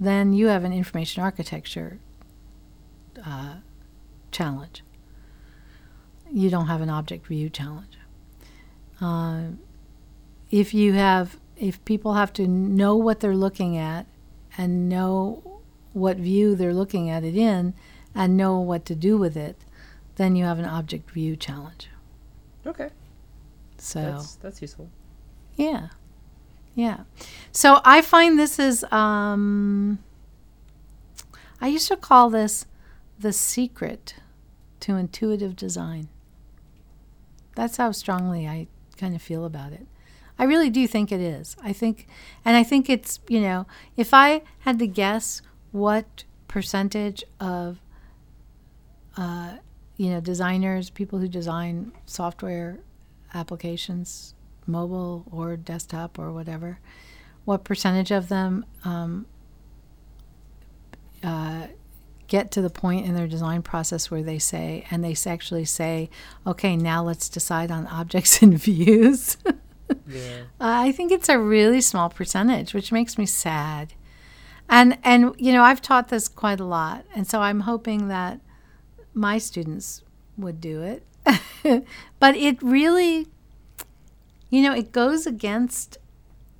then 0.00 0.32
you 0.32 0.48
have 0.48 0.64
an 0.64 0.72
information 0.72 1.22
architecture 1.22 1.98
uh, 3.24 3.56
challenge. 4.30 4.82
You 6.30 6.50
don't 6.50 6.66
have 6.66 6.80
an 6.80 6.90
object 6.90 7.26
view 7.26 7.50
challenge. 7.50 7.98
Uh, 9.00 9.42
if 10.50 10.74
you 10.74 10.94
have, 10.94 11.38
if 11.56 11.84
people 11.84 12.14
have 12.14 12.32
to 12.34 12.46
know 12.46 12.96
what 12.96 13.20
they're 13.20 13.36
looking 13.36 13.76
at 13.76 14.06
and 14.56 14.88
know 14.88 15.60
what 15.92 16.16
view 16.16 16.56
they're 16.56 16.74
looking 16.74 17.10
at 17.10 17.24
it 17.24 17.36
in 17.36 17.74
and 18.14 18.36
know 18.36 18.58
what 18.58 18.84
to 18.86 18.94
do 18.94 19.16
with 19.16 19.36
it, 19.36 19.56
then 20.16 20.36
you 20.36 20.44
have 20.44 20.58
an 20.58 20.64
object 20.64 21.10
view 21.10 21.36
challenge. 21.36 21.88
Okay. 22.66 22.90
So 23.82 24.00
that's, 24.00 24.36
that's 24.36 24.62
useful. 24.62 24.88
Yeah. 25.56 25.88
Yeah. 26.76 27.00
So 27.50 27.80
I 27.84 28.00
find 28.00 28.38
this 28.38 28.60
is 28.60 28.84
um 28.92 29.98
I 31.60 31.66
used 31.66 31.88
to 31.88 31.96
call 31.96 32.30
this 32.30 32.66
the 33.18 33.32
secret 33.32 34.14
to 34.80 34.94
intuitive 34.96 35.56
design. 35.56 36.08
That's 37.56 37.76
how 37.76 37.90
strongly 37.90 38.46
I 38.46 38.68
kind 38.96 39.16
of 39.16 39.20
feel 39.20 39.44
about 39.44 39.72
it. 39.72 39.86
I 40.38 40.44
really 40.44 40.70
do 40.70 40.86
think 40.86 41.10
it 41.10 41.20
is. 41.20 41.56
I 41.60 41.72
think 41.72 42.06
and 42.44 42.56
I 42.56 42.62
think 42.62 42.88
it's, 42.88 43.18
you 43.28 43.40
know, 43.40 43.66
if 43.96 44.14
I 44.14 44.42
had 44.60 44.78
to 44.78 44.86
guess 44.86 45.42
what 45.72 46.22
percentage 46.46 47.24
of 47.40 47.80
uh, 49.16 49.56
you 49.96 50.08
know, 50.08 50.20
designers, 50.20 50.88
people 50.88 51.18
who 51.18 51.26
design 51.28 51.92
software 52.06 52.78
applications, 53.34 54.34
mobile 54.66 55.24
or 55.30 55.56
desktop 55.56 56.18
or 56.18 56.32
whatever, 56.32 56.78
what 57.44 57.64
percentage 57.64 58.10
of 58.10 58.28
them 58.28 58.64
um, 58.84 59.26
uh, 61.22 61.66
get 62.28 62.50
to 62.50 62.62
the 62.62 62.70
point 62.70 63.04
in 63.06 63.14
their 63.14 63.26
design 63.26 63.62
process 63.62 64.10
where 64.10 64.22
they 64.22 64.38
say, 64.38 64.86
and 64.90 65.04
they 65.04 65.14
actually 65.26 65.64
say, 65.64 66.08
okay, 66.46 66.76
now 66.76 67.02
let's 67.02 67.28
decide 67.28 67.70
on 67.70 67.86
objects 67.88 68.42
and 68.42 68.58
views. 68.58 69.36
Yeah. 70.06 70.44
I 70.58 70.92
think 70.92 71.12
it's 71.12 71.28
a 71.28 71.38
really 71.38 71.80
small 71.80 72.08
percentage, 72.08 72.72
which 72.72 72.92
makes 72.92 73.18
me 73.18 73.26
sad. 73.26 73.94
And 74.68 74.96
and 75.04 75.34
you 75.38 75.52
know, 75.52 75.62
I've 75.62 75.82
taught 75.82 76.08
this 76.08 76.28
quite 76.28 76.60
a 76.60 76.64
lot, 76.64 77.04
and 77.14 77.26
so 77.26 77.40
I'm 77.40 77.60
hoping 77.60 78.08
that 78.08 78.40
my 79.12 79.36
students 79.36 80.02
would 80.38 80.60
do 80.60 80.80
it. 80.82 81.04
but 82.18 82.36
it 82.36 82.62
really, 82.62 83.26
you 84.50 84.62
know, 84.62 84.74
it 84.74 84.92
goes 84.92 85.26
against 85.26 85.98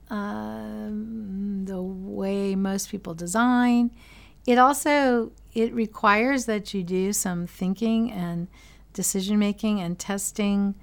um, 0.08 1.64
the 1.64 1.80
way 1.80 2.54
most 2.54 2.90
people 2.90 3.14
design. 3.14 3.90
It 4.46 4.58
also 4.58 5.32
it 5.54 5.72
requires 5.72 6.46
that 6.46 6.74
you 6.74 6.82
do 6.82 7.12
some 7.12 7.46
thinking 7.46 8.10
and 8.10 8.48
decision 8.92 9.38
making 9.38 9.80
and 9.80 9.98
testing 9.98 10.74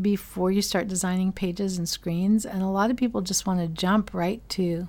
before 0.00 0.50
you 0.50 0.62
start 0.62 0.88
designing 0.88 1.32
pages 1.32 1.76
and 1.78 1.88
screens. 1.88 2.46
And 2.46 2.62
a 2.62 2.68
lot 2.68 2.90
of 2.90 2.96
people 2.96 3.20
just 3.20 3.46
want 3.46 3.60
to 3.60 3.68
jump 3.68 4.14
right 4.14 4.46
to 4.50 4.88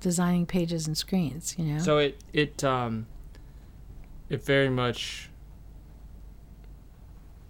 designing 0.00 0.46
pages 0.46 0.86
and 0.86 0.96
screens. 0.96 1.54
You 1.58 1.64
know. 1.64 1.78
So 1.78 1.98
it 1.98 2.20
it 2.32 2.64
um 2.64 3.06
it 4.28 4.44
very 4.44 4.68
much 4.68 5.30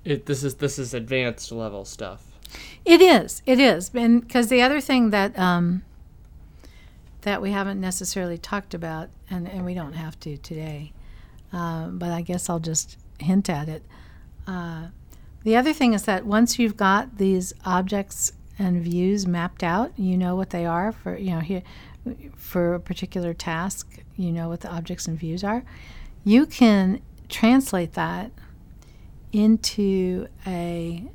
it 0.07 0.27
this 0.27 0.45
is 0.45 0.55
this 0.57 0.79
is 0.79 0.95
advanced 0.95 1.53
level 1.53 1.85
stuff. 1.85 2.23
It 2.85 3.01
is. 3.01 3.43
It 3.45 3.59
is. 3.59 3.91
And 3.93 4.21
because 4.21 4.49
the 4.49 4.63
other 4.63 4.81
thing 4.81 5.11
that 5.11 5.37
um, 5.39 5.83
that 7.23 7.43
we 7.43 7.51
haven't 7.51 7.81
necessarily 7.81 8.39
talked 8.39 8.73
about, 8.73 9.11
and, 9.29 9.49
and 9.49 9.65
we 9.65 9.75
don't 9.75 9.95
have 9.95 10.19
to 10.21 10.37
today, 10.37 10.93
uh, 11.53 11.89
but 11.89 12.11
I 12.11 12.23
guess 12.23 12.49
I'll 12.49 12.61
just 12.61 12.97
hint 13.19 13.51
at 13.51 13.69
it. 13.69 13.83
Uh, 14.47 14.89
the 15.43 15.57
other 15.57 15.73
thing 15.73 15.93
is 15.93 16.05
that 16.05 16.25
once 16.25 16.59
you've 16.59 16.77
got 16.77 17.19
these 17.19 17.53
objects 17.65 18.33
and 18.59 18.83
views 18.83 19.27
mapped 19.27 19.65
out, 19.65 19.93
you 19.97 20.17
know 20.17 20.37
what 20.37 20.51
they 20.51 20.65
are 20.65 20.93
for 20.93 21.17
you 21.17 21.33
know 21.33 21.41
here 21.41 21.63
for 22.37 22.75
a 22.75 22.81
particular 22.81 23.35
task. 23.35 23.99
You 24.17 24.31
know 24.31 24.49
what 24.49 24.61
the 24.61 24.73
objects 24.73 25.09
and 25.09 25.19
views 25.19 25.43
are. 25.43 25.65
You 26.23 26.47
can 26.47 27.03
translate 27.29 27.95
that 27.95 28.31
into 29.33 30.29
a 30.47 31.11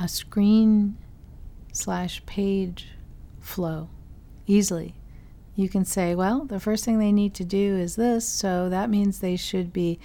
a 0.00 0.08
screen 0.08 0.96
slash 1.72 2.24
page 2.26 2.88
flow 3.40 3.88
easily. 4.46 4.94
You 5.54 5.68
can 5.68 5.84
say, 5.84 6.14
well, 6.14 6.44
the 6.44 6.60
first 6.60 6.84
thing 6.84 6.98
they 6.98 7.12
need 7.12 7.34
to 7.34 7.44
do 7.44 7.76
is 7.76 7.96
this, 7.96 8.26
so 8.26 8.68
that 8.68 8.90
means 8.90 9.18
they 9.18 9.36
should 9.36 9.72
be 9.72 9.98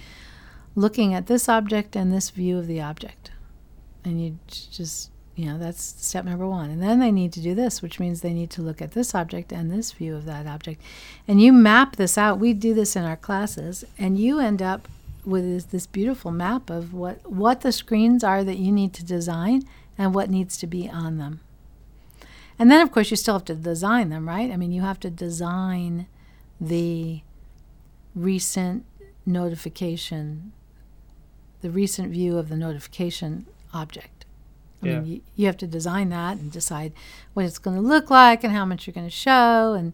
looking 0.74 1.14
at 1.14 1.26
this 1.26 1.48
object 1.48 1.96
and 1.96 2.12
this 2.12 2.30
view 2.30 2.58
of 2.58 2.66
the 2.66 2.80
object. 2.80 3.30
And 4.04 4.22
you 4.22 4.38
just, 4.48 5.10
you 5.34 5.46
know, 5.46 5.58
that's 5.58 5.82
step 5.82 6.24
number 6.24 6.46
one. 6.46 6.70
And 6.70 6.82
then 6.82 7.00
they 7.00 7.10
need 7.10 7.32
to 7.32 7.40
do 7.40 7.54
this, 7.54 7.80
which 7.80 7.98
means 7.98 8.20
they 8.20 8.34
need 8.34 8.50
to 8.50 8.62
look 8.62 8.82
at 8.82 8.92
this 8.92 9.14
object 9.14 9.52
and 9.52 9.70
this 9.70 9.92
view 9.92 10.14
of 10.14 10.26
that 10.26 10.46
object. 10.46 10.82
And 11.26 11.40
you 11.40 11.52
map 11.52 11.96
this 11.96 12.18
out. 12.18 12.38
We 12.38 12.52
do 12.52 12.74
this 12.74 12.94
in 12.94 13.04
our 13.04 13.16
classes, 13.16 13.84
and 13.98 14.18
you 14.18 14.38
end 14.38 14.60
up 14.60 14.86
with 15.28 15.44
this, 15.44 15.64
this 15.64 15.86
beautiful 15.86 16.30
map 16.30 16.70
of 16.70 16.92
what, 16.94 17.30
what 17.30 17.60
the 17.60 17.70
screens 17.72 18.24
are 18.24 18.42
that 18.42 18.58
you 18.58 18.72
need 18.72 18.92
to 18.94 19.04
design 19.04 19.62
and 19.96 20.14
what 20.14 20.30
needs 20.30 20.56
to 20.58 20.66
be 20.66 20.88
on 20.88 21.18
them. 21.18 21.40
And 22.58 22.70
then, 22.70 22.80
of 22.80 22.90
course, 22.90 23.10
you 23.10 23.16
still 23.16 23.34
have 23.34 23.44
to 23.44 23.54
design 23.54 24.08
them, 24.08 24.26
right? 24.26 24.50
I 24.50 24.56
mean, 24.56 24.72
you 24.72 24.82
have 24.82 24.98
to 25.00 25.10
design 25.10 26.06
the 26.60 27.20
recent 28.14 28.84
notification, 29.24 30.52
the 31.60 31.70
recent 31.70 32.10
view 32.10 32.36
of 32.38 32.48
the 32.48 32.56
notification 32.56 33.46
object. 33.72 34.24
I 34.82 34.86
Yeah. 34.86 35.00
mean, 35.00 35.06
you, 35.06 35.20
you 35.36 35.46
have 35.46 35.56
to 35.58 35.66
design 35.66 36.08
that 36.10 36.38
and 36.38 36.50
decide 36.50 36.92
what 37.34 37.44
it's 37.44 37.58
going 37.58 37.76
to 37.76 37.82
look 37.82 38.10
like 38.10 38.42
and 38.44 38.52
how 38.52 38.64
much 38.64 38.86
you're 38.86 38.94
going 38.94 39.06
to 39.06 39.10
show, 39.10 39.74
and 39.74 39.92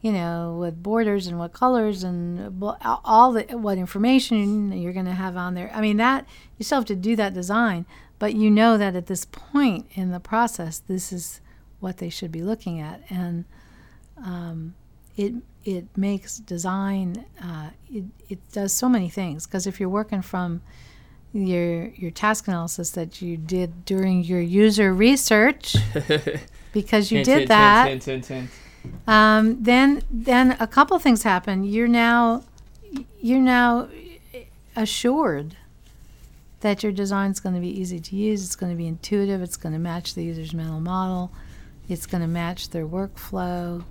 you 0.00 0.12
know, 0.12 0.56
what 0.58 0.82
borders 0.82 1.26
and 1.26 1.38
what 1.38 1.52
colors 1.52 2.04
and 2.04 2.62
all 3.04 3.32
the 3.32 3.42
what 3.56 3.78
information 3.78 4.72
you're 4.72 4.92
going 4.92 5.06
to 5.06 5.12
have 5.12 5.36
on 5.36 5.54
there. 5.54 5.70
I 5.74 5.80
mean, 5.80 5.96
that 5.96 6.26
you 6.58 6.64
still 6.64 6.78
have 6.78 6.86
to 6.86 6.96
do 6.96 7.16
that 7.16 7.34
design, 7.34 7.86
but 8.18 8.34
you 8.34 8.50
know 8.50 8.78
that 8.78 8.94
at 8.94 9.06
this 9.06 9.24
point 9.24 9.86
in 9.94 10.10
the 10.10 10.20
process, 10.20 10.78
this 10.78 11.12
is 11.12 11.40
what 11.80 11.98
they 11.98 12.08
should 12.08 12.32
be 12.32 12.42
looking 12.42 12.80
at, 12.80 13.02
and 13.10 13.44
um, 14.22 14.74
it 15.16 15.34
it 15.64 15.86
makes 15.96 16.38
design. 16.38 17.24
Uh, 17.42 17.70
it 17.90 18.04
it 18.28 18.52
does 18.52 18.72
so 18.72 18.88
many 18.88 19.08
things 19.08 19.46
because 19.46 19.66
if 19.66 19.80
you're 19.80 19.88
working 19.88 20.22
from 20.22 20.62
your 21.32 21.88
your 21.88 22.10
task 22.10 22.48
analysis 22.48 22.90
that 22.92 23.20
you 23.20 23.36
did 23.36 23.84
during 23.84 24.22
your 24.24 24.40
user 24.40 24.92
research 24.94 25.76
because 26.72 27.10
you 27.10 27.24
did 27.24 27.48
that 27.48 27.86
um, 29.06 29.62
then 29.62 30.02
then 30.10 30.56
a 30.60 30.66
couple 30.66 30.98
things 30.98 31.22
happen. 31.22 31.64
You're 31.64 31.88
now 31.88 32.44
you're 33.20 33.40
now 33.40 33.88
assured 34.74 35.56
that 36.60 36.82
your 36.82 36.92
design 36.92 37.30
is 37.30 37.40
going 37.40 37.54
to 37.54 37.60
be 37.60 37.68
easy 37.68 38.00
to 38.00 38.16
use. 38.16 38.44
It's 38.44 38.56
going 38.56 38.72
to 38.72 38.76
be 38.76 38.86
intuitive. 38.86 39.42
It's 39.42 39.56
going 39.56 39.72
to 39.72 39.78
match 39.78 40.14
the 40.14 40.24
user's 40.24 40.54
mental 40.54 40.80
model. 40.80 41.30
It's 41.88 42.06
going 42.06 42.22
to 42.22 42.28
match 42.28 42.70
their 42.70 42.86
workflow. 42.86 43.84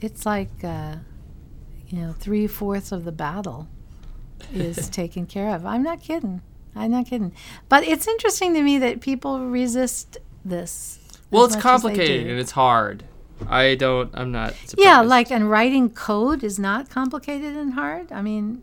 It's 0.00 0.26
like 0.26 0.50
uh, 0.62 0.96
you 1.88 1.98
know 2.00 2.12
three 2.12 2.46
fourths 2.46 2.92
of 2.92 3.04
the 3.04 3.12
battle 3.12 3.68
is 4.52 4.88
taken 4.90 5.26
care 5.26 5.54
of. 5.54 5.64
I'm 5.64 5.82
not 5.82 6.02
kidding. 6.02 6.42
I'm 6.74 6.90
not 6.90 7.06
kidding. 7.06 7.32
But 7.68 7.84
it's 7.84 8.06
interesting 8.06 8.52
to 8.54 8.62
me 8.62 8.78
that 8.78 9.00
people 9.00 9.46
resist 9.46 10.18
this. 10.44 10.98
Well, 11.30 11.46
it's 11.46 11.56
much 11.56 11.64
as 11.64 11.82
they 11.82 11.88
complicated 11.88 12.26
and 12.28 12.38
it's 12.38 12.52
hard. 12.52 13.04
I 13.48 13.74
don't. 13.74 14.10
I'm 14.14 14.32
not. 14.32 14.54
Surprised. 14.54 14.78
Yeah, 14.78 15.00
like 15.00 15.30
and 15.30 15.50
writing 15.50 15.90
code 15.90 16.42
is 16.42 16.58
not 16.58 16.88
complicated 16.88 17.56
and 17.56 17.74
hard. 17.74 18.12
I 18.12 18.22
mean, 18.22 18.62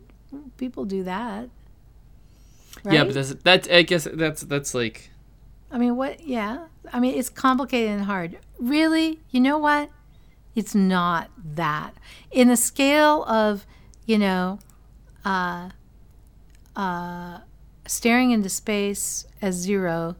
people 0.56 0.84
do 0.84 1.02
that. 1.04 1.48
Right? 2.82 2.94
Yeah, 2.94 3.04
but 3.04 3.14
that's 3.14 3.34
that. 3.34 3.70
I 3.70 3.82
guess 3.82 4.08
that's 4.12 4.42
that's 4.42 4.74
like. 4.74 5.10
I 5.70 5.78
mean, 5.78 5.96
what? 5.96 6.26
Yeah, 6.26 6.66
I 6.92 7.00
mean, 7.00 7.14
it's 7.16 7.28
complicated 7.28 7.90
and 7.90 8.04
hard. 8.04 8.38
Really, 8.58 9.20
you 9.30 9.40
know 9.40 9.58
what? 9.58 9.90
It's 10.54 10.74
not 10.74 11.30
that. 11.56 11.94
In 12.30 12.48
the 12.48 12.56
scale 12.56 13.24
of, 13.24 13.66
you 14.06 14.18
know, 14.18 14.60
uh, 15.24 15.70
uh, 16.76 17.38
staring 17.86 18.30
into 18.30 18.48
space 18.48 19.26
as 19.42 19.56
zero, 19.56 20.14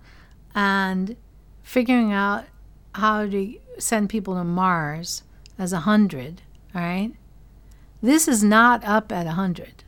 and 0.55 1.17
figuring 1.63 2.13
out 2.13 2.47
how 2.95 3.27
to 3.27 3.55
send 3.79 4.11
people 4.11 4.35
to 4.35 4.45
Mars 4.45 5.23
as 5.59 5.73
a 5.73 5.81
hundred. 5.81 6.43
All 6.75 6.81
right, 6.81 7.13
this 8.03 8.29
is 8.29 8.43
not 8.43 8.85
up 8.85 9.13
at 9.13 9.27
a 9.27 9.33
hundred. 9.33 9.85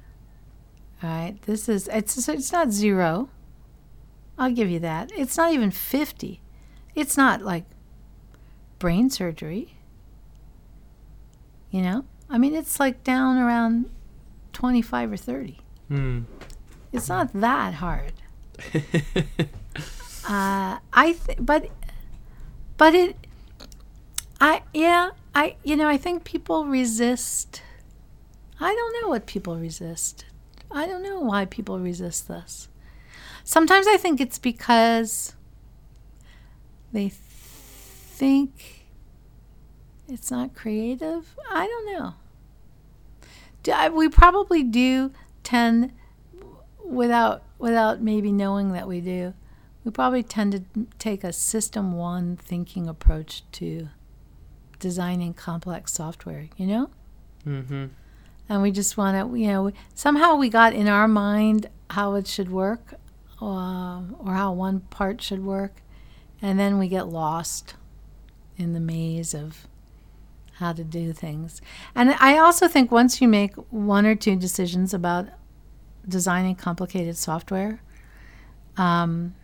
All 1.02 1.10
right, 1.10 1.42
this 1.42 1.68
is 1.68 1.88
it's 1.88 2.28
it's 2.28 2.52
not 2.52 2.70
zero. 2.72 3.28
I'll 4.38 4.52
give 4.52 4.70
you 4.70 4.78
that. 4.80 5.10
It's 5.16 5.36
not 5.38 5.52
even 5.54 5.70
50. 5.70 6.40
It's 6.94 7.16
not 7.16 7.40
like 7.40 7.64
brain 8.78 9.08
surgery. 9.08 9.76
You 11.70 11.80
know? 11.82 12.04
I 12.28 12.36
mean, 12.36 12.54
it's 12.54 12.78
like 12.78 13.02
down 13.02 13.38
around 13.38 13.90
25 14.52 15.12
or 15.12 15.16
30. 15.16 15.58
Hmm. 15.88 16.20
It's 16.92 17.08
not 17.08 17.32
that 17.32 17.74
hard. 17.74 18.12
Uh, 20.28 20.78
I 20.92 21.12
th- 21.12 21.38
but 21.40 21.70
but 22.76 22.96
it 22.96 23.25
I 24.40 24.62
yeah, 24.74 25.10
I 25.34 25.56
you 25.64 25.76
know, 25.76 25.88
I 25.88 25.96
think 25.96 26.24
people 26.24 26.64
resist 26.66 27.62
I 28.58 28.74
don't 28.74 29.02
know 29.02 29.08
what 29.08 29.26
people 29.26 29.56
resist. 29.56 30.24
I 30.70 30.86
don't 30.86 31.02
know 31.02 31.20
why 31.20 31.44
people 31.44 31.78
resist 31.78 32.28
this. 32.28 32.68
Sometimes 33.44 33.86
I 33.86 33.96
think 33.96 34.20
it's 34.20 34.38
because 34.38 35.34
they 36.92 37.08
think 37.10 38.86
it's 40.08 40.30
not 40.30 40.54
creative. 40.54 41.36
I 41.50 41.66
don't 41.66 41.92
know. 41.92 42.14
Do 43.62 43.72
I, 43.72 43.88
we 43.88 44.08
probably 44.08 44.62
do 44.62 45.12
tend 45.44 45.92
without 46.82 47.42
without 47.58 48.00
maybe 48.00 48.32
knowing 48.32 48.72
that 48.72 48.88
we 48.88 49.00
do. 49.00 49.34
We 49.84 49.90
probably 49.90 50.22
tend 50.22 50.52
to 50.52 50.86
take 50.98 51.22
a 51.22 51.32
system 51.32 51.92
one 51.92 52.36
thinking 52.36 52.88
approach 52.88 53.44
to 53.52 53.88
designing 54.78 55.34
complex 55.34 55.92
software, 55.92 56.48
you 56.56 56.66
know? 56.66 56.90
mm-hmm. 57.46 57.86
and 58.48 58.62
we 58.62 58.70
just 58.70 58.96
want 58.96 59.16
to 59.16 59.38
you 59.38 59.46
know 59.48 59.72
somehow 59.94 60.34
we 60.34 60.48
got 60.48 60.72
in 60.72 60.88
our 60.88 61.08
mind 61.08 61.68
how 61.90 62.14
it 62.14 62.26
should 62.26 62.50
work 62.50 62.94
uh, 63.40 64.00
or 64.18 64.32
how 64.32 64.52
one 64.52 64.80
part 64.80 65.22
should 65.22 65.44
work 65.44 65.82
and 66.42 66.58
then 66.58 66.78
we 66.78 66.88
get 66.88 67.08
lost 67.08 67.74
in 68.56 68.72
the 68.72 68.80
maze 68.80 69.34
of 69.34 69.66
how 70.54 70.72
to 70.72 70.82
do 70.82 71.12
things. 71.12 71.60
And 71.94 72.14
I 72.18 72.38
also 72.38 72.66
think 72.66 72.90
once 72.90 73.20
you 73.20 73.28
make 73.28 73.54
one 73.70 74.06
or 74.06 74.14
two 74.14 74.36
decisions 74.36 74.94
about 74.94 75.28
designing 76.08 76.54
complicated 76.54 77.16
software, 77.18 77.82
um, 78.78 79.34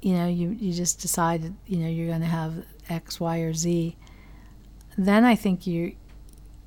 you 0.00 0.14
know, 0.14 0.26
you, 0.26 0.50
you 0.50 0.72
just 0.72 1.00
decide, 1.00 1.54
you 1.66 1.78
know, 1.78 1.88
you're 1.88 2.06
going 2.06 2.20
to 2.20 2.26
have 2.26 2.64
X, 2.88 3.18
Y, 3.18 3.38
or 3.38 3.52
Z. 3.52 3.96
Then 4.96 5.24
I 5.24 5.34
think 5.34 5.66
you, 5.66 5.94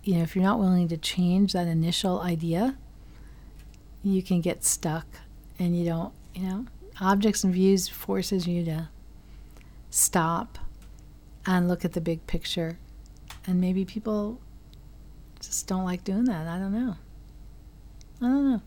you 0.04 0.16
know, 0.16 0.24
if 0.24 0.36
you're 0.36 0.44
not 0.44 0.60
willing 0.60 0.88
to 0.90 0.98
change 0.98 1.54
that 1.54 1.68
initial 1.68 2.22
idea, 2.22 2.78
you 4.04 4.22
can 4.24 4.42
get 4.42 4.64
stuck 4.64 5.06
and 5.60 5.78
you 5.78 5.86
don't, 5.86 6.14
you 6.34 6.44
know, 6.44 6.66
objects 7.00 7.44
and 7.44 7.54
views 7.54 7.88
forces 7.88 8.48
you 8.48 8.66
to 8.66 8.90
stop 9.90 10.58
and 11.46 11.68
look 11.68 11.86
at 11.86 11.94
the 11.94 12.02
big 12.02 12.26
picture. 12.28 12.78
And 13.46 13.60
maybe 13.60 13.86
people 13.86 14.40
just 15.40 15.68
don't 15.68 15.84
like 15.84 16.04
doing 16.04 16.26
that. 16.26 16.48
I 16.48 16.60
don't 16.60 16.74
know. 16.74 16.96
I 18.22 18.26
don't 18.26 18.52
know. 18.52 18.62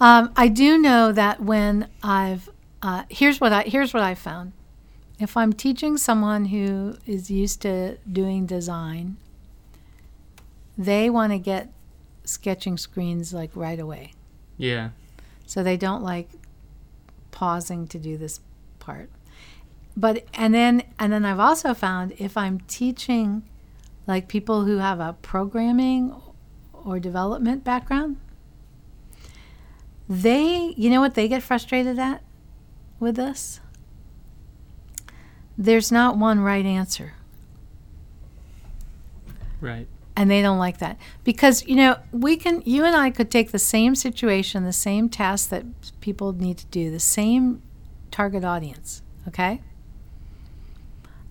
Um, 0.00 0.32
I 0.34 0.48
do 0.48 0.78
know 0.78 1.12
that 1.12 1.42
when 1.42 1.88
I've 2.02 2.48
uh, 2.82 3.04
here's 3.08 3.40
what 3.40 3.52
I 3.52 3.62
here's 3.62 3.92
what 3.92 4.02
I 4.02 4.14
found. 4.14 4.52
If 5.18 5.36
I'm 5.36 5.52
teaching 5.52 5.98
someone 5.98 6.46
who 6.46 6.96
is 7.04 7.30
used 7.30 7.60
to 7.62 7.98
doing 8.10 8.46
design, 8.46 9.18
they 10.78 11.10
want 11.10 11.32
to 11.32 11.38
get 11.38 11.70
sketching 12.24 12.78
screens 12.78 13.34
like 13.34 13.50
right 13.54 13.78
away. 13.78 14.12
Yeah. 14.56 14.90
So 15.46 15.62
they 15.62 15.76
don't 15.76 16.02
like 16.02 16.30
pausing 17.32 17.86
to 17.88 17.98
do 17.98 18.16
this 18.16 18.40
part. 18.78 19.10
But 19.96 20.24
and 20.32 20.54
then 20.54 20.84
and 20.98 21.12
then 21.12 21.26
I've 21.26 21.40
also 21.40 21.74
found 21.74 22.14
if 22.16 22.36
I'm 22.36 22.60
teaching 22.60 23.42
like 24.06 24.26
people 24.26 24.64
who 24.64 24.78
have 24.78 25.00
a 25.00 25.16
programming 25.20 26.14
or 26.72 26.98
development 26.98 27.62
background, 27.62 28.16
they 30.08 30.72
you 30.78 30.88
know 30.88 31.00
what 31.00 31.14
they 31.14 31.28
get 31.28 31.42
frustrated 31.42 31.98
at 31.98 32.22
with 33.00 33.16
this? 33.16 33.60
There's 35.58 35.90
not 35.90 36.16
one 36.16 36.40
right 36.40 36.64
answer. 36.64 37.14
Right. 39.60 39.86
and 40.16 40.30
they 40.30 40.42
don't 40.42 40.58
like 40.58 40.78
that 40.78 40.96
because 41.22 41.66
you 41.66 41.76
know 41.76 41.96
we 42.12 42.36
can 42.36 42.62
you 42.64 42.84
and 42.84 42.96
i 42.96 43.10
could 43.10 43.30
take 43.30 43.52
the 43.52 43.58
same 43.58 43.94
situation 43.94 44.64
the 44.64 44.72
same 44.72 45.08
task 45.08 45.50
that 45.50 45.64
people 46.00 46.32
need 46.32 46.56
to 46.58 46.66
do 46.66 46.90
the 46.90 46.98
same 47.00 47.62
target 48.10 48.42
audience 48.44 49.02
okay 49.28 49.60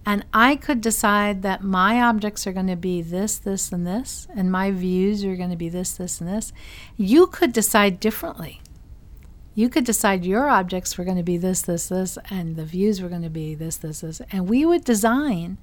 and 0.05 0.25
i 0.33 0.55
could 0.55 0.79
decide 0.81 1.41
that 1.41 1.63
my 1.63 2.01
objects 2.01 2.45
are 2.47 2.53
going 2.53 2.67
to 2.67 2.75
be 2.75 3.01
this 3.01 3.37
this 3.37 3.71
and 3.71 3.85
this 3.85 4.27
and 4.35 4.51
my 4.51 4.71
views 4.71 5.23
are 5.23 5.35
going 5.35 5.49
to 5.51 5.55
be 5.55 5.69
this 5.69 5.93
this 5.93 6.19
and 6.21 6.29
this 6.29 6.53
you 6.97 7.27
could 7.27 7.51
decide 7.51 7.99
differently 7.99 8.61
you 9.59 9.67
could 9.67 9.83
decide 9.83 10.25
your 10.25 10.49
objects 10.49 10.97
were 10.97 11.03
going 11.03 11.17
to 11.17 11.23
be 11.23 11.37
this 11.37 11.61
this 11.63 11.89
this 11.89 12.17
and 12.29 12.55
the 12.55 12.63
views 12.65 13.01
were 13.01 13.09
going 13.09 13.21
to 13.21 13.29
be 13.29 13.55
this 13.55 13.77
this 13.77 14.01
this 14.01 14.21
and 14.31 14.47
we 14.47 14.65
would 14.65 14.83
design 14.83 15.57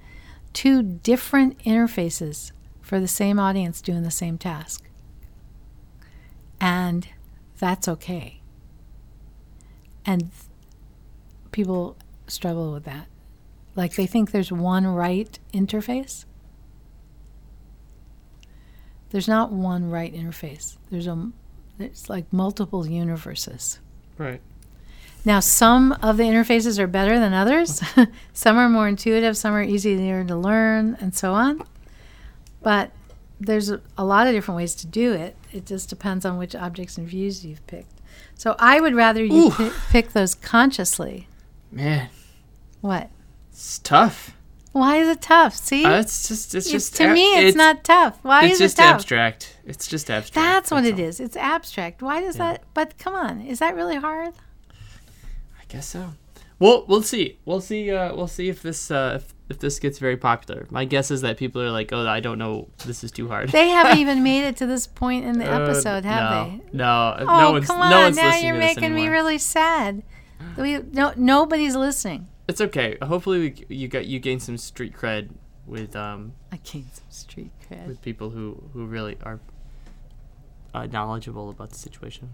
two 0.52 0.82
different 0.82 1.58
interfaces 1.64 2.52
for 2.80 3.00
the 3.00 3.08
same 3.08 3.38
audience 3.38 3.80
doing 3.82 4.04
the 4.04 4.10
same 4.10 4.38
task. 4.38 4.88
And 6.60 7.08
that's 7.58 7.88
okay. 7.88 8.40
And 10.06 10.20
th- 10.20 10.44
people 11.50 11.96
struggle 12.26 12.72
with 12.72 12.84
that. 12.84 13.08
Like 13.74 13.96
they 13.96 14.06
think 14.06 14.30
there's 14.30 14.52
one 14.52 14.86
right 14.86 15.38
interface. 15.52 16.24
There's 19.10 19.28
not 19.28 19.52
one 19.52 19.90
right 19.90 20.14
interface. 20.14 20.78
There's 20.90 21.06
a 21.06 21.32
there's 21.76 22.08
like 22.08 22.32
multiple 22.32 22.86
universes. 22.86 23.80
Right. 24.18 24.40
Now, 25.24 25.40
some 25.40 25.92
of 26.02 26.16
the 26.18 26.22
interfaces 26.24 26.78
are 26.78 26.86
better 26.86 27.18
than 27.18 27.32
others. 27.32 27.82
some 28.32 28.56
are 28.58 28.68
more 28.68 28.86
intuitive, 28.86 29.36
some 29.36 29.54
are 29.54 29.62
easier 29.62 30.22
to 30.24 30.36
learn, 30.36 30.96
and 31.00 31.14
so 31.14 31.32
on. 31.32 31.62
But 32.62 32.92
there's 33.40 33.70
a, 33.70 33.80
a 33.98 34.04
lot 34.04 34.26
of 34.28 34.32
different 34.34 34.56
ways 34.56 34.74
to 34.76 34.86
do 34.86 35.12
it. 35.12 35.36
It 35.52 35.66
just 35.66 35.88
depends 35.88 36.24
on 36.24 36.38
which 36.38 36.54
objects 36.54 36.96
and 36.96 37.08
views 37.08 37.44
you've 37.44 37.66
picked. 37.66 38.00
So 38.36 38.54
I 38.58 38.80
would 38.80 38.94
rather 38.94 39.24
you 39.24 39.50
pi- 39.50 39.72
pick 39.90 40.12
those 40.12 40.34
consciously. 40.36 41.28
Man, 41.72 42.08
What? 42.80 43.10
it's 43.50 43.78
tough. 43.80 44.35
Why 44.76 44.96
is 44.96 45.08
it 45.08 45.22
tough? 45.22 45.54
See, 45.56 45.84
Uh, 45.84 46.00
it's 46.00 46.28
just 46.28 46.54
it's 46.54 46.66
It's- 46.66 46.72
just 46.72 46.96
to 46.96 47.04
ab- 47.04 47.14
me, 47.14 47.24
it's, 47.46 47.56
not 47.56 47.82
tough. 47.82 48.18
Why 48.22 48.44
is 48.44 48.44
it 48.44 48.48
tough? 48.48 48.50
It's 48.50 48.58
just 48.58 48.78
abstract. 48.78 49.56
It's 49.64 49.86
just 49.88 50.10
abstract. 50.10 50.34
That's 50.34 50.70
what 50.70 50.84
it 50.84 50.94
all. 50.94 51.00
is. 51.00 51.18
It's 51.20 51.36
abstract. 51.36 52.02
Why 52.02 52.20
does 52.20 52.36
Yeah. 52.36 52.52
that? 52.52 52.64
But 52.74 52.98
come 52.98 53.14
on, 53.14 53.40
is 53.40 53.58
that 53.60 53.74
really 53.74 53.96
hard? 53.96 54.34
I 55.58 55.64
guess 55.68 55.86
so. 55.86 56.12
Well, 56.58 56.84
we'll 56.88 57.02
see. 57.02 57.38
We'll 57.44 57.60
see. 57.60 57.90
Uh, 57.90 58.14
we'll 58.14 58.28
see 58.28 58.48
if 58.48 58.62
this 58.62 58.90
uh, 58.90 59.14
if, 59.20 59.34
if 59.48 59.58
this 59.58 59.78
gets 59.78 59.98
very 59.98 60.16
popular. 60.16 60.66
My 60.70 60.84
guess 60.86 61.10
is 61.10 61.20
that 61.22 61.36
people 61.36 61.60
are 61.62 61.70
like, 61.70 61.92
"Oh, 61.92 62.06
I 62.06 62.20
don't 62.20 62.38
know. 62.38 62.68
This 62.86 63.04
is 63.04 63.10
too 63.12 63.28
hard." 63.28 63.50
They 63.50 63.68
haven't 63.68 63.98
even 64.04 64.22
made 64.22 64.44
it 64.44 64.56
to 64.58 64.66
this 64.66 64.86
point 64.86 65.24
in 65.26 65.38
the 65.38 65.50
Uh, 65.52 65.60
episode, 65.60 66.04
have 66.04 66.30
no, 66.30 66.44
they? 66.44 66.76
No, 66.76 67.16
Oh, 67.20 67.40
no 67.40 67.52
one's 67.52 67.66
come 67.66 67.80
on! 67.80 67.90
no 67.90 68.08
now 68.10 68.36
you're 68.36 68.54
making 68.56 68.94
me 68.94 69.08
really 69.08 69.38
sad. 69.38 70.02
We 70.56 70.78
no 70.92 71.12
nobody's 71.16 71.76
listening. 71.76 72.28
It's 72.48 72.60
okay. 72.60 72.96
Hopefully, 73.02 73.38
we, 73.68 73.76
you 73.76 73.88
got 73.88 74.06
you 74.06 74.18
gain 74.20 74.38
some 74.40 74.56
street 74.56 74.94
cred 74.94 75.30
with 75.66 75.96
um 75.96 76.32
I 76.52 76.58
gained 76.58 76.90
some 76.92 77.10
street 77.10 77.50
cred. 77.68 77.86
with 77.88 78.00
people 78.02 78.30
who 78.30 78.70
who 78.72 78.86
really 78.86 79.16
are 79.22 79.40
uh, 80.74 80.86
knowledgeable 80.86 81.50
about 81.50 81.70
the 81.70 81.78
situation. 81.78 82.30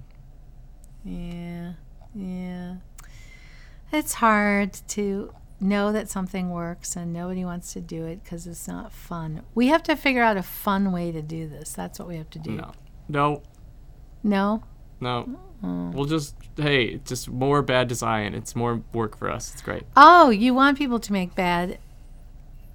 Yeah, 1.05 1.73
yeah. 2.15 2.77
It's 3.93 4.15
hard 4.15 4.73
to 4.89 5.33
know 5.61 5.93
that 5.93 6.09
something 6.09 6.51
works 6.51 6.97
and 6.97 7.13
nobody 7.13 7.45
wants 7.45 7.73
to 7.75 7.81
do 7.81 8.05
it 8.05 8.23
because 8.25 8.47
it's 8.47 8.67
not 8.67 8.93
fun. 8.93 9.43
We 9.55 9.69
have 9.69 9.83
to 9.85 9.95
figure 9.97 10.23
out 10.23 10.37
a 10.37 10.43
fun 10.43 10.93
way 10.93 11.13
to 11.13 11.23
do 11.23 11.49
this. 11.49 11.73
That's 11.73 11.99
what 11.99 12.09
we 12.09 12.17
have 12.17 12.31
to 12.31 12.39
do. 12.39 12.51
No, 12.53 12.73
no, 13.09 13.43
No? 14.23 14.63
no. 15.01 15.39
Mm. 15.63 15.93
We'll 15.93 16.07
just 16.07 16.35
hey, 16.57 16.85
it's 16.87 17.09
just 17.09 17.29
more 17.29 17.63
bad 17.63 17.89
design. 17.89 18.35
It's 18.35 18.57
more 18.57 18.83
work 18.93 19.17
for 19.17 19.31
us. 19.31 19.53
It's 19.53 19.63
great. 19.63 19.85
Oh, 19.97 20.31
you 20.31 20.55
want 20.55 20.77
people 20.79 20.99
to 20.99 21.13
make 21.13 21.35
bad 21.35 21.79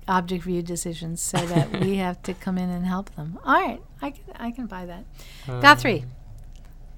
object 0.07 0.45
view 0.45 0.61
decisions 0.61 1.21
so 1.21 1.37
that 1.37 1.81
we 1.81 1.97
have 1.97 2.21
to 2.23 2.33
come 2.33 2.57
in 2.57 2.69
and 2.69 2.85
help 2.85 3.13
them. 3.15 3.37
All 3.43 3.53
right, 3.53 3.81
I 4.01 4.11
can, 4.11 4.23
I 4.35 4.51
can 4.51 4.67
buy 4.67 4.85
that. 4.85 5.05
Guthrie, 5.61 6.05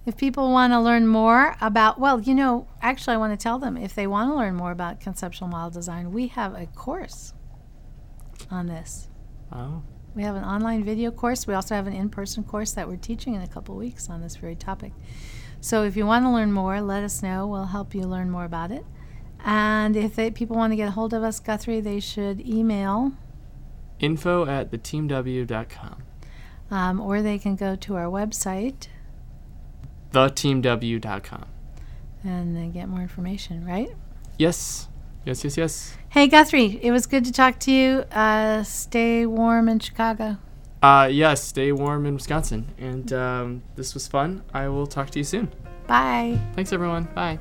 if 0.06 0.16
people 0.16 0.52
want 0.52 0.74
to 0.74 0.80
learn 0.80 1.08
more 1.08 1.56
about, 1.62 2.00
well, 2.00 2.22
you 2.22 2.36
know, 2.36 2.68
actually, 2.82 3.16
I 3.16 3.18
want 3.18 3.38
to 3.38 3.42
tell 3.42 3.60
them 3.60 3.78
if 3.78 3.96
they 3.96 4.08
want 4.08 4.32
to 4.32 4.36
learn 4.36 4.56
more 4.56 4.72
about 4.72 5.00
conceptual 5.00 5.48
model 5.48 5.72
design, 5.72 6.12
we 6.12 6.28
have 6.28 6.56
a 6.56 6.68
course 6.68 7.34
on 8.50 8.68
this. 8.68 9.08
Oh, 9.52 9.84
We 10.16 10.24
have 10.24 10.36
an 10.36 10.44
online 10.44 10.84
video 10.84 11.12
course. 11.12 11.48
We 11.48 11.54
also 11.54 11.76
have 11.76 11.88
an 11.88 11.94
in 11.94 12.10
person 12.10 12.44
course 12.44 12.72
that 12.74 12.88
we're 12.88 12.98
teaching 12.98 13.34
in 13.34 13.42
a 13.42 13.48
couple 13.48 13.76
weeks 13.76 14.10
on 14.10 14.22
this 14.22 14.36
very 14.36 14.56
topic. 14.56 14.94
So 15.62 15.84
if 15.84 15.96
you 15.98 16.06
want 16.06 16.26
to 16.26 16.30
learn 16.30 16.52
more, 16.52 16.82
let 16.82 17.04
us 17.04 17.22
know. 17.22 17.46
We'll 17.48 17.66
help 17.66 17.94
you 17.94 18.04
learn 18.04 18.30
more 18.30 18.46
about 18.46 18.72
it. 18.72 18.86
And 19.44 19.96
if 19.96 20.16
they, 20.16 20.32
people 20.32 20.56
want 20.56 20.72
to 20.72 20.78
get 20.78 20.88
a 20.90 20.92
hold 20.92 21.14
of 21.14 21.24
us, 21.24 21.40
Guthrie, 21.40 21.80
they 21.82 22.00
should 22.00 22.40
email 22.48 23.14
info 24.00 24.46
at 24.46 24.72
theteamw.com. 24.72 26.04
um, 26.72 27.00
or 27.02 27.22
they 27.22 27.38
can 27.38 27.56
go 27.56 27.76
to 27.76 27.96
our 27.96 28.06
website 28.06 28.88
Theteamw.com. 30.12 31.46
and 32.24 32.56
then 32.56 32.72
get 32.72 32.88
more 32.90 33.02
information, 33.02 33.66
right? 33.66 33.90
Yes, 34.38 34.88
yes, 35.26 35.44
yes, 35.44 35.58
yes. 35.58 35.98
Hey, 36.10 36.28
Guthrie, 36.28 36.80
it 36.82 36.92
was 36.92 37.06
good 37.06 37.26
to 37.26 37.32
talk 37.32 37.60
to 37.60 37.72
you. 37.72 38.00
Uh, 38.12 38.64
stay 38.64 39.26
warm 39.26 39.70
in 39.70 39.80
Chicago. 39.80 40.38
Uh, 40.82 41.10
yes, 41.12 41.44
stay 41.44 41.72
warm 41.72 42.06
in 42.06 42.14
Wisconsin. 42.14 42.66
And 42.78 43.12
um, 43.14 43.64
this 43.76 43.94
was 43.94 44.08
fun. 44.08 44.44
I 44.54 44.68
will 44.70 44.88
talk 44.88 45.10
to 45.12 45.20
you 45.20 45.26
soon. 45.26 45.52
Bye. 45.88 46.40
Thanks, 46.54 46.72
everyone. 46.72 47.06
Bye. 47.16 47.40